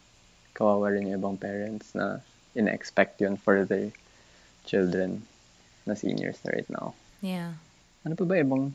Kawawa 0.58 0.90
rin 0.90 1.06
yung 1.06 1.22
ibang 1.22 1.38
parents 1.38 1.94
na 1.94 2.18
ina-expect 2.58 3.22
yun 3.22 3.38
for 3.38 3.62
their 3.62 3.94
children 4.66 5.22
na 5.86 5.94
seniors 5.94 6.42
na 6.42 6.50
right 6.50 6.66
now. 6.66 6.98
Yeah. 7.22 7.54
Ano 8.02 8.18
pa 8.18 8.26
ba 8.26 8.42
ibang 8.42 8.74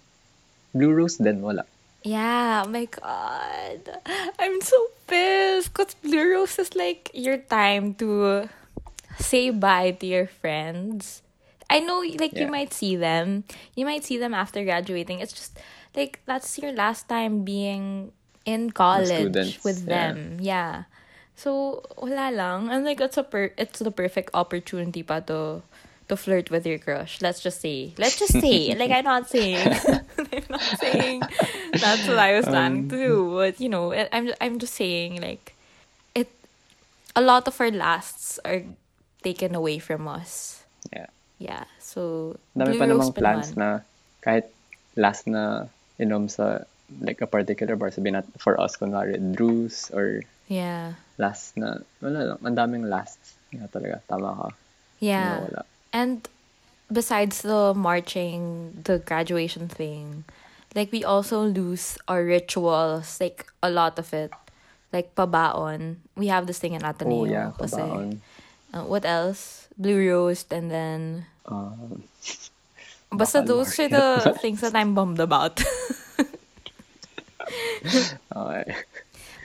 Blue 0.71 0.95
Rose 0.95 1.19
din? 1.19 1.43
Wala. 1.43 1.67
Yeah, 2.03 2.63
oh 2.63 2.71
my 2.71 2.87
god. 2.87 3.99
I'm 4.39 4.63
so 4.63 4.75
pissed 5.07 5.75
because 5.75 5.95
Blue 5.99 6.39
Rose 6.39 6.55
is 6.59 6.75
like 6.75 7.11
your 7.11 7.37
time 7.37 7.95
to 7.99 8.47
say 9.19 9.51
bye 9.51 9.91
to 9.99 10.05
your 10.07 10.27
friends. 10.27 11.21
I 11.69 11.79
know 11.79 12.03
like 12.19 12.35
you 12.35 12.47
might 12.47 12.73
see 12.73 12.95
them. 12.95 13.43
You 13.75 13.85
might 13.85 14.03
see 14.03 14.17
them 14.17 14.33
after 14.33 14.63
graduating. 14.63 15.19
It's 15.19 15.31
just 15.31 15.59
like 15.95 16.19
that's 16.25 16.59
your 16.59 16.71
last 16.71 17.07
time 17.07 17.43
being 17.43 18.11
in 18.45 18.71
college 18.71 19.63
with 19.63 19.87
yeah. 19.87 20.11
them. 20.13 20.37
Yeah. 20.41 20.83
So 21.35 21.83
wala 21.97 22.31
lang. 22.31 22.69
And 22.69 22.85
like 22.85 23.01
it's 23.01 23.17
a 23.17 23.23
per- 23.23 23.53
it's 23.57 23.79
the 23.79 23.91
perfect 23.91 24.31
opportunity 24.33 25.03
pa 25.03 25.19
to 25.27 25.61
to 26.09 26.15
flirt 26.15 26.51
with 26.51 26.65
your 26.65 26.77
crush. 26.77 27.21
Let's 27.21 27.41
just 27.41 27.61
say. 27.61 27.93
Let's 27.97 28.19
just 28.19 28.33
say. 28.37 28.75
like 28.79 28.91
I'm 28.91 29.05
not 29.05 29.29
saying 29.29 29.57
I'm 30.17 30.47
not 30.49 30.67
saying 30.79 31.21
that's 31.73 32.07
what 32.07 32.19
I 32.19 32.37
was 32.37 32.45
planning 32.45 32.85
um, 32.85 32.89
to 32.89 32.97
do. 32.97 33.15
But 33.35 33.59
you 33.59 33.69
know, 33.69 33.93
I'm 33.93 34.31
I'm 34.39 34.59
just 34.59 34.75
saying 34.75 35.21
like 35.21 35.55
it 36.13 36.29
a 37.15 37.21
lot 37.21 37.47
of 37.47 37.59
our 37.59 37.71
lasts 37.71 38.39
are 38.45 38.61
taken 39.23 39.55
away 39.55 39.79
from 39.79 40.07
us. 40.07 40.63
Yeah. 40.91 41.09
Yeah. 41.39 41.65
So 41.79 42.35
Dami 42.55 42.77
pa 42.77 42.85
namang 42.85 43.15
plans 43.15 43.57
na 43.57 43.81
kahit 44.21 44.51
last 44.95 45.25
na 45.25 45.67
inom 45.97 46.29
sa 46.29 46.67
like 47.01 47.21
a 47.21 47.27
particular 47.27 47.75
bar, 47.75 47.89
sabihin 47.89 48.21
natin 48.21 48.37
for 48.37 48.59
us, 48.59 48.77
kunwari, 48.77 49.17
Drews 49.17 49.89
or 49.89 50.21
Yeah. 50.53 51.01
last 51.17 51.57
na, 51.57 51.81
wala 52.01 52.33
lang, 52.33 52.39
ang 52.45 52.57
daming 52.57 52.85
lasts. 52.89 53.33
Nga 53.49 53.69
talaga, 53.73 53.97
tama 54.05 54.29
ka. 54.37 54.47
Yeah. 55.01 55.41
Nawala. 55.41 55.61
And 55.93 56.25
besides 56.93 57.41
the 57.41 57.73
marching, 57.73 58.73
the 58.85 59.01
graduation 59.01 59.65
thing, 59.69 60.25
like 60.77 60.93
we 60.93 61.01
also 61.05 61.41
lose 61.41 61.97
our 62.05 62.21
rituals, 62.25 63.17
like 63.21 63.45
a 63.61 63.69
lot 63.69 63.97
of 63.97 64.13
it. 64.13 64.33
Like 64.93 65.17
pabaon. 65.17 66.05
We 66.13 66.29
have 66.29 66.45
this 66.45 66.61
thing 66.61 66.77
in 66.77 66.85
Ateneo. 66.85 67.25
Oh, 67.25 67.25
yeah, 67.25 67.49
kasi- 67.57 67.81
pabaon. 67.81 68.21
Uh, 68.73 68.85
what 68.89 69.05
else? 69.05 69.69
Blue 69.77 69.97
Rose 69.97 70.45
and 70.53 70.69
then 70.69 71.25
Um, 71.45 72.03
Basta 73.11 73.41
those 73.41 73.77
are 73.79 73.89
the 73.89 74.37
things 74.41 74.61
that 74.61 74.73
I'm 74.75 74.95
bummed 74.95 75.19
about. 75.19 75.61
okay. 78.35 78.75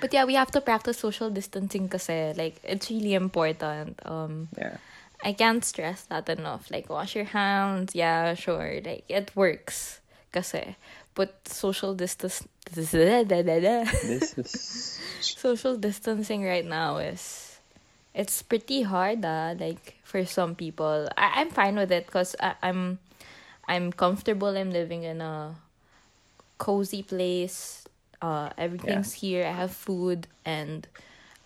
But 0.00 0.12
yeah, 0.12 0.24
we 0.24 0.34
have 0.34 0.50
to 0.52 0.60
practice 0.60 0.98
social 0.98 1.30
distancing 1.30 1.88
kasi 1.88 2.32
like 2.36 2.60
it's 2.62 2.90
really 2.90 3.14
important. 3.14 3.98
Um 4.04 4.48
Yeah. 4.56 4.78
I 5.18 5.34
can't 5.34 5.64
stress 5.64 6.06
that 6.14 6.30
enough. 6.30 6.70
Like 6.70 6.86
wash 6.86 7.18
your 7.18 7.26
hands, 7.26 7.90
yeah, 7.94 8.34
sure. 8.38 8.78
Like 8.78 9.02
it 9.10 9.34
works. 9.34 9.98
Kasi 10.30 10.76
but 11.18 11.34
social 11.50 11.98
distance 11.98 12.46
This 14.06 14.38
is, 14.38 15.00
social 15.20 15.74
distancing 15.76 16.44
right 16.44 16.64
now 16.64 16.98
is 16.98 17.58
it's 18.14 18.42
pretty 18.42 18.82
hard 18.82 19.26
ah, 19.26 19.58
like 19.58 19.98
for 20.06 20.24
some 20.24 20.54
people 20.54 21.10
I, 21.18 21.42
i'm 21.42 21.50
fine 21.50 21.74
with 21.74 21.90
it 21.90 22.06
because 22.06 22.36
i'm 22.38 22.98
i'm 23.66 23.90
comfortable 23.90 24.54
i'm 24.54 24.70
living 24.70 25.02
in 25.02 25.20
a 25.20 25.58
cozy 26.58 27.02
place 27.02 27.77
uh 28.22 28.50
everything's 28.58 29.12
here 29.14 29.44
i 29.46 29.52
have 29.52 29.70
food 29.70 30.26
and 30.44 30.86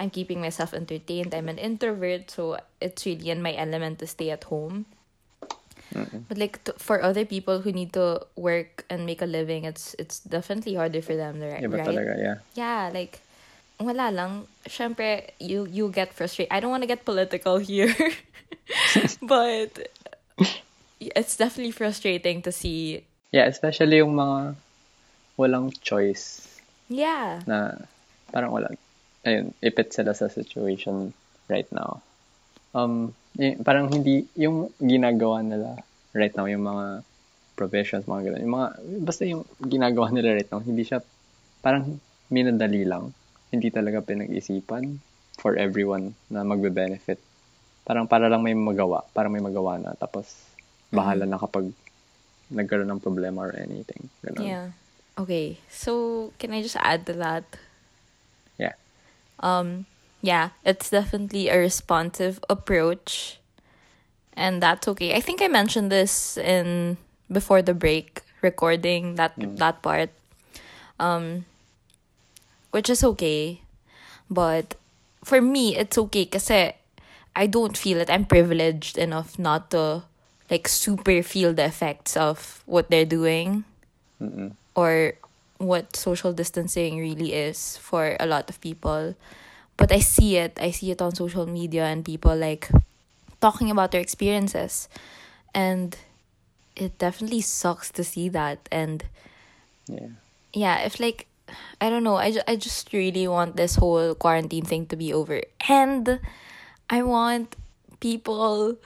i'm 0.01 0.11
keeping 0.11 0.41
myself 0.41 0.73
entertained 0.73 1.35
i'm 1.35 1.49
an 1.49 1.59
introvert 1.59 2.31
so 2.31 2.57
it's 2.81 3.05
really 3.07 3.31
in 3.31 3.43
my 3.43 3.55
element 3.57 3.99
to 3.99 4.07
stay 4.07 4.31
at 4.31 4.45
home 4.45 4.87
but 6.29 6.39
like 6.39 6.63
to, 6.65 6.73
for 6.79 7.03
other 7.03 7.25
people 7.25 7.61
who 7.61 7.73
need 7.73 7.93
to 7.93 8.21
work 8.37 8.85
and 8.89 9.05
make 9.05 9.21
a 9.21 9.27
living 9.27 9.65
it's 9.65 9.95
it's 9.99 10.21
definitely 10.21 10.75
harder 10.75 11.03
for 11.03 11.17
them 11.17 11.41
right 11.41 11.63
iba 11.63 11.79
right 11.79 11.87
talaga, 11.87 12.13
yeah. 12.17 12.37
yeah, 12.55 12.91
like, 12.93 13.21
wala 13.81 14.11
lang. 14.11 14.47
Syempre, 14.67 15.31
you, 15.39 15.67
you 15.67 15.91
get 15.91 16.13
frustrated. 16.15 16.53
I 16.53 16.61
don't 16.61 16.71
want 16.71 16.83
to 16.83 16.87
get 16.87 17.05
political 17.05 17.59
here. 17.59 17.95
but, 19.23 19.89
it's 21.01 21.37
definitely 21.37 21.73
frustrating 21.73 22.43
to 22.43 22.53
see. 22.53 23.05
Yeah, 23.33 23.47
especially 23.47 23.99
yung 23.99 24.15
mga 24.15 24.55
walang 25.39 25.73
choice 25.81 26.52
Yeah. 26.91 27.43
na 27.47 27.79
parang 28.33 28.55
wala. 28.55 28.73
Ayun, 29.23 29.55
ipit 29.63 29.95
sila 29.95 30.17
sa 30.17 30.27
situation 30.27 31.15
right 31.47 31.69
now. 31.71 32.03
Um, 32.75 33.15
y- 33.39 33.61
parang 33.61 33.93
hindi, 33.93 34.27
yung 34.35 34.73
ginagawa 34.81 35.45
nila 35.45 35.79
right 36.17 36.35
now, 36.35 36.49
yung 36.49 36.65
mga 36.67 37.07
professions, 37.55 38.09
mga 38.09 38.33
ganun, 38.33 38.43
yung 38.43 38.55
mga, 38.57 38.69
basta 39.05 39.23
yung 39.29 39.45
ginagawa 39.61 40.09
nila 40.11 40.35
right 40.35 40.51
now, 40.51 40.59
hindi 40.65 40.83
siya, 40.83 41.05
parang 41.61 42.01
minadali 42.33 42.83
lang. 42.89 43.13
Hindi 43.53 43.69
talaga 43.69 44.01
pinag-isipan 44.01 44.99
for 45.39 45.61
everyone 45.61 46.17
na 46.33 46.43
magbe-benefit. 46.43 47.21
Parang 47.85 48.09
para 48.09 48.27
lang 48.33 48.41
may 48.41 48.57
magawa, 48.57 49.05
para 49.13 49.29
may 49.29 49.45
magawa 49.45 49.77
na, 49.77 49.93
tapos 49.95 50.33
bahala 50.89 51.29
na 51.29 51.39
kapag 51.39 51.69
nagkaroon 52.53 52.89
ng 52.89 53.05
problema 53.05 53.49
or 53.49 53.53
anything. 53.57 54.09
Ganun. 54.25 54.45
Yeah. 54.45 54.67
Okay. 55.19 55.59
So, 55.69 56.33
can 56.39 56.53
I 56.53 56.63
just 56.63 56.77
add 56.77 57.07
to 57.07 57.13
that? 57.15 57.45
Yeah. 58.59 58.73
Um, 59.41 59.87
yeah, 60.23 60.51
it's 60.65 60.89
definitely 60.89 61.49
a 61.49 61.59
responsive 61.59 62.39
approach. 62.49 63.39
And 64.33 64.63
that's 64.63 64.89
okay. 64.89 65.15
I 65.15 65.21
think 65.21 65.43
I 65.43 65.49
mentioned 65.49 65.93
this 65.93 66.39
in 66.39 66.97
before 67.31 67.61
the 67.61 67.75
break 67.75 68.23
recording 68.41 69.17
that 69.17 69.35
that 69.37 69.83
part. 69.83 70.09
Um 70.99 71.45
which 72.71 72.89
is 72.89 73.05
okay. 73.05 73.61
But 74.31 74.75
for 75.23 75.43
me 75.43 75.77
it's 75.77 75.99
okay 75.99 76.25
kasi 76.25 76.73
I 77.37 77.47
don't 77.47 77.77
feel 77.77 78.01
it. 78.01 78.09
I'm 78.09 78.25
privileged 78.25 78.97
enough 78.97 79.39
not 79.39 79.71
to 79.77 80.05
like 80.49 80.69
super 80.69 81.23
feel 81.23 81.53
the 81.53 81.65
effects 81.65 82.17
of 82.17 82.63
what 82.65 82.89
they're 82.89 83.09
doing 83.09 83.65
Mm-mm. 84.21 84.57
Or 84.75 85.15
what 85.59 85.95
social 85.97 86.33
distancing 86.33 86.99
really 86.99 87.33
is 87.35 87.77
for 87.77 88.17
a 88.19 88.27
lot 88.27 88.51
of 88.51 88.61
people. 88.61 89.15
But 89.77 89.93
I 89.93 90.01
see 90.01 90.37
it. 90.37 90.59
I 90.61 90.71
see 90.71 90.91
it 90.91 91.01
on 91.03 91.15
social 91.15 91.47
media 91.47 91.85
and 91.85 92.05
people 92.05 92.37
like 92.37 92.69
talking 93.41 93.71
about 93.71 93.91
their 93.93 94.01
experiences. 94.01 94.89
And 95.55 95.97
it 96.77 96.99
definitely 96.99 97.41
sucks 97.43 97.91
to 97.93 98.05
see 98.05 98.29
that. 98.31 98.69
And 98.71 99.05
Yeah. 99.89 100.09
yeah, 100.53 100.79
if 100.87 101.01
like 101.01 101.27
I 101.81 101.91
don't 101.91 102.03
know, 102.05 102.17
I, 102.17 102.31
ju- 102.33 102.47
I 102.49 102.57
just 102.57 102.93
really 102.93 103.29
want 103.29 103.57
this 103.57 103.77
whole 103.77 104.15
quarantine 104.15 104.65
thing 104.65 104.87
to 104.87 104.97
be 104.97 105.13
over. 105.13 105.43
And 105.69 106.21
I 106.89 107.03
want 107.03 107.57
people 108.01 108.79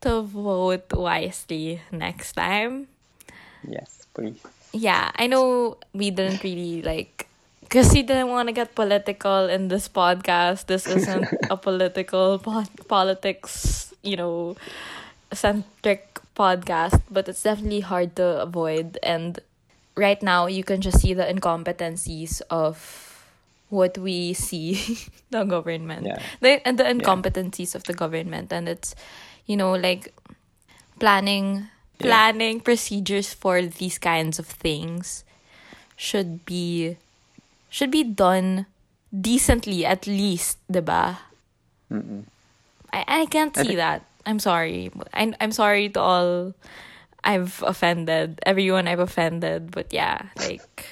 to 0.00 0.22
vote 0.22 0.92
wisely 0.92 1.82
next 1.92 2.32
time. 2.34 2.88
Yes, 3.66 4.06
please. 4.14 4.40
Yeah, 4.72 5.10
I 5.16 5.26
know 5.26 5.78
we 5.92 6.10
didn't 6.10 6.42
really 6.44 6.82
like 6.82 7.26
because 7.60 7.92
we 7.92 8.02
didn't 8.02 8.28
want 8.28 8.48
to 8.48 8.52
get 8.52 8.74
political 8.74 9.46
in 9.48 9.68
this 9.68 9.88
podcast. 9.88 10.66
This 10.66 10.86
isn't 10.86 11.26
a 11.50 11.56
political 11.58 12.38
po- 12.38 12.70
politics, 12.88 13.92
you 14.02 14.16
know, 14.16 14.56
centric 15.32 16.20
podcast, 16.36 17.02
but 17.10 17.28
it's 17.28 17.42
definitely 17.42 17.80
hard 17.80 18.14
to 18.16 18.42
avoid. 18.42 18.98
And 19.02 19.40
right 19.96 20.22
now, 20.22 20.46
you 20.46 20.62
can 20.64 20.80
just 20.80 21.00
see 21.00 21.14
the 21.14 21.24
incompetencies 21.24 22.42
of 22.50 22.78
what 23.70 23.98
we 23.98 24.32
see 24.34 24.74
the 25.30 25.44
government 25.44 26.06
Yeah. 26.06 26.18
the 26.40 26.58
and 26.66 26.78
the 26.78 26.84
incompetencies 26.84 27.74
of 27.76 27.84
the 27.84 27.94
government 27.94 28.52
and 28.52 28.68
it's 28.68 28.96
you 29.46 29.56
know 29.56 29.72
like 29.78 30.12
planning 30.98 31.68
Yeah. 32.00 32.32
planning 32.32 32.60
procedures 32.60 33.32
for 33.32 33.62
these 33.62 33.98
kinds 33.98 34.38
of 34.38 34.46
things 34.48 35.24
should 35.96 36.44
be 36.48 36.96
should 37.68 37.90
be 37.90 38.04
done 38.04 38.66
decently 39.12 39.84
at 39.84 40.06
least 40.06 40.58
diba? 40.72 41.18
Mm-mm. 41.92 42.24
I, 42.92 43.04
I 43.06 43.26
can't 43.26 43.56
I 43.56 43.62
see 43.62 43.76
that. 43.76 44.04
I'm 44.24 44.38
sorry. 44.38 44.90
I, 45.12 45.32
i'm 45.40 45.52
sorry 45.52 45.88
to 45.92 46.00
all 46.00 46.54
i've 47.24 47.62
offended 47.66 48.40
everyone 48.44 48.88
i've 48.88 49.00
offended 49.00 49.70
but 49.70 49.92
yeah 49.92 50.32
like 50.40 50.88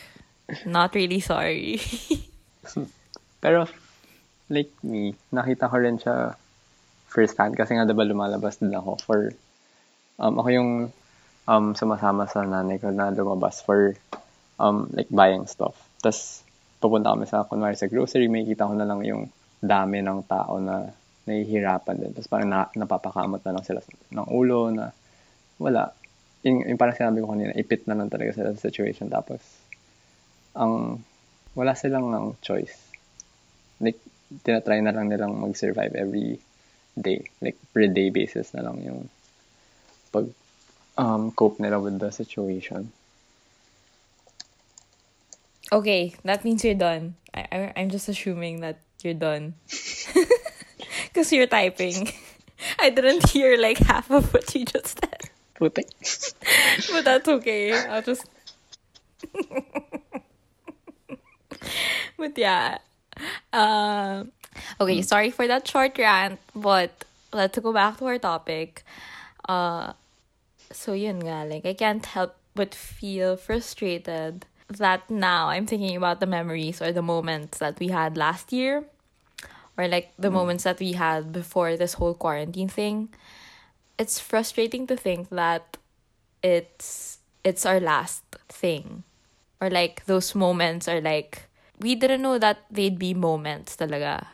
not 0.64 0.94
really 0.94 1.20
sorry. 1.20 1.80
Pero, 3.40 3.68
like 4.48 4.72
me, 4.82 5.14
nakita 5.32 5.68
ko 5.68 5.76
rin 5.76 6.00
siya 6.00 6.34
first 7.08 7.36
hand 7.36 7.56
kasi 7.56 7.76
nga 7.76 7.84
diba 7.88 8.04
lumalabas 8.04 8.60
din 8.60 8.72
ako 8.72 8.96
for, 9.04 9.32
um, 10.18 10.34
ako 10.38 10.48
yung 10.50 10.70
um, 11.48 11.66
sumasama 11.72 12.28
sa 12.28 12.44
nanay 12.44 12.76
ko 12.82 12.90
na 12.90 13.08
lumabas 13.14 13.62
for 13.64 13.96
um, 14.60 14.90
like 14.92 15.08
buying 15.08 15.46
stuff. 15.46 15.78
Tapos, 16.02 16.42
pupunta 16.78 17.14
kami 17.14 17.26
sa, 17.26 17.46
kunwari 17.46 17.74
sa 17.78 17.90
grocery, 17.90 18.28
may 18.30 18.44
kita 18.46 18.66
ko 18.66 18.74
na 18.74 18.86
lang 18.86 19.02
yung 19.06 19.30
dami 19.58 20.02
ng 20.02 20.20
tao 20.26 20.62
na 20.62 20.86
nahihirapan 21.26 21.96
din. 21.98 22.10
Tapos 22.14 22.30
parang 22.30 22.50
na, 22.50 22.70
napapakamot 22.74 23.42
na 23.42 23.54
lang 23.58 23.64
sila 23.66 23.80
ng 24.14 24.28
ulo 24.30 24.70
na 24.70 24.90
wala. 25.58 25.90
Yung, 26.46 26.62
yung 26.62 26.78
parang 26.78 26.94
sinabi 26.94 27.18
ko 27.22 27.34
kanina, 27.34 27.54
ipit 27.58 27.86
na 27.90 27.98
lang 27.98 28.06
talaga 28.06 28.34
sila 28.38 28.54
sa 28.54 28.62
situation. 28.62 29.10
Tapos, 29.10 29.42
ang 30.54 31.02
wala 31.58 31.74
silang 31.74 32.14
ng 32.14 32.38
choice. 32.38 32.78
Like, 33.82 33.98
tinatry 34.46 34.78
na 34.78 34.94
lang 34.94 35.10
nilang 35.10 35.34
mag-survive 35.34 35.98
every 35.98 36.38
day. 36.94 37.26
Like, 37.42 37.58
per 37.74 37.90
day 37.90 38.14
basis 38.14 38.54
na 38.54 38.62
lang 38.62 38.78
yung 38.86 39.10
pag 40.12 40.32
um, 40.96 41.30
cope 41.32 41.60
nila 41.60 41.80
with 41.80 41.98
the 41.98 42.10
situation. 42.10 42.92
Okay, 45.70 46.14
that 46.24 46.44
means 46.44 46.64
you're 46.64 46.74
done. 46.74 47.14
I, 47.34 47.46
I 47.52 47.72
I'm 47.76 47.90
just 47.90 48.08
assuming 48.08 48.60
that 48.60 48.78
you're 49.02 49.14
done. 49.14 49.54
Because 51.08 51.32
you're 51.32 51.46
typing. 51.46 52.12
I 52.78 52.90
didn't 52.90 53.28
hear 53.30 53.56
like 53.58 53.78
half 53.78 54.10
of 54.10 54.32
what 54.32 54.54
you 54.54 54.64
just 54.64 55.00
said. 55.00 55.30
But 56.92 57.04
that's 57.04 57.26
okay. 57.26 57.74
I'll 57.74 58.02
just. 58.02 58.24
but 62.16 62.38
yeah. 62.38 62.78
Um, 63.52 64.30
okay, 64.80 65.02
sorry 65.02 65.30
for 65.32 65.48
that 65.48 65.66
short 65.66 65.98
rant, 65.98 66.38
but 66.54 67.04
let's 67.32 67.58
go 67.58 67.72
back 67.72 67.98
to 67.98 68.06
our 68.06 68.18
topic. 68.18 68.84
Uh, 69.48 69.92
so 70.72 70.92
yun 70.92 71.20
nga, 71.24 71.44
like 71.48 71.64
I 71.64 71.72
can't 71.74 72.04
help 72.04 72.36
but 72.54 72.74
feel 72.74 73.36
frustrated 73.36 74.44
that 74.68 75.08
now 75.08 75.48
I'm 75.48 75.64
thinking 75.66 75.96
about 75.96 76.20
the 76.20 76.26
memories 76.26 76.82
or 76.82 76.92
the 76.92 77.00
moments 77.02 77.58
that 77.58 77.78
we 77.80 77.88
had 77.88 78.16
last 78.18 78.52
year 78.52 78.84
or 79.78 79.88
like 79.88 80.12
the 80.18 80.30
moments 80.30 80.64
that 80.64 80.78
we 80.80 80.92
had 80.92 81.32
before 81.32 81.76
this 81.76 81.94
whole 81.94 82.12
quarantine 82.12 82.68
thing. 82.68 83.08
It's 83.98 84.20
frustrating 84.20 84.86
to 84.88 84.96
think 84.96 85.30
that 85.30 85.78
it's 86.42 87.18
it's 87.44 87.64
our 87.64 87.80
last 87.80 88.24
thing. 88.48 89.04
Or 89.60 89.70
like 89.70 90.04
those 90.04 90.34
moments 90.34 90.86
are 90.88 91.00
like 91.00 91.48
we 91.80 91.94
didn't 91.94 92.20
know 92.22 92.38
that 92.38 92.58
they'd 92.70 92.98
be 92.98 93.14
moments 93.14 93.76
talaga. 93.76 94.26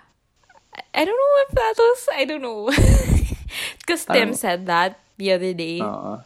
I- 0.74 0.82
I 0.94 1.04
don't 1.04 1.14
know 1.14 1.34
if 1.46 1.50
that 1.54 1.74
was 1.78 2.08
I 2.12 2.24
don't 2.24 2.42
know. 2.42 2.72
Because 3.78 4.04
Tim 4.06 4.34
said 4.34 4.66
that 4.66 4.98
the 5.16 5.32
other 5.32 5.52
day. 5.52 5.80
Oo. 5.80 6.20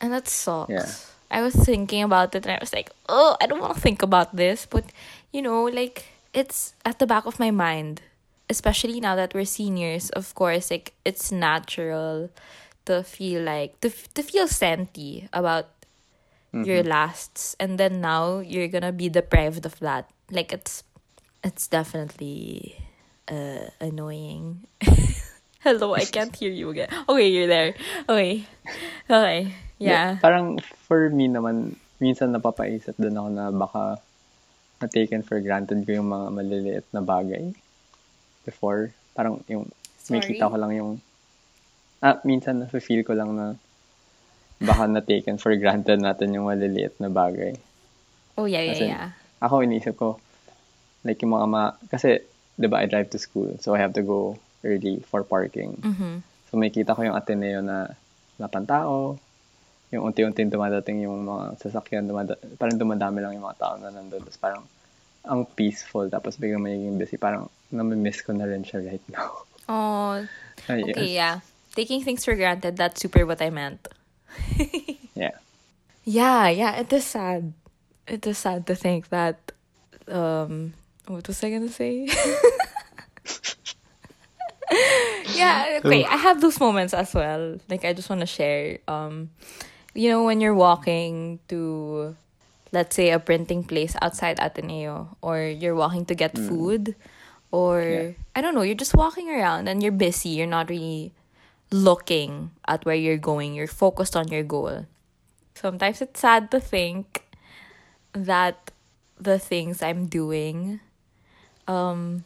And 0.00 0.12
that 0.12 0.28
sucks. 0.28 0.70
Yeah. 0.70 0.90
I 1.30 1.40
was 1.40 1.54
thinking 1.54 2.02
about 2.02 2.34
it 2.34 2.44
and 2.44 2.52
I 2.52 2.58
was 2.60 2.72
like, 2.74 2.90
oh, 3.08 3.36
I 3.40 3.46
don't 3.46 3.60
want 3.60 3.74
to 3.74 3.80
think 3.80 4.02
about 4.02 4.36
this. 4.36 4.66
But, 4.66 4.84
you 5.32 5.40
know, 5.40 5.64
like, 5.64 6.04
it's 6.34 6.74
at 6.84 6.98
the 6.98 7.06
back 7.06 7.24
of 7.24 7.38
my 7.38 7.50
mind. 7.50 8.02
Especially 8.50 9.00
now 9.00 9.16
that 9.16 9.32
we're 9.32 9.46
seniors, 9.46 10.10
of 10.10 10.34
course, 10.34 10.70
like, 10.70 10.92
it's 11.06 11.32
natural 11.32 12.28
to 12.84 13.02
feel 13.02 13.42
like, 13.42 13.80
to, 13.80 13.88
to 13.88 14.22
feel 14.22 14.46
senti 14.46 15.28
about 15.32 15.70
your 16.52 16.82
lasts. 16.82 17.56
And 17.58 17.78
then 17.78 18.02
now 18.02 18.40
you're 18.40 18.68
gonna 18.68 18.92
be 18.92 19.08
deprived 19.08 19.64
of 19.64 19.78
that. 19.80 20.10
Like, 20.30 20.52
it's, 20.52 20.84
it's 21.42 21.66
definitely 21.66 22.76
uh, 23.26 23.72
annoying. 23.80 24.66
Hello, 25.62 25.94
I 25.94 26.02
can't 26.02 26.34
hear 26.34 26.50
you 26.50 26.74
again. 26.74 26.90
Okay, 27.06 27.30
you're 27.30 27.46
there. 27.46 27.78
Okay. 28.10 28.42
Okay. 29.06 29.54
Yeah. 29.78 30.18
Parang 30.18 30.58
for 30.90 31.06
me 31.06 31.30
naman, 31.30 31.78
minsan 32.02 32.34
napapaisip 32.34 32.98
din 32.98 33.14
ako 33.14 33.28
na 33.30 33.54
baka 33.54 34.02
na-taken 34.82 35.22
for 35.22 35.38
granted 35.38 35.86
ko 35.86 36.02
yung 36.02 36.10
mga 36.10 36.26
maliliit 36.34 36.86
na 36.90 36.98
bagay 36.98 37.54
before. 38.42 38.90
Parang 39.14 39.38
yung, 39.46 39.70
may 40.10 40.18
Sorry? 40.18 40.34
kita 40.34 40.50
ko 40.50 40.58
lang 40.58 40.74
yung, 40.74 40.90
ah, 42.02 42.18
minsan 42.26 42.66
na-feel 42.66 43.06
ko 43.06 43.14
lang 43.14 43.30
na 43.38 43.54
baka 44.58 44.90
na-taken 44.90 45.38
for 45.38 45.54
granted 45.54 46.02
natin 46.02 46.34
yung 46.34 46.50
maliliit 46.50 46.98
na 46.98 47.06
bagay. 47.06 47.54
Oh, 48.34 48.50
yeah, 48.50 48.66
yeah, 48.66 48.74
As 48.74 48.82
in, 48.82 48.90
yeah. 48.90 49.08
Ako, 49.38 49.62
iniisip 49.62 49.94
ko, 49.94 50.18
like 51.06 51.22
yung 51.22 51.38
mga 51.38 51.46
ma... 51.46 51.78
Kasi, 51.86 52.18
di 52.58 52.66
ba, 52.66 52.82
I 52.82 52.90
drive 52.90 53.14
to 53.14 53.22
school. 53.22 53.54
So, 53.62 53.78
I 53.78 53.78
have 53.78 53.94
to 53.94 54.02
go 54.02 54.42
early 54.64 55.04
for 55.06 55.22
parking. 55.22 55.78
Mm-hmm. 55.82 56.14
So, 56.50 56.58
may 56.58 56.70
kita 56.70 56.94
ko 56.94 57.02
yung 57.02 57.18
Ateneo 57.18 57.60
na 57.60 57.92
lapan 58.38 58.64
tao. 58.66 59.18
Yung 59.92 60.08
unti-unti 60.08 60.48
dumadating 60.48 61.04
yung 61.04 61.26
mga 61.26 61.60
sasakyan. 61.60 62.08
Dumada, 62.08 62.38
parang 62.56 62.80
dumadami 62.80 63.20
lang 63.20 63.36
yung 63.36 63.44
mga 63.44 63.60
tao 63.60 63.74
na 63.76 63.92
nandun. 63.92 64.24
Tapos 64.24 64.40
parang, 64.40 64.62
ang 65.22 65.44
peaceful. 65.44 66.08
Tapos 66.08 66.40
biglang 66.40 66.64
magiging 66.64 66.96
busy. 66.96 67.16
Parang, 67.16 67.48
nami-miss 67.72 68.20
ko 68.20 68.36
na 68.36 68.44
rin 68.44 68.64
siya 68.64 68.84
right 68.84 69.06
now. 69.08 69.48
Oh, 69.68 70.20
Ay, 70.68 70.84
okay, 70.84 71.16
yeah. 71.16 71.40
Taking 71.74 72.04
things 72.04 72.24
for 72.24 72.36
granted, 72.36 72.76
that's 72.76 73.00
super 73.00 73.24
what 73.24 73.40
I 73.40 73.50
meant. 73.50 73.88
Yeah. 75.12 75.36
Yeah, 76.04 76.48
yeah, 76.48 76.80
it 76.80 76.92
is 76.92 77.04
sad. 77.04 77.52
It 78.08 78.26
is 78.26 78.38
sad 78.38 78.66
to 78.66 78.74
think 78.74 79.08
that, 79.10 79.52
um, 80.08 80.72
what 81.06 81.28
was 81.28 81.44
I 81.44 81.50
gonna 81.50 81.68
say? 81.68 82.08
yeah, 85.34 85.80
okay, 85.84 86.04
I 86.04 86.16
have 86.16 86.40
those 86.40 86.58
moments 86.60 86.94
as 86.94 87.14
well. 87.14 87.58
Like, 87.68 87.84
I 87.84 87.92
just 87.92 88.08
want 88.10 88.20
to 88.20 88.26
share. 88.26 88.78
Um, 88.88 89.30
you 89.94 90.08
know, 90.08 90.24
when 90.24 90.40
you're 90.40 90.54
walking 90.54 91.38
to, 91.48 92.16
let's 92.72 92.96
say, 92.96 93.10
a 93.10 93.18
printing 93.18 93.64
place 93.64 93.94
outside 94.00 94.38
Ateneo, 94.40 95.16
or 95.20 95.40
you're 95.40 95.74
walking 95.74 96.04
to 96.06 96.14
get 96.14 96.36
food, 96.36 96.94
or 97.50 97.82
Yeah. 97.82 98.10
I 98.34 98.40
don't 98.40 98.54
know, 98.54 98.62
you're 98.62 98.74
just 98.78 98.94
walking 98.96 99.28
around 99.28 99.68
and 99.68 99.82
you're 99.82 99.92
busy. 99.92 100.30
You're 100.30 100.46
not 100.48 100.70
really 100.70 101.12
looking 101.70 102.50
at 102.66 102.84
where 102.84 102.94
you're 102.96 103.20
going. 103.20 103.54
You're 103.54 103.66
focused 103.68 104.16
on 104.16 104.28
your 104.28 104.42
goal. 104.42 104.86
Sometimes 105.54 106.00
it's 106.00 106.20
sad 106.20 106.50
to 106.50 106.60
think 106.60 107.24
that 108.12 108.70
the 109.20 109.38
things 109.38 109.82
I'm 109.82 110.06
doing, 110.06 110.80
um, 111.68 112.24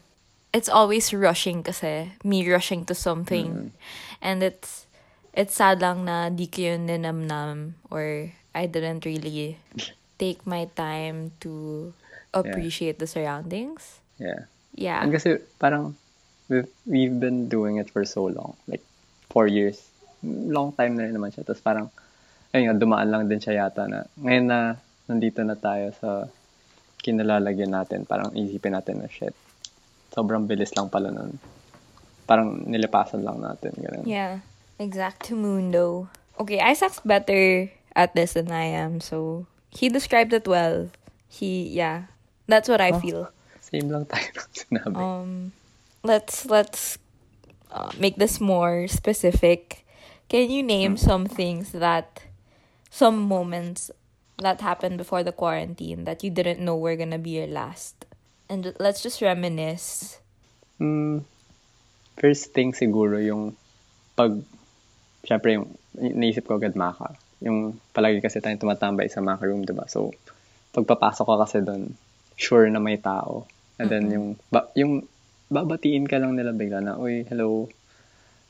it's 0.53 0.69
always 0.69 1.13
rushing 1.13 1.63
kasi, 1.63 2.13
me 2.25 2.47
rushing 2.49 2.85
to 2.87 2.95
something. 2.95 3.73
And 4.23 4.43
it's, 4.43 4.87
it's 5.35 5.55
sad 5.55 5.81
lang 5.81 6.05
na 6.05 6.31
di 6.31 6.47
ko 6.47 6.63
yun 6.63 6.89
ninamnam 6.89 7.77
or 7.91 8.33
I 8.55 8.67
didn't 8.67 9.05
really 9.05 9.59
take 10.19 10.47
my 10.47 10.65
time 10.77 11.33
to 11.41 11.93
appreciate 12.33 12.99
the 12.99 13.07
surroundings. 13.07 14.01
Yeah. 14.19 14.49
Yeah. 14.75 15.03
And 15.03 15.13
kasi 15.13 15.45
parang 15.61 15.97
we've, 16.49 16.69
we've 16.87 17.21
been 17.21 17.49
doing 17.49 17.77
it 17.77 17.91
for 17.91 18.05
so 18.05 18.25
long. 18.25 18.57
Like, 18.67 18.83
four 19.29 19.47
years. 19.47 19.77
Long 20.25 20.73
time 20.73 20.97
na 20.97 21.05
rin 21.05 21.13
naman 21.13 21.37
siya. 21.37 21.45
Tapos 21.45 21.61
parang, 21.61 21.93
ayun 22.57 22.73
nga, 22.73 22.81
dumaan 22.81 23.13
lang 23.13 23.29
din 23.29 23.37
siya 23.37 23.69
yata 23.69 23.85
na, 23.85 24.09
ngayon 24.17 24.47
na 24.49 24.81
nandito 25.05 25.45
na 25.45 25.53
tayo 25.53 25.93
sa 26.01 26.33
kinalalagyan 27.05 27.71
natin, 27.71 28.09
parang 28.09 28.33
isipin 28.33 28.73
natin 28.73 29.05
na 29.05 29.09
shit. 29.13 29.37
Sobrang 30.17 30.49
bilis 30.49 30.73
lang 30.73 30.89
pala 30.89 31.13
nun. 31.13 31.37
Parang 32.25 32.65
nilipasan 32.65 33.21
lang 33.21 33.39
natin. 33.45 33.77
Ganun. 33.77 34.09
Yeah, 34.09 34.41
exact 34.81 35.29
mundo. 35.31 36.09
Okay, 36.41 36.57
Isaac's 36.59 37.05
better 37.05 37.69
at 37.93 38.17
this 38.17 38.33
than 38.33 38.49
I 38.49 38.65
am, 38.73 39.01
so 39.05 39.45
he 39.69 39.93
described 39.93 40.33
it 40.33 40.49
well. 40.49 40.89
He, 41.29 41.69
yeah, 41.69 42.09
that's 42.49 42.69
what 42.69 42.81
I 42.81 42.97
Oh. 42.97 43.01
feel. 43.01 43.21
Same 43.61 43.93
lang 43.93 44.09
tayo 44.09 44.25
sinabi. 44.57 44.97
Um, 44.97 45.53
let's 46.01 46.49
let's 46.49 46.97
uh, 47.69 47.93
make 48.01 48.17
this 48.17 48.41
more 48.41 48.89
specific. 48.89 49.85
Can 50.33 50.49
you 50.49 50.63
name 50.65 50.97
some 50.97 51.27
things 51.29 51.71
that, 51.77 52.25
some 52.89 53.21
moments 53.21 53.91
that 54.41 54.65
happened 54.65 54.97
before 54.99 55.23
the 55.23 55.31
quarantine 55.35 56.03
that 56.09 56.25
you 56.25 56.31
didn't 56.33 56.59
know 56.59 56.75
were 56.75 56.97
gonna 56.97 57.21
be 57.21 57.37
your 57.37 57.47
last? 57.51 58.06
And 58.47 58.75
let's 58.79 59.03
just 59.03 59.23
reminisce. 59.23 60.19
Mm, 60.79 61.25
first 62.15 62.55
thing 62.55 62.71
siguro 62.73 63.19
yung 63.19 63.59
pag, 64.15 64.39
syempre 65.27 65.59
yung 65.59 65.75
naisip 65.97 66.47
ko 66.47 66.61
agad 66.61 66.79
maka. 66.79 67.17
Yung 67.43 67.77
palagi 67.93 68.23
kasi 68.23 68.41
tayong 68.41 68.63
tumatambay 68.63 69.11
sa 69.11 69.21
maka 69.21 69.45
room, 69.45 69.67
diba? 69.67 69.85
So, 69.91 70.15
pagpapasok 70.73 71.27
ka 71.27 71.37
kasi 71.43 71.59
doon, 71.65 71.93
sure 72.37 72.69
na 72.71 72.81
may 72.81 73.01
tao. 73.01 73.49
And 73.77 73.89
then 73.93 74.09
yung, 74.09 74.27
ba, 74.49 74.73
yung 74.73 75.05
babatiin 75.53 76.09
ka 76.09 76.17
lang 76.17 76.37
nila 76.37 76.57
bigla 76.57 76.81
na, 76.81 76.97
uy, 76.97 77.27
hello. 77.29 77.69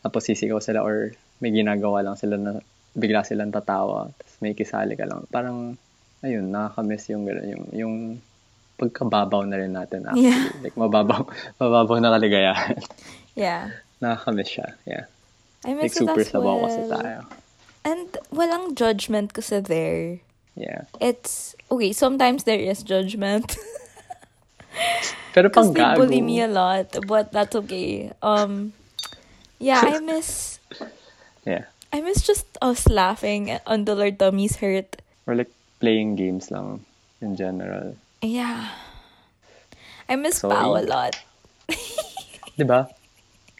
Tapos 0.02 0.22
sisigaw 0.22 0.62
sila 0.62 0.86
or 0.86 1.16
may 1.42 1.50
ginagawa 1.50 2.02
lang 2.06 2.14
sila 2.14 2.38
na 2.38 2.62
bigla 2.94 3.26
silang 3.26 3.50
tatawa. 3.50 4.12
Tapos 4.14 4.34
may 4.38 4.54
kisali 4.54 4.94
ka 4.94 5.08
lang. 5.08 5.26
Parang, 5.28 5.74
ayun, 6.22 6.46
nakakamiss 6.48 7.10
yung, 7.10 7.26
gano'n, 7.26 7.46
yung, 7.46 7.64
yung 7.74 7.94
pagkababaw 8.76 9.44
na 9.48 9.56
rin 9.56 9.72
natin 9.72 10.04
actually. 10.06 10.28
Yeah. 10.30 10.48
Like, 10.64 10.76
mababaw, 10.76 11.26
mababaw 11.58 11.96
na 12.00 12.12
kaligayahan. 12.12 12.78
Yeah, 13.36 13.76
Nakakamiss 14.00 14.48
siya. 14.48 14.68
Yeah. 14.88 15.04
I 15.60 15.76
Like, 15.76 15.92
miss 15.92 15.96
it 15.96 16.08
super 16.08 16.20
as 16.24 16.28
sabaw 16.32 16.56
well. 16.56 16.64
kasi 16.64 16.80
tayo. 16.88 17.20
And 17.84 18.08
walang 18.32 18.72
judgment 18.72 19.36
kasi 19.36 19.60
there. 19.60 20.24
Yeah. 20.56 20.88
It's 21.04 21.52
okay. 21.68 21.92
Sometimes 21.92 22.48
there 22.48 22.56
is 22.56 22.80
judgment. 22.80 23.60
Pero 25.36 25.48
pang 25.52 25.68
Because 25.68 25.76
they 25.76 25.84
gago. 25.84 25.96
bully 26.00 26.20
me 26.24 26.40
a 26.40 26.48
lot, 26.48 26.96
but 27.04 27.28
that's 27.32 27.52
okay. 27.64 28.08
Um, 28.24 28.72
yeah, 29.60 29.84
I 29.84 30.00
miss 30.00 30.56
Yeah. 31.44 31.68
I 31.92 32.00
miss 32.00 32.24
just 32.24 32.48
us 32.60 32.88
laughing 32.88 33.52
until 33.68 34.00
our 34.00 34.10
tummies 34.10 34.56
hurt. 34.64 35.00
Or 35.28 35.36
like, 35.36 35.52
playing 35.80 36.16
games 36.16 36.50
lang 36.50 36.84
in 37.20 37.36
general. 37.36 37.96
Yeah, 38.22 38.68
I 40.08 40.16
miss 40.16 40.38
So, 40.40 40.50
Pao 40.50 40.76
a 40.76 40.82
lot. 40.82 41.16
Di 42.58 42.64
ba? 42.64 42.88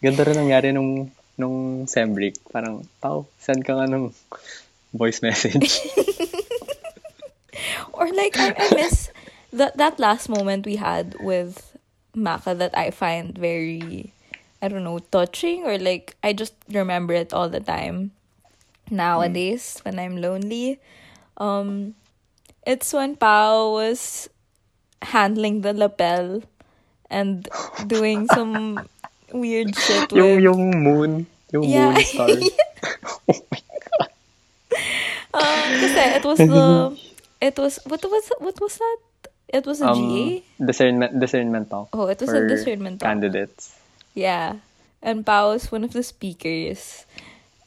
Ganda 0.01 0.23
rin 0.25 0.37
nangyari 0.41 0.73
nung, 0.73 1.11
nung 1.37 1.85
sem 1.87 2.13
break. 2.13 2.37
Parang, 2.51 2.85
Pao, 3.01 3.27
send 3.37 3.65
ka 3.65 3.77
nga 3.77 3.87
ng 3.89 4.13
voice 4.93 5.21
message. 5.21 5.81
Or 7.93 8.07
like 8.13 8.37
I, 8.37 8.53
I 8.53 8.67
miss 8.75 9.09
that 9.51 9.77
that 9.77 9.99
last 9.99 10.29
moment 10.29 10.65
we 10.65 10.77
had 10.77 11.17
with 11.19 11.77
Maka 12.13 12.53
that 12.53 12.77
I 12.77 12.91
find 12.91 13.33
very 13.33 14.13
I 14.61 14.69
don't 14.69 14.83
know 14.83 14.99
touching 14.99 15.65
or 15.65 15.77
like 15.77 16.15
I 16.21 16.33
just 16.33 16.53
remember 16.69 17.13
it 17.13 17.33
all 17.33 17.49
the 17.49 17.59
time 17.59 18.11
nowadays 18.89 19.81
when 19.81 19.97
I'm 19.97 20.21
lonely. 20.21 20.79
Um, 21.37 21.95
it's 22.65 22.93
when 22.93 23.17
Pao 23.17 23.73
was 23.73 24.29
handling 25.01 25.61
the 25.61 25.73
lapel 25.73 26.41
and 27.09 27.47
doing 27.87 28.27
some 28.35 28.81
weird 29.33 29.75
shit 29.75 30.11
with 30.11 30.23
yung, 30.23 30.41
yung 30.41 30.63
moon. 30.83 31.11
Yung 31.53 31.63
Yeah. 31.63 31.91
moon 31.93 32.03
star. 32.03 32.29
oh 33.29 33.39
my 33.51 33.61
God. 33.61 34.11
um 35.37 35.69
kasi 35.83 36.01
it 36.17 36.25
was 36.25 36.39
the 36.39 36.65
it 37.41 37.55
was 37.59 37.79
what 37.85 38.01
was 38.03 38.25
what 38.39 38.57
was 38.59 38.77
that? 38.77 38.99
It 39.47 39.63
was 39.65 39.79
a 39.79 39.87
GA. 39.95 40.43
discernment, 40.59 41.19
discernment 41.19 41.69
talk. 41.71 41.87
Oh, 41.95 42.07
it 42.11 42.19
was 42.19 42.35
a 42.35 42.43
discernment 42.47 42.99
talk. 42.99 43.07
Candidates. 43.07 43.71
Yeah. 44.13 44.59
And 44.99 45.23
Pao 45.25 45.55
was 45.55 45.71
one 45.71 45.85
of 45.87 45.93
the 45.93 46.03
speakers. 46.03 47.05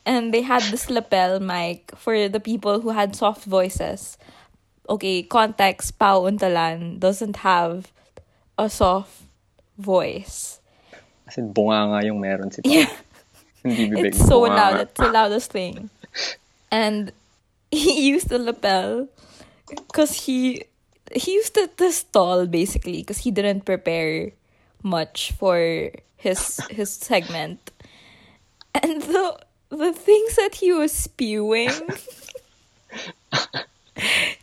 And 0.05 0.35
they 0.35 0.43
had 0.43 0.61
this 0.69 0.91
lapel 0.91 1.41
mic 1.41 1.93
for 1.97 2.29
the 2.29 2.41
people 2.41 2.81
who 2.81 2.91
had 2.91 3.17
soft 3.17 3.45
voices. 3.49 4.19
Okay, 4.91 5.23
context, 5.23 5.99
Pao 6.03 6.27
Untalan 6.27 6.99
doesn't 6.99 7.47
have 7.47 7.93
a 8.59 8.69
soft 8.69 9.23
voice. 9.79 10.59
Kasi 11.31 11.47
bunga 11.47 11.95
nga 11.95 12.01
yung 12.03 12.19
meron 12.19 12.51
si 12.51 12.59
Pao. 12.59 12.75
Yeah. 12.75 12.91
Hindi. 13.63 14.11
It's 14.11 14.19
so 14.19 14.51
loud. 14.51 14.91
It's 14.91 14.99
the 14.99 15.15
loudest 15.15 15.55
thing. 15.55 15.95
And 16.75 17.15
he 17.71 18.11
used 18.11 18.35
the 18.35 18.43
lapel 18.43 19.07
because 19.71 20.27
he 20.27 20.67
he 21.15 21.39
used 21.39 21.55
it 21.55 21.79
to 21.79 21.93
stall 21.93 22.51
basically 22.51 23.07
because 23.07 23.23
he 23.23 23.31
didn't 23.31 23.63
prepare 23.63 24.35
much 24.83 25.31
for 25.39 25.95
his 26.19 26.59
his 26.71 26.91
segment. 26.91 27.71
And 28.75 29.03
the 29.07 29.39
the 29.71 29.95
things 29.95 30.35
that 30.35 30.59
he 30.59 30.75
was 30.75 30.91
spewing 30.91 31.71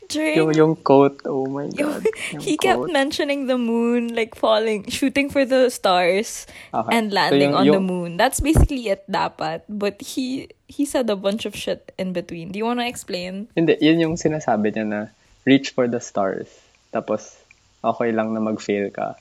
during 0.07 0.35
Yung, 0.37 0.53
yung 0.55 0.75
quote, 0.75 1.21
oh 1.25 1.45
my 1.45 1.67
God. 1.69 2.03
Yung 2.33 2.41
he 2.41 2.55
kept 2.55 2.79
quote. 2.79 2.91
mentioning 2.91 3.47
the 3.47 3.57
moon, 3.57 4.15
like 4.15 4.33
falling, 4.33 4.87
shooting 4.87 5.29
for 5.29 5.43
the 5.43 5.69
stars, 5.69 6.47
Okay. 6.73 6.91
and 6.91 7.11
So 7.11 7.15
landing 7.15 7.51
yung- 7.51 7.59
on 7.59 7.65
the 7.65 7.79
yung- 7.79 7.85
moon. 7.85 8.09
That's 8.17 8.39
basically 8.39 8.87
it, 8.87 9.03
dapat. 9.05 9.67
But 9.67 9.99
he 10.01 10.49
he 10.65 10.83
said 10.83 11.07
a 11.07 11.15
bunch 11.15 11.45
of 11.45 11.53
shit 11.53 11.91
in 11.95 12.11
between. 12.11 12.51
Do 12.51 12.59
you 12.59 12.65
want 12.65 12.79
to 12.79 12.87
explain? 12.87 13.47
Hindi, 13.55 13.79
yun 13.79 13.99
yung 14.01 14.15
sinasabi 14.15 14.71
niya 14.71 14.85
na 14.85 14.99
reach 15.43 15.71
for 15.71 15.87
the 15.87 15.99
stars. 15.99 16.47
Tapos, 16.91 17.39
okay 17.79 18.11
lang 18.11 18.33
na 18.33 18.39
mag-fail 18.39 18.91
ka. 18.91 19.15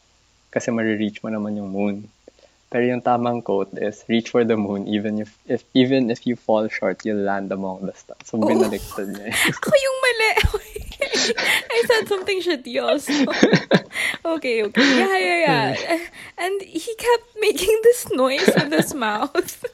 Kasi 0.50 0.70
marireach 0.70 1.22
mo 1.22 1.30
naman 1.30 1.54
yung 1.54 1.70
moon. 1.70 1.96
Pero 2.66 2.82
yung 2.82 2.98
tamang 2.98 3.46
quote 3.46 3.70
is, 3.78 4.02
reach 4.10 4.34
for 4.34 4.42
the 4.42 4.58
moon 4.58 4.90
even 4.90 5.22
if, 5.22 5.38
if 5.46 5.62
even 5.70 6.10
if 6.10 6.26
you 6.26 6.34
fall 6.34 6.66
short, 6.66 6.98
you'll 7.06 7.22
land 7.22 7.46
among 7.54 7.86
the 7.86 7.94
stars. 7.94 8.18
So, 8.26 8.42
binaliktad 8.42 9.06
niya. 9.06 9.30
Ako 9.54 9.70
yung 9.70 9.98
mali. 10.02 10.30
I 11.70 11.82
said 11.86 12.08
something 12.08 12.40
shitty 12.42 12.82
also. 12.82 13.12
okay, 14.36 14.64
okay. 14.64 14.98
Yeah, 14.98 15.18
yeah, 15.18 15.38
yeah. 15.44 15.98
And 16.38 16.60
he 16.62 16.94
kept 16.94 17.26
making 17.40 17.80
this 17.82 18.10
noise 18.12 18.50
with 18.54 18.72
his 18.72 18.94
mouth. 18.94 19.64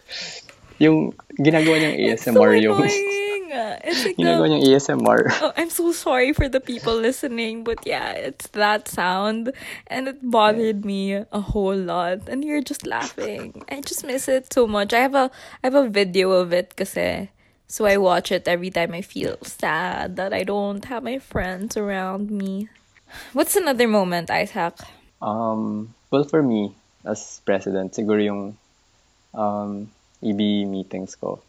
yung 0.82 1.14
ginagawa 1.38 1.78
niyang 1.78 1.96
It's 2.10 2.26
so 2.26 2.34
yung... 2.34 2.82
It's 2.82 4.02
like 4.02 4.16
ginagawa 4.16 4.48
the, 4.48 4.58
niyang 4.58 4.66
ASMR. 4.66 5.20
Oh, 5.38 5.52
I'm 5.54 5.70
so 5.70 5.92
sorry 5.92 6.32
for 6.32 6.48
the 6.48 6.58
people 6.58 6.96
listening, 6.96 7.62
but 7.62 7.86
yeah, 7.86 8.12
it's 8.12 8.48
that 8.56 8.88
sound, 8.88 9.52
and 9.86 10.08
it 10.08 10.18
bothered 10.24 10.84
me 10.84 11.20
a 11.20 11.40
whole 11.40 11.76
lot. 11.76 12.26
And 12.26 12.42
you're 12.42 12.64
just 12.64 12.86
laughing. 12.86 13.62
I 13.70 13.80
just 13.84 14.02
miss 14.02 14.26
it 14.26 14.52
so 14.52 14.66
much. 14.66 14.92
I 14.92 15.04
have 15.04 15.14
a 15.14 15.30
I 15.62 15.70
have 15.70 15.76
a 15.76 15.86
video 15.86 16.32
of 16.32 16.52
it, 16.52 16.74
kasi 16.74 17.28
so 17.72 17.88
I 17.88 17.96
watch 17.96 18.28
it 18.28 18.44
every 18.44 18.68
time 18.68 18.92
I 18.92 19.00
feel 19.00 19.40
sad 19.40 20.20
that 20.20 20.36
I 20.36 20.44
don't 20.44 20.84
have 20.92 21.00
my 21.00 21.16
friends 21.16 21.72
around 21.72 22.28
me. 22.28 22.68
What's 23.32 23.56
another 23.56 23.88
moment, 23.88 24.28
Isaac? 24.28 24.76
Um, 25.24 25.96
well, 26.12 26.28
for 26.28 26.44
me, 26.44 26.76
as 27.00 27.40
president, 27.48 27.96
siguro 27.96 28.20
yung 28.20 28.42
um, 29.32 29.88
EB 30.20 30.68
meetings 30.68 31.16
ko 31.16 31.40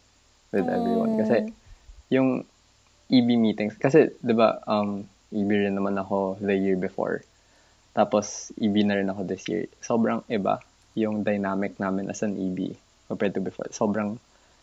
with 0.48 0.64
everyone. 0.64 1.20
Kasi 1.20 1.52
yung 2.08 2.48
EB 3.12 3.36
meetings, 3.36 3.76
kasi, 3.76 4.08
di 4.24 4.32
ba, 4.32 4.64
um, 4.64 5.04
EB 5.28 5.68
rin 5.68 5.76
naman 5.76 6.00
ako 6.00 6.40
the 6.40 6.56
year 6.56 6.80
before. 6.80 7.20
Tapos, 7.92 8.48
EB 8.56 8.80
na 8.88 8.96
rin 8.96 9.12
ako 9.12 9.28
this 9.28 9.44
year. 9.44 9.68
Sobrang 9.84 10.24
iba 10.32 10.56
yung 10.96 11.20
dynamic 11.20 11.76
namin 11.76 12.08
as 12.08 12.24
an 12.24 12.40
EB 12.40 12.80
compared 13.12 13.36
to 13.36 13.44
before. 13.44 13.68
Sobrang 13.76 14.16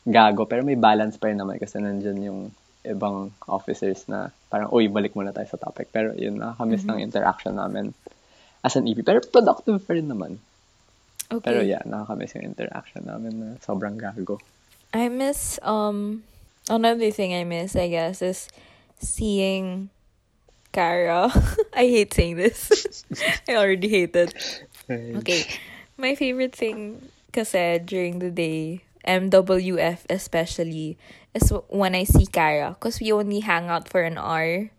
gago, 0.06 0.50
pero 0.50 0.66
may 0.66 0.80
balance 0.80 1.18
pa 1.18 1.30
rin 1.30 1.38
naman 1.38 1.62
kasi 1.62 1.78
nandyan 1.78 2.20
yung 2.22 2.40
ibang 2.82 3.30
officers 3.46 4.10
na 4.10 4.34
parang, 4.50 4.74
uy, 4.74 4.90
balik 4.90 5.14
muna 5.14 5.30
tayo 5.30 5.46
sa 5.46 5.62
topic. 5.62 5.94
Pero 5.94 6.18
yun, 6.18 6.42
nakakamiss 6.42 6.86
ng 6.90 6.98
interaction 6.98 7.54
namin 7.54 7.94
as 8.66 8.74
an 8.78 8.90
EP. 8.90 9.02
Pero 9.06 9.22
productive 9.22 9.78
pa 9.82 9.94
rin 9.94 10.10
naman. 10.10 10.42
Okay. 11.32 11.46
Pero 11.48 11.62
yeah, 11.64 11.82
nakakamiss 11.86 12.36
yung 12.36 12.52
interaction 12.52 13.06
namin 13.06 13.34
na 13.38 13.48
sobrang 13.62 13.96
gago. 13.96 14.42
I 14.92 15.08
miss 15.08 15.56
um 15.64 16.28
another 16.68 17.08
thing 17.16 17.32
I 17.32 17.48
miss 17.48 17.80
I 17.80 17.88
guess 17.88 18.20
is 18.20 18.52
seeing 19.00 19.88
Kara. 20.76 21.32
I 21.74 21.88
hate 21.88 22.14
saying 22.14 22.36
this. 22.36 22.68
I 23.48 23.56
already 23.56 23.88
hate 23.88 24.16
it. 24.16 24.36
Okay. 24.92 25.48
My 25.96 26.16
favorite 26.16 26.56
thing 26.56 27.00
kasi 27.32 27.80
during 27.80 28.20
the 28.20 28.32
day, 28.32 28.84
MWF 29.08 30.06
especially, 30.10 30.98
is 31.34 31.52
when 31.70 31.96
I 31.96 32.04
see 32.04 32.26
Kara. 32.26 32.76
Because 32.78 33.00
we 33.00 33.12
only 33.12 33.40
hang 33.42 33.68
out 33.70 33.90
for 33.90 34.02
an 34.02 34.18
hour 34.18 34.70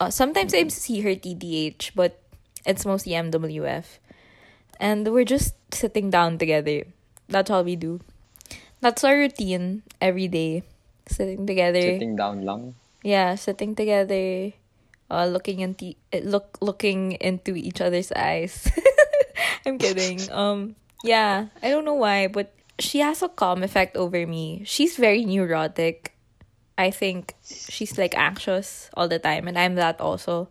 Uh, 0.00 0.08
sometimes 0.08 0.56
I 0.56 0.64
see 0.72 1.04
her 1.04 1.12
TDH, 1.12 1.92
but 1.92 2.16
it's 2.64 2.88
mostly 2.88 3.12
MWF. 3.12 4.00
And 4.80 5.04
we're 5.12 5.28
just 5.28 5.52
sitting 5.76 6.08
down 6.08 6.40
together. 6.40 6.88
That's 7.28 7.52
all 7.52 7.62
we 7.68 7.76
do. 7.76 8.00
That's 8.80 9.04
our 9.04 9.12
routine 9.12 9.84
every 10.00 10.24
day. 10.26 10.64
Sitting 11.04 11.44
together. 11.44 11.84
Sitting 11.84 12.16
down 12.16 12.48
lang. 12.48 12.80
Yeah, 13.04 13.36
sitting 13.36 13.76
together, 13.76 14.56
uh, 15.12 15.26
looking 15.28 15.60
into 15.60 15.92
look 16.24 16.56
looking 16.60 17.20
into 17.20 17.52
each 17.52 17.80
other's 17.80 18.12
eyes. 18.12 18.72
I'm 19.66 19.76
kidding. 19.76 20.20
Um, 20.32 20.76
yeah, 21.04 21.52
I 21.60 21.68
don't 21.68 21.84
know 21.84 22.00
why, 22.00 22.28
but 22.28 22.52
she 22.80 23.00
has 23.00 23.22
a 23.22 23.28
calm 23.28 23.62
effect 23.62 23.96
over 23.96 24.26
me. 24.26 24.62
She's 24.64 24.96
very 24.96 25.24
neurotic. 25.24 26.14
I 26.78 26.90
think 26.90 27.34
she's 27.44 27.98
like 27.98 28.16
anxious 28.16 28.90
all 28.94 29.08
the 29.08 29.18
time, 29.18 29.48
and 29.48 29.58
I'm 29.58 29.74
that 29.76 30.00
also. 30.00 30.48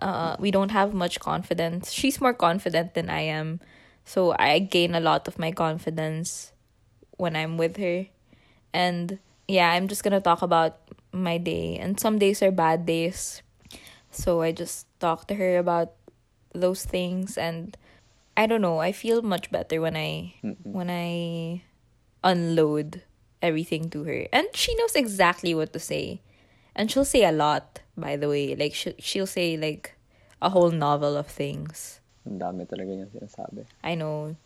Uh, 0.00 0.36
we 0.38 0.50
don't 0.50 0.70
have 0.70 0.94
much 0.94 1.20
confidence. 1.20 1.92
She's 1.92 2.20
more 2.20 2.32
confident 2.34 2.94
than 2.94 3.10
I 3.10 3.20
am, 3.28 3.60
so 4.04 4.34
I 4.38 4.58
gain 4.58 4.94
a 4.94 5.00
lot 5.00 5.28
of 5.28 5.38
my 5.38 5.52
confidence 5.52 6.52
when 7.18 7.36
I'm 7.36 7.56
with 7.56 7.76
her, 7.76 8.06
and 8.72 9.18
yeah, 9.48 9.70
I'm 9.72 9.88
just 9.88 10.02
gonna 10.04 10.20
talk 10.20 10.42
about 10.42 10.78
my 11.12 11.36
day. 11.38 11.76
And 11.76 12.00
some 12.00 12.18
days 12.18 12.42
are 12.42 12.50
bad 12.50 12.86
days, 12.86 13.42
so 14.10 14.40
I 14.40 14.52
just 14.52 14.86
talk 15.00 15.28
to 15.28 15.34
her 15.34 15.58
about 15.58 15.92
those 16.54 16.84
things, 16.84 17.36
and 17.36 17.76
I 18.36 18.46
don't 18.46 18.60
know. 18.62 18.78
I 18.78 18.92
feel 18.92 19.22
much 19.22 19.50
better 19.50 19.80
when 19.80 19.96
I 19.96 20.34
Mm-mm. 20.42 20.56
when 20.64 20.88
I 20.88 21.62
unload 22.24 23.02
everything 23.42 23.90
to 23.90 24.04
her. 24.04 24.26
And 24.32 24.46
she 24.54 24.74
knows 24.76 24.94
exactly 24.94 25.54
what 25.54 25.72
to 25.72 25.80
say. 25.80 26.22
And 26.74 26.90
she'll 26.90 27.04
say 27.04 27.24
a 27.24 27.32
lot, 27.32 27.80
by 27.96 28.16
the 28.16 28.28
way. 28.28 28.54
Like 28.56 28.74
she, 28.74 28.94
she'll 28.98 29.28
say 29.28 29.56
like 29.56 29.94
a 30.40 30.48
whole 30.48 30.70
novel 30.70 31.16
of 31.16 31.26
things. 31.26 32.00
Ang 32.24 32.38
dami 32.38 32.64
talaga 32.64 32.94
niya 32.94 33.08
sinasabi. 33.12 33.66
I 33.84 33.94
know. 33.94 34.36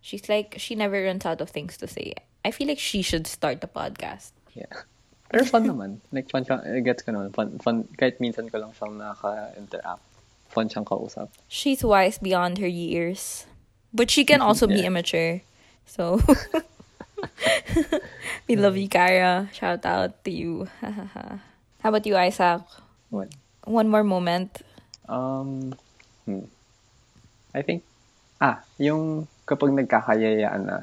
She's 0.00 0.28
like 0.28 0.54
she 0.58 0.74
never 0.74 1.02
runs 1.02 1.26
out 1.26 1.40
of 1.40 1.50
things 1.50 1.76
to 1.78 1.88
say. 1.88 2.14
I 2.44 2.50
feel 2.50 2.68
like 2.68 2.78
she 2.78 3.02
should 3.02 3.26
start 3.26 3.62
a 3.64 3.70
podcast. 3.70 4.30
Yeah. 4.54 4.86
Pero 5.32 5.48
fun 5.48 5.64
naman. 5.64 6.04
Like, 6.12 6.28
fun 6.28 6.44
siya, 6.44 6.60
gets 6.84 7.00
ko 7.00 7.16
naman. 7.16 7.32
Fun, 7.32 7.56
fun, 7.64 7.88
kahit 7.96 8.20
minsan 8.20 8.52
ko 8.52 8.60
lang 8.60 8.76
siyang 8.76 9.00
nakaka-interact. 9.00 10.04
Fun 10.52 10.68
siyang 10.68 10.84
kausap. 10.84 11.32
She's 11.48 11.80
wise 11.80 12.20
beyond 12.20 12.60
her 12.60 12.68
years. 12.68 13.48
But 13.92 14.12
she 14.12 14.24
can 14.24 14.40
also 14.44 14.68
be 14.68 14.84
Yeah. 14.84 14.92
immature. 14.92 15.40
So 15.88 16.20
we 18.48 18.56
love 18.56 18.76
you, 18.76 18.88
Kara. 18.88 19.48
Shout 19.52 19.84
out 19.84 20.24
to 20.24 20.30
you. 20.30 20.68
How 21.82 21.88
about 21.90 22.06
you, 22.06 22.16
Isaac? 22.16 22.62
What? 23.10 23.28
One 23.64 23.88
more 23.88 24.04
moment. 24.04 24.62
Um, 25.08 25.74
hmm. 26.24 26.46
I 27.52 27.62
think, 27.62 27.82
ah, 28.40 28.64
yung 28.78 29.28
kapag 29.44 29.76
nagkakayayaan 29.76 30.62
na, 30.64 30.78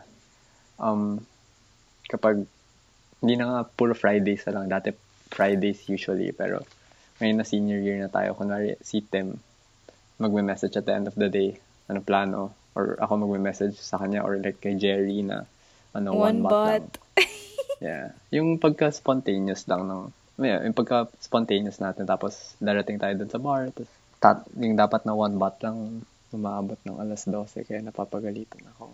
um, 0.78 1.26
kapag, 2.06 2.46
hindi 3.20 3.36
na 3.36 3.46
nga 3.50 3.62
puro 3.66 3.98
Fridays 3.98 4.46
na 4.48 4.62
lang. 4.62 4.70
Dati 4.70 4.94
Fridays 5.34 5.90
usually, 5.90 6.32
pero 6.32 6.62
ngayon 7.20 7.42
na 7.42 7.48
senior 7.48 7.82
year 7.82 8.00
na 8.00 8.08
tayo, 8.08 8.38
kunwari 8.38 8.78
si 8.80 9.02
Tim, 9.02 9.42
magme-message 10.20 10.76
at 10.76 10.86
the 10.86 10.94
end 10.94 11.08
of 11.08 11.16
the 11.16 11.32
day, 11.32 11.58
ano 11.88 12.04
plano, 12.04 12.54
or 12.76 13.00
ako 13.00 13.26
magme-message 13.26 13.80
sa 13.80 13.98
kanya, 13.98 14.22
or 14.22 14.38
like 14.38 14.60
kay 14.60 14.76
Jerry 14.76 15.24
na, 15.24 15.48
ano, 15.96 16.14
one, 16.14 16.44
One 16.44 16.52
bot. 16.52 16.86
Yeah. 17.80 18.12
Yung 18.36 18.60
pagka-spontaneous 18.60 19.64
lang 19.72 19.88
ng, 19.88 20.12
yeah, 20.44 20.60
yung 20.68 20.76
pagka-spontaneous 20.76 21.80
natin, 21.80 22.04
tapos 22.04 22.60
darating 22.60 23.00
tayo 23.00 23.16
dun 23.16 23.32
sa 23.32 23.40
bar, 23.40 23.72
tapos 23.72 23.88
tat, 24.20 24.44
yung 24.60 24.76
dapat 24.76 25.08
na 25.08 25.16
one 25.16 25.40
bot 25.40 25.56
lang, 25.64 26.04
umaabot 26.36 26.76
ng 26.84 27.00
alas 27.00 27.24
12, 27.24 27.64
kaya 27.64 27.80
napapagalitan 27.80 28.68
ako. 28.76 28.92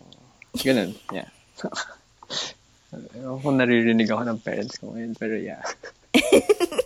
Ganun, 0.62 0.94
yeah. 1.10 1.34
Ewan 3.18 3.42
kung 3.42 3.58
naririnig 3.58 4.06
ako 4.06 4.22
ng 4.22 4.40
parents 4.46 4.78
ko 4.78 4.94
ngayon, 4.94 5.18
pero 5.18 5.34
yeah. 5.34 5.66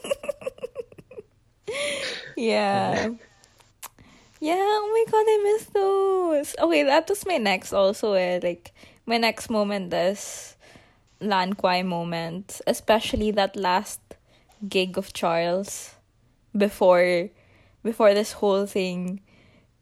Yeah. 2.40 3.20
Yeah, 4.40 4.56
oh 4.56 4.88
my 4.94 5.12
god, 5.12 5.26
I 5.28 5.38
miss 5.44 5.66
those. 5.74 6.56
Okay, 6.60 6.84
that 6.84 7.10
was 7.10 7.26
my 7.26 7.38
next 7.38 7.74
also 7.74 8.14
eh. 8.14 8.40
Like 8.42 8.72
my 9.06 9.18
next 9.18 9.50
moment 9.50 9.94
is 9.94 10.56
Lan 11.20 11.54
Kwai 11.54 11.84
moment. 11.84 12.62
Especially 12.66 13.32
that 13.32 13.56
last 13.56 14.00
gig 14.68 14.98
of 14.98 15.12
Charles 15.14 15.96
before 16.56 17.30
before 17.84 18.14
this 18.14 18.32
whole 18.34 18.66
thing 18.66 19.22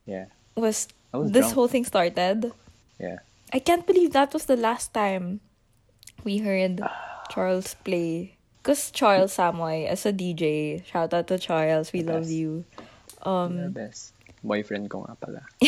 Yeah. 0.05 0.25
was 0.55 0.87
was 1.13 1.31
this 1.31 1.45
drunk. 1.49 1.55
whole 1.55 1.67
thing 1.67 1.85
started. 1.85 2.51
Yeah. 2.99 3.19
I 3.53 3.59
can't 3.59 3.85
believe 3.87 4.11
that 4.13 4.33
was 4.33 4.45
the 4.45 4.57
last 4.57 4.93
time 4.93 5.39
we 6.23 6.39
heard 6.39 6.81
Charles 7.29 7.75
play. 7.85 8.33
Because 8.61 8.91
Charles 8.91 9.37
Samoy, 9.37 9.87
as 9.87 10.05
a 10.05 10.11
DJ, 10.11 10.83
shout 10.83 11.13
out 11.13 11.27
to 11.27 11.39
Charles, 11.39 11.93
we 11.93 12.01
The 12.01 12.11
love 12.13 12.23
best. 12.23 12.33
you. 12.33 12.65
the 13.23 13.29
Um, 13.29 13.71
best. 13.71 14.11
Boyfriend 14.47 14.89
ko 14.89 15.03
nga 15.03 15.15
pala. 15.19 15.43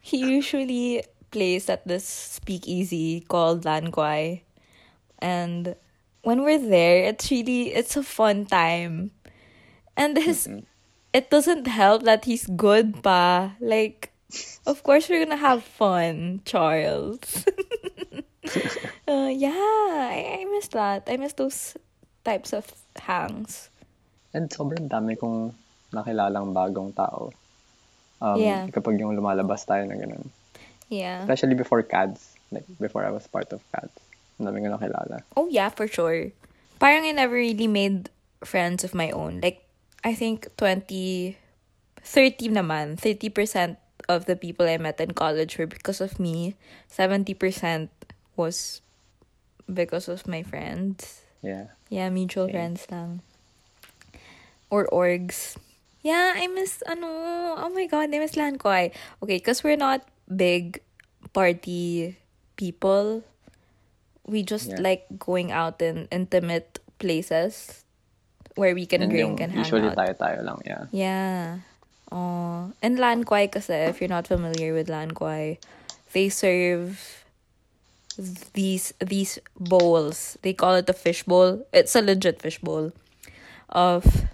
he 0.00 0.18
usually 0.18 1.06
plays 1.30 1.70
at 1.70 1.86
this 1.86 2.04
speakeasy 2.04 3.22
called 3.22 3.64
Lan 3.64 3.90
Kwai. 3.94 4.42
And 5.22 5.76
when 6.22 6.42
we're 6.42 6.58
there, 6.60 7.04
it's 7.04 7.30
really, 7.30 7.72
it's 7.72 7.96
a 7.96 8.02
fun 8.02 8.46
time. 8.46 9.12
And 9.96 10.16
his, 10.16 10.46
Mm-mm. 10.46 10.64
it 11.12 11.30
doesn't 11.30 11.66
help 11.66 12.02
that 12.04 12.24
he's 12.24 12.46
good 12.46 13.02
pa. 13.02 13.54
Like, 13.60 14.12
of 14.66 14.82
course 14.82 15.08
we're 15.08 15.24
gonna 15.24 15.36
have 15.36 15.62
fun, 15.62 16.42
Charles. 16.44 17.46
uh, 19.08 19.30
yeah, 19.30 19.54
I, 19.54 20.40
I 20.40 20.46
miss 20.50 20.68
that. 20.68 21.04
I 21.06 21.16
miss 21.16 21.34
those 21.34 21.76
types 22.24 22.52
of 22.52 22.66
hangs. 22.96 23.70
And 24.32 24.48
sobrang 24.50 24.88
dami 24.88 25.18
kong 25.18 25.54
nakilalang 25.90 26.54
bagong 26.54 26.94
tao. 26.94 27.34
Um, 28.20 28.36
Yeah. 28.40 28.68
Kapag 28.68 29.00
yung 29.00 29.16
lumalabas 29.16 29.64
tayo 29.64 29.88
na 29.88 29.96
ganun. 29.96 30.28
Yeah. 30.92 31.24
Especially 31.24 31.56
before 31.56 31.82
CADS. 31.82 32.36
Like, 32.52 32.66
before 32.82 33.06
I 33.06 33.10
was 33.10 33.26
part 33.26 33.48
of 33.52 33.64
CADS. 33.72 33.94
Ang 34.38 34.46
dami 34.48 34.64
ko 34.64 34.76
nakilala. 34.76 35.22
Oh 35.36 35.48
yeah, 35.48 35.68
for 35.72 35.88
sure. 35.88 36.32
Parang 36.80 37.04
I 37.04 37.12
never 37.12 37.36
really 37.36 37.68
made 37.68 38.08
friends 38.44 38.84
of 38.84 38.92
my 38.96 39.10
own. 39.12 39.40
Like 39.44 39.64
I 40.04 40.16
think 40.16 40.48
20 40.56 41.36
30 42.00 42.48
naman. 42.56 42.96
30% 42.96 43.76
of 44.08 44.24
the 44.24 44.34
people 44.34 44.64
I 44.66 44.80
met 44.80 44.98
in 45.00 45.12
college 45.12 45.60
were 45.60 45.68
because 45.68 46.00
of 46.00 46.18
me. 46.18 46.56
70% 46.88 47.36
was 48.36 48.80
because 49.68 50.08
of 50.08 50.26
my 50.26 50.42
friends. 50.42 51.20
Yeah. 51.44 51.76
Yeah, 51.92 52.08
mutual 52.08 52.48
Okay. 52.48 52.56
friends 52.56 52.88
lang. 52.90 53.20
Or 54.72 54.88
orgs. 54.88 55.54
Yeah, 56.02 56.32
I 56.36 56.46
miss, 56.48 56.82
ano, 56.88 57.06
oh 57.60 57.70
my 57.74 57.86
god, 57.86 58.08
I 58.14 58.18
miss 58.18 58.36
Lan 58.36 58.56
Kwai. 58.56 58.90
Okay, 59.22 59.36
because 59.36 59.62
we're 59.62 59.76
not 59.76 60.00
big 60.28 60.80
party 61.32 62.16
people. 62.56 63.22
We 64.24 64.42
just 64.42 64.70
Yeah. 64.72 64.80
like 64.80 65.04
going 65.18 65.52
out 65.52 65.82
in 65.82 66.08
intimate 66.10 66.80
places 66.98 67.84
where 68.56 68.74
we 68.74 68.86
can 68.86 69.02
And 69.02 69.12
drink 69.12 69.40
and 69.40 69.52
hang 69.52 69.60
usually 69.64 69.88
out. 69.92 69.96
tayo-tayo 70.00 70.40
lang, 70.44 70.60
yeah. 70.64 70.84
Yeah. 70.92 71.44
Oh, 72.10 72.72
and 72.82 72.98
Lan 72.98 73.22
Kwai 73.24 73.46
kasi, 73.46 73.74
if 73.86 74.00
you're 74.00 74.10
not 74.10 74.26
familiar 74.26 74.72
with 74.74 74.88
Lan 74.88 75.12
Kwai, 75.12 75.58
they 76.16 76.28
serve 76.28 76.98
these 78.52 78.92
these 78.98 79.38
bowls. 79.54 80.36
They 80.42 80.52
call 80.52 80.74
it 80.74 80.88
a 80.90 80.96
fish 80.96 81.22
bowl. 81.22 81.62
It's 81.72 81.94
a 81.94 82.02
legit 82.02 82.42
fish 82.42 82.58
bowl 82.58 82.90
of 83.70 84.26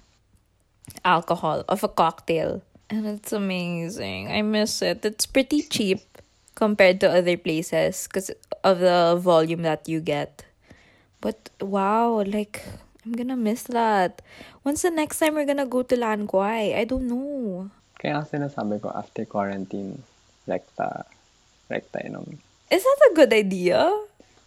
alcohol, 1.07 1.65
of 1.71 1.87
a 1.87 1.89
cocktail. 1.89 2.61
And 2.91 3.07
it's 3.07 3.33
amazing. 3.33 4.31
I 4.31 4.43
miss 4.43 4.83
it. 4.83 5.07
It's 5.07 5.25
pretty 5.27 5.63
cheap 5.63 6.03
compared 6.55 7.01
to 7.01 7.11
other 7.11 7.39
places 7.39 8.07
because 8.07 8.31
of 8.63 8.83
the 8.83 9.17
volume 9.19 9.63
that 9.63 9.89
you 9.89 10.03
get. 10.03 10.45
But 11.21 11.51
wow, 11.63 12.23
like 12.27 12.67
I'm 13.05 13.15
gonna 13.15 13.39
miss 13.39 13.71
that. 13.71 14.21
When's 14.63 14.83
the 14.83 14.91
next 14.91 15.19
time 15.19 15.35
we're 15.35 15.47
gonna 15.47 15.67
go 15.67 15.83
to 15.83 15.97
Lan 15.97 16.27
Kwai? 16.27 16.75
I 16.75 16.85
don't 16.85 17.07
know. 17.07 17.71
Kaya 18.03 18.27
sinasabi 18.27 18.83
ko, 18.83 18.91
after 18.91 19.25
quarantine, 19.25 20.03
rekta, 20.47 21.07
rekta 21.71 22.03
inom. 22.05 22.39
Is 22.71 22.83
that 22.83 23.01
a 23.11 23.15
good 23.15 23.33
idea? 23.33 23.89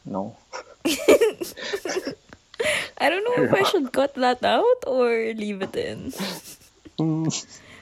No. 0.06 0.36
I 2.98 3.10
don't 3.10 3.24
know 3.24 3.44
if 3.44 3.54
I 3.54 3.64
should 3.64 3.92
cut 3.92 4.16
that 4.16 4.44
out 4.44 4.84
or 4.88 5.34
leave 5.36 5.62
it 5.62 5.76
in. 5.76 6.14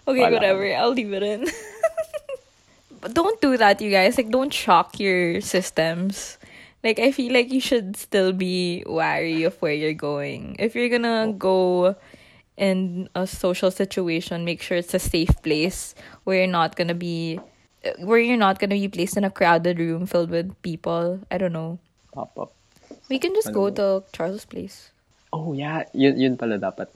Okay, 0.08 0.32
whatever. 0.32 0.64
I'll 0.74 0.94
leave 0.94 1.12
it 1.12 1.24
in. 1.24 1.48
but 3.02 3.14
don't 3.14 3.42
do 3.42 3.58
that, 3.58 3.82
you 3.82 3.92
guys. 3.92 4.16
Like, 4.18 4.30
don't 4.30 4.54
shock 4.54 5.02
your 5.02 5.42
systems. 5.42 6.38
Like, 6.82 7.00
I 7.00 7.12
feel 7.12 7.34
like 7.34 7.52
you 7.52 7.60
should 7.60 7.98
still 7.98 8.32
be 8.32 8.84
wary 8.88 9.44
of 9.44 9.60
where 9.62 9.74
you're 9.74 9.98
going. 9.98 10.56
If 10.60 10.76
you're 10.76 10.88
gonna 10.88 11.34
go 11.36 11.98
in 12.56 13.10
a 13.16 13.28
social 13.28 13.70
situation, 13.70 14.46
make 14.46 14.62
sure 14.62 14.78
it's 14.78 14.94
a 14.94 15.00
safe 15.00 15.42
place 15.44 15.94
where 16.24 16.38
you're 16.40 16.48
not 16.48 16.78
gonna 16.78 16.96
be 16.96 17.40
where 18.00 18.20
you're 18.20 18.38
not 18.38 18.60
gonna 18.60 18.76
be 18.76 18.88
placed 18.88 19.18
in 19.18 19.24
a 19.24 19.30
crowded 19.30 19.80
room 19.80 20.06
filled 20.06 20.30
with 20.30 20.56
people. 20.62 21.20
I 21.30 21.38
don't 21.38 21.54
know. 21.54 21.80
Pop 22.14 22.38
up. 22.40 22.57
We 23.10 23.20
can 23.20 23.34
just 23.34 23.54
go 23.54 23.70
to 23.72 24.04
Charles' 24.12 24.46
place. 24.46 24.92
Oh, 25.32 25.54
yeah. 25.54 25.88
Yun, 25.94 26.20
yun 26.20 26.34
pala 26.38 26.60
dapat. 26.60 26.88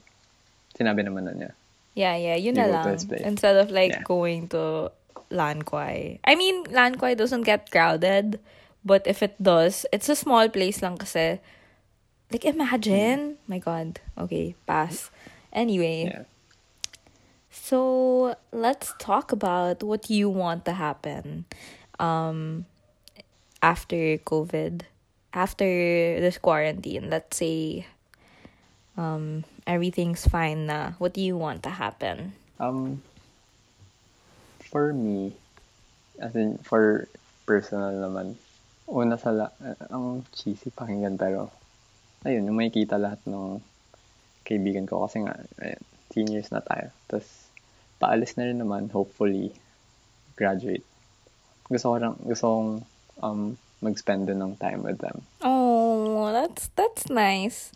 Sinabi 0.76 1.04
naman 1.04 1.24
na 1.28 1.32
niya. 1.32 1.50
Yeah, 1.94 2.16
yeah, 2.16 2.36
yun 2.36 2.56
You 2.56 2.64
na 2.64 2.68
lang. 2.68 2.96
Instead 3.24 3.56
of 3.56 3.68
like 3.70 3.92
Yeah. 3.92 4.04
going 4.04 4.48
to 4.56 4.92
Lan 5.32 5.62
Kwai. 5.64 6.20
I 6.24 6.36
mean, 6.36 6.64
Lan 6.68 6.96
Kwai 6.96 7.12
doesn't 7.16 7.44
get 7.48 7.72
crowded, 7.72 8.40
but 8.84 9.04
if 9.08 9.22
it 9.24 9.36
does, 9.40 9.84
it's 9.92 10.08
a 10.08 10.16
small 10.16 10.48
place 10.48 10.80
lang 10.80 10.96
kasi. 10.96 11.40
Like, 12.32 12.44
imagine. 12.48 13.36
My 13.48 13.60
God. 13.60 14.00
Okay, 14.16 14.56
pass. 14.68 15.12
Anyway, 15.52 16.08
Yeah. 16.08 16.24
so 17.52 18.36
let's 18.52 18.96
talk 18.98 19.32
about 19.32 19.82
what 19.84 20.08
you 20.08 20.28
want 20.32 20.64
to 20.64 20.72
happen 20.72 21.44
um, 22.00 22.64
after 23.60 24.16
COVID, 24.24 24.88
after 25.32 25.66
this 26.20 26.38
quarantine. 26.38 27.10
Let's 27.10 27.36
say 27.36 27.86
um, 28.96 29.44
everything's 29.66 30.24
fine 30.28 30.66
na. 30.66 30.92
What 30.98 31.12
do 31.12 31.20
you 31.20 31.36
want 31.36 31.64
to 31.64 31.70
happen? 31.70 32.32
Um, 32.60 33.02
for 34.70 34.92
me, 34.92 35.34
as 36.20 36.36
in, 36.36 36.58
for 36.62 37.08
personal 37.44 37.92
naman, 37.92 38.36
una 38.88 39.16
sa 39.18 39.30
la, 39.32 39.48
uh, 39.60 39.76
ang 39.90 40.24
cheesy 40.32 40.70
pakinggan 40.70 41.16
pero, 41.18 41.50
ayun, 42.24 42.46
yung 42.46 42.56
makikita 42.56 43.00
lahat 43.00 43.20
ng 43.26 43.60
kaibigan 44.44 44.86
ko 44.86 45.08
kasi 45.08 45.24
nga, 45.24 45.36
ayun, 45.60 45.82
seniors 46.12 46.52
na 46.52 46.60
tayo. 46.60 46.92
Tapos, 47.08 47.28
paalis 47.96 48.36
na 48.36 48.46
rin 48.46 48.60
naman, 48.60 48.92
hopefully, 48.92 49.52
graduate. 50.36 50.84
Gusto 51.68 51.92
ko 51.92 51.96
lang, 51.96 52.14
gusto 52.20 52.44
kong 52.46 52.70
um, 53.24 53.42
mag-spend 53.82 54.30
ng 54.30 54.56
time 54.56 54.86
with 54.86 55.02
them. 55.02 55.26
Oh, 55.42 56.30
that's 56.32 56.70
that's 56.78 57.10
nice. 57.10 57.74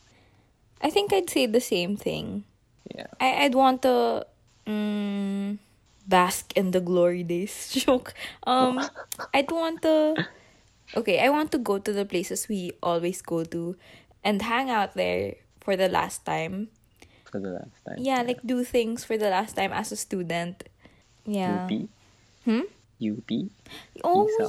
I 0.81 0.89
think 0.89 1.13
I'd 1.13 1.29
say 1.29 1.47
the 1.51 1.61
same 1.61 1.99
thing. 1.99 2.47
Yeah. 2.95 3.11
I 3.19 3.45
I'd 3.45 3.59
want 3.59 3.83
to 3.83 4.25
mm, 4.67 5.59
bask 6.07 6.55
in 6.55 6.71
the 6.71 6.81
glory 6.81 7.27
days. 7.27 7.69
Joke. 7.75 8.15
Um, 8.47 8.79
I'd 9.35 9.51
want 9.51 9.83
to. 9.83 10.15
Okay, 10.95 11.19
I 11.19 11.29
want 11.29 11.51
to 11.51 11.59
go 11.59 11.83
to 11.83 11.93
the 11.93 12.07
places 12.07 12.47
we 12.47 12.71
always 12.79 13.21
go 13.21 13.43
to, 13.43 13.75
and 14.23 14.41
hang 14.41 14.71
out 14.71 14.95
there 14.95 15.35
for 15.59 15.75
the 15.75 15.91
last 15.91 16.25
time. 16.25 16.71
For 17.27 17.43
the 17.43 17.59
last 17.59 17.75
time. 17.83 17.99
Yeah, 17.99 18.23
like 18.23 18.39
do 18.47 18.63
things 18.63 19.03
for 19.03 19.19
the 19.19 19.29
last 19.29 19.59
time 19.59 19.75
as 19.75 19.91
a 19.91 19.99
student. 19.99 20.63
Yeah. 21.27 21.67
UP? 21.67 21.91
Hmm. 22.47 22.71
UP? 23.03 23.31
Oh 24.07 24.31
yes, 24.31 24.47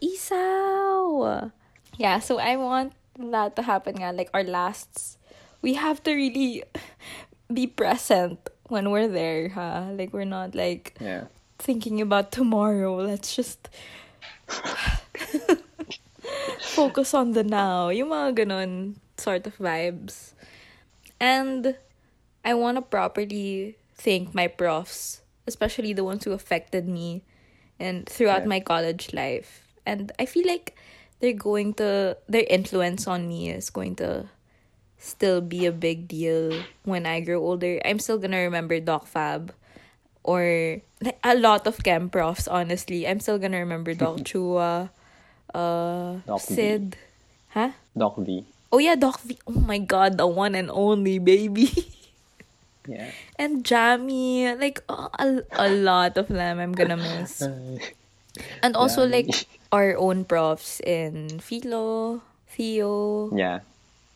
Isaw. 0.00 1.50
Yeah, 1.98 2.18
so 2.18 2.38
I 2.38 2.56
want 2.56 2.92
that 3.18 3.56
to 3.56 3.62
happen 3.62 3.96
nga. 4.00 4.12
Like 4.12 4.30
our 4.32 4.44
lasts, 4.44 5.18
we 5.62 5.74
have 5.74 6.02
to 6.04 6.14
really 6.14 6.64
be 7.52 7.66
present 7.66 8.38
when 8.68 8.90
we're 8.90 9.08
there, 9.08 9.50
huh? 9.50 9.92
Like 9.92 10.12
we're 10.12 10.24
not 10.28 10.54
like 10.54 10.96
Yeah. 11.00 11.28
thinking 11.58 12.00
about 12.00 12.32
tomorrow. 12.32 12.96
Let's 12.96 13.36
just 13.36 13.68
focus 16.74 17.14
on 17.14 17.32
the 17.32 17.44
now. 17.44 17.88
Yung 17.90 18.10
mga 18.10 18.44
ganun 18.46 18.96
sort 19.16 19.46
of 19.46 19.56
vibes. 19.58 20.32
And 21.20 21.76
I 22.44 22.54
want 22.54 22.76
to 22.76 22.82
properly 22.82 23.76
thank 23.94 24.34
my 24.34 24.48
profs, 24.48 25.22
especially 25.46 25.92
the 25.92 26.04
ones 26.04 26.24
who 26.24 26.32
affected 26.32 26.88
me 26.88 27.22
and 27.78 28.06
throughout 28.08 28.42
Yeah. 28.44 28.52
my 28.58 28.60
college 28.60 29.12
life. 29.14 29.63
And 29.86 30.12
I 30.18 30.26
feel 30.26 30.46
like 30.46 30.76
they're 31.20 31.32
going 31.32 31.74
to 31.74 32.16
their 32.28 32.44
influence 32.48 33.06
on 33.06 33.28
me 33.28 33.50
is 33.50 33.70
going 33.70 33.96
to 33.96 34.28
still 34.98 35.40
be 35.40 35.66
a 35.66 35.72
big 35.72 36.08
deal 36.08 36.64
when 36.84 37.04
I 37.06 37.20
grow 37.20 37.40
older. 37.40 37.80
I'm 37.84 37.98
still 37.98 38.18
gonna 38.18 38.40
remember 38.40 38.80
Doc 38.80 39.06
Fab 39.06 39.52
or 40.24 40.80
like 41.00 41.20
a 41.22 41.36
lot 41.36 41.66
of 41.66 41.82
chem 41.84 42.08
profs, 42.08 42.48
honestly. 42.48 43.06
I'm 43.06 43.20
still 43.20 43.38
gonna 43.38 43.60
remember 43.60 43.92
Doc 43.96 44.24
Chua, 44.24 44.88
uh 45.52 46.12
Doc 46.26 46.40
V. 46.48 46.54
Sid. 46.54 46.96
Huh? 47.52 47.72
Doc 47.96 48.16
V. 48.18 48.44
Oh 48.72 48.78
yeah, 48.78 48.96
Doc 48.96 49.20
V. 49.20 49.38
Oh 49.46 49.60
my 49.60 49.78
god, 49.78 50.16
the 50.18 50.26
one 50.26 50.54
and 50.54 50.70
only 50.72 51.18
baby. 51.18 51.70
Yeah. 52.86 53.08
and 53.40 53.64
Jamie, 53.64 54.44
like 54.60 54.84
uh, 54.90 55.08
a, 55.16 55.40
a 55.56 55.68
lot 55.72 56.18
of 56.20 56.28
them 56.28 56.60
I'm 56.60 56.72
gonna 56.76 56.98
miss. 57.00 57.40
And 58.62 58.76
also 58.76 59.06
Jamie. 59.08 59.30
like 59.30 59.46
our 59.72 59.96
own 59.96 60.24
profs 60.24 60.80
in 60.80 61.38
Philo, 61.40 62.22
Theo. 62.48 63.30
Yeah. 63.34 63.60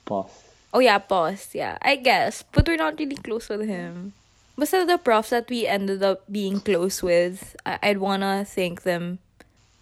Pause. 0.05 0.31
Oh 0.75 0.81
yeah, 0.81 0.99
Pos, 0.99 1.55
yeah. 1.55 1.79
I 1.83 1.97
guess. 1.97 2.45
But 2.53 2.69
we're 2.69 2.77
not 2.77 2.99
really 2.99 3.17
close 3.17 3.49
with 3.49 3.67
him. 3.67 4.13
Basta 4.59 4.85
the 4.85 4.99
profs 4.99 5.31
that 5.31 5.49
we 5.49 5.67
ended 5.67 6.03
up 6.03 6.27
being 6.31 6.61
close 6.61 7.01
with, 7.03 7.55
I- 7.65 7.79
I'd 7.83 7.99
wanna 8.03 8.45
thank 8.45 8.83
them 8.83 9.19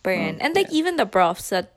pa 0.04 0.10
rin. 0.12 0.36
Mm, 0.36 0.44
And 0.44 0.50
like 0.54 0.68
yeah. 0.70 0.78
even 0.84 0.96
the 1.00 1.06
profs 1.08 1.48
that 1.48 1.72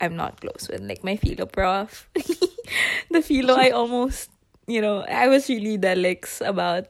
I'm 0.00 0.14
not 0.14 0.40
close 0.40 0.68
with, 0.70 0.84
like 0.84 1.02
my 1.02 1.16
philo 1.16 1.46
prof. 1.48 2.06
the 3.10 3.22
philo 3.24 3.54
I 3.56 3.70
almost, 3.70 4.30
you 4.68 4.80
know, 4.84 5.02
I 5.08 5.26
was 5.26 5.48
really 5.48 5.78
delix 5.78 6.38
about. 6.44 6.86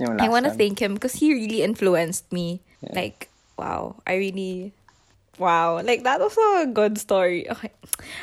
I 0.00 0.30
wanna 0.30 0.54
time. 0.54 0.58
thank 0.58 0.78
him 0.80 0.94
because 0.94 1.18
he 1.18 1.34
really 1.34 1.60
influenced 1.66 2.30
me. 2.32 2.62
Yeah. 2.80 2.94
Like, 2.94 3.27
wow, 3.58 3.96
I 4.06 4.14
really, 4.14 4.72
wow, 5.38 5.82
like 5.82 6.04
that 6.04 6.20
was 6.20 6.36
a 6.62 6.66
good 6.66 6.96
story. 6.96 7.50
Okay, 7.50 7.70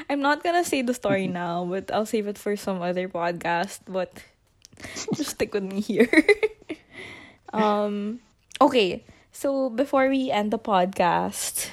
I'm 0.10 0.22
not 0.22 0.44
gonna 0.44 0.64
say 0.64 0.82
the 0.82 0.94
story 0.94 1.28
now, 1.44 1.66
but 1.66 1.92
I'll 1.92 2.08
save 2.08 2.28
it 2.28 2.38
for 2.38 2.56
some 2.56 2.82
other 2.82 3.08
podcast. 3.10 3.80
But 3.88 4.12
just 5.14 5.32
stick 5.32 5.54
with 5.54 5.64
me 5.64 5.82
here. 5.82 6.10
um, 7.54 8.20
okay, 8.62 9.04
so 9.32 9.70
before 9.70 10.10
we 10.10 10.32
end 10.32 10.52
the 10.52 10.60
podcast, 10.60 11.70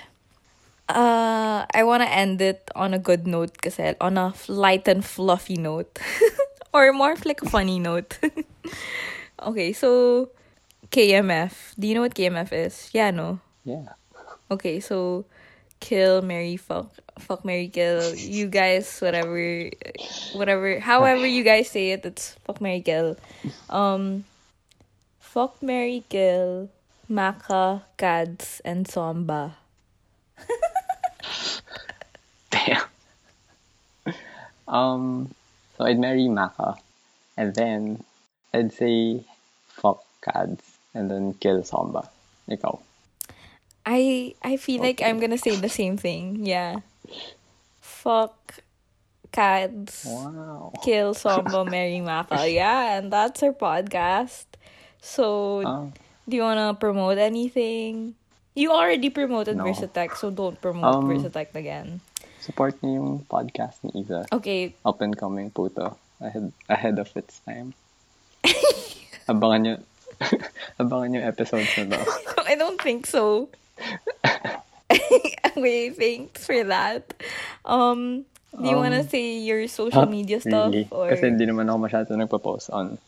uh, 0.89 1.65
I 1.73 1.85
wanna 1.85 2.11
end 2.11 2.43
it 2.43 2.69
on 2.75 2.93
a 2.93 2.99
good 2.99 3.27
note, 3.27 3.63
kasi 3.63 3.95
on 4.01 4.19
a 4.19 4.35
light 4.49 4.89
and 4.89 5.05
fluffy 5.05 5.57
note, 5.57 5.99
or 6.75 6.93
more 6.93 7.13
of 7.13 7.25
like 7.25 7.41
a 7.43 7.49
funny 7.49 7.79
note. 7.79 8.19
okay, 9.43 9.73
so 9.73 10.31
KMF. 10.93 11.73
Do 11.79 11.89
you 11.89 11.95
know 11.95 12.03
what 12.03 12.15
KMF 12.15 12.53
is? 12.53 12.91
Yeah, 12.93 13.11
no. 13.11 13.41
Yeah. 13.65 13.89
Okay, 14.51 14.81
so 14.81 15.25
kill, 15.81 16.23
Mary, 16.23 16.57
fuck, 16.57 16.91
fuck, 17.19 17.45
Mary, 17.45 17.69
kill. 17.69 18.15
You 18.15 18.47
guys, 18.47 19.01
whatever, 19.01 19.71
whatever, 20.33 20.81
however 20.81 21.27
you 21.27 21.43
guys 21.43 21.71
say 21.71 21.93
it, 21.93 22.05
it's 22.05 22.33
fuck, 22.45 22.61
Mary, 22.61 22.81
kill. 22.81 23.17
Um, 23.71 24.25
fuck, 25.21 25.63
Mary, 25.63 26.05
kill, 26.09 26.69
Maka, 27.09 27.85
CADS, 27.97 28.61
and 28.65 28.87
Somba. 28.87 29.55
Damn. 32.51 32.83
um, 34.69 35.35
so 35.77 35.85
I'd 35.85 35.99
marry 35.99 36.29
Maka, 36.29 36.75
and 37.37 37.55
then 37.55 38.05
I'd 38.53 38.73
say 38.73 39.25
fuck 39.67 40.05
CADS, 40.21 40.63
and 40.95 41.11
then 41.11 41.35
kill 41.35 41.63
Samba. 41.65 42.09
Ikaw. 42.49 42.79
I 43.85 44.35
I 44.43 44.57
feel 44.57 44.81
like 44.81 45.03
I'm 45.03 45.19
gonna 45.19 45.39
say 45.39 45.57
the 45.57 45.69
same 45.69 45.97
thing. 45.97 46.47
Yeah. 46.47 46.81
Fuck, 47.81 48.63
CADS. 49.31 50.07
Wow. 50.07 50.73
Kill 50.83 51.15
Somba, 51.19 51.67
Mary, 51.69 52.01
Maka. 52.01 52.47
Yeah, 52.49 52.99
and 52.99 53.13
that's 53.13 53.43
our 53.43 53.53
podcast. 53.55 54.47
So 55.03 55.63
Um, 55.67 55.93
Do 56.23 56.39
you 56.39 56.43
wanna 56.47 56.75
promote 56.79 57.19
anything? 57.19 58.15
You 58.55 58.71
already 58.71 59.11
promoted 59.11 59.57
No. 59.59 59.65
Versatech, 59.67 60.15
so 60.15 60.31
don't 60.31 60.55
promote 60.61 61.03
Um, 61.03 61.11
Versatech 61.11 61.51
again. 61.55 61.99
support 62.43 62.75
niyo 62.83 62.99
yung 63.03 63.13
podcast 63.31 63.79
ni 63.87 64.03
Iza. 64.03 64.27
Okay, 64.35 64.75
Up 64.83 64.99
and 65.03 65.15
coming 65.15 65.51
po 65.51 65.71
to. 65.71 65.95
Ahead, 66.19 66.51
ahead 66.71 66.99
of 66.99 67.11
its 67.15 67.39
time. 67.47 67.71
abangan 69.31 69.61
nyo, 69.63 69.75
abangan 70.83 71.09
nyo 71.15 71.21
episodes 71.23 71.71
na 71.79 71.99
to. 71.99 72.07
I 72.47 72.55
don't 72.59 72.79
think 72.83 73.07
so. 73.07 73.47
okay, 75.57 75.91
thanks 75.91 76.47
for 76.47 76.65
that. 76.65 77.15
Um, 77.65 78.25
do 78.53 78.69
you 78.69 78.77
wanna 78.77 79.01
Um, 79.01 79.09
say 79.09 79.39
your 79.41 79.67
social 79.69 80.07
media 80.07 80.41
stuff 80.41 80.73
really. 80.73 80.89
or 80.93 81.09
Kasi 81.09 81.33
hindi 81.33 81.47
naman 81.49 81.69
ako 81.73 81.79
masyado 81.89 82.11
nagpo-post 82.13 82.69
on 82.71 82.99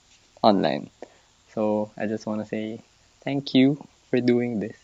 online. 0.43 0.89
So, 1.55 1.91
I 1.97 2.07
just 2.11 2.27
want 2.27 2.43
to 2.43 2.49
say 2.49 2.81
thank 3.23 3.55
you 3.55 3.79
for 4.11 4.19
doing 4.21 4.59
this, 4.61 4.77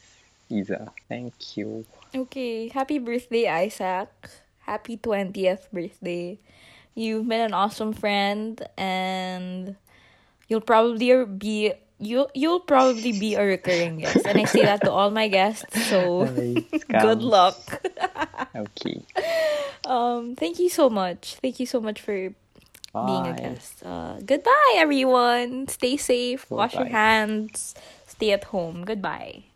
Iza. 0.49 0.93
Thank 1.09 1.57
you. 1.59 1.85
Okay, 2.15 2.69
happy 2.71 2.99
birthday, 2.99 3.49
Isaac. 3.51 4.09
Happy 4.65 4.97
20th 4.97 5.67
birthday. 5.73 6.39
You've 6.95 7.27
been 7.27 7.41
an 7.41 7.55
awesome 7.55 7.93
friend 7.93 8.61
and 8.79 9.75
you'll 10.49 10.63
probably 10.63 11.25
be 11.27 11.73
you 12.01 12.27
you'll 12.35 12.61
probably 12.61 13.13
be 13.13 13.35
a 13.35 13.45
recurring 13.45 13.99
guest, 13.99 14.27
and 14.27 14.39
I 14.39 14.45
say 14.45 14.63
that 14.63 14.83
to 14.83 14.91
all 14.91 15.11
my 15.11 15.29
guests. 15.29 15.69
So 15.87 16.27
good 16.89 17.23
luck. 17.23 17.61
Okay. 18.55 19.03
Um, 19.85 20.35
thank 20.37 20.59
you 20.59 20.69
so 20.69 20.89
much. 20.91 21.37
Thank 21.41 21.61
you 21.61 21.67
so 21.67 21.81
much 21.81 22.01
for 22.01 22.33
being 22.93 23.27
a 23.27 23.35
guest. 23.37 23.83
Uh, 23.85 24.19
goodbye, 24.25 24.75
everyone. 24.77 25.69
Stay 25.69 25.97
safe. 25.97 26.51
Wash 26.51 26.75
your 26.75 26.87
hands. 26.91 27.75
Stay 28.07 28.33
at 28.33 28.45
home. 28.45 28.85
Goodbye. 28.85 29.50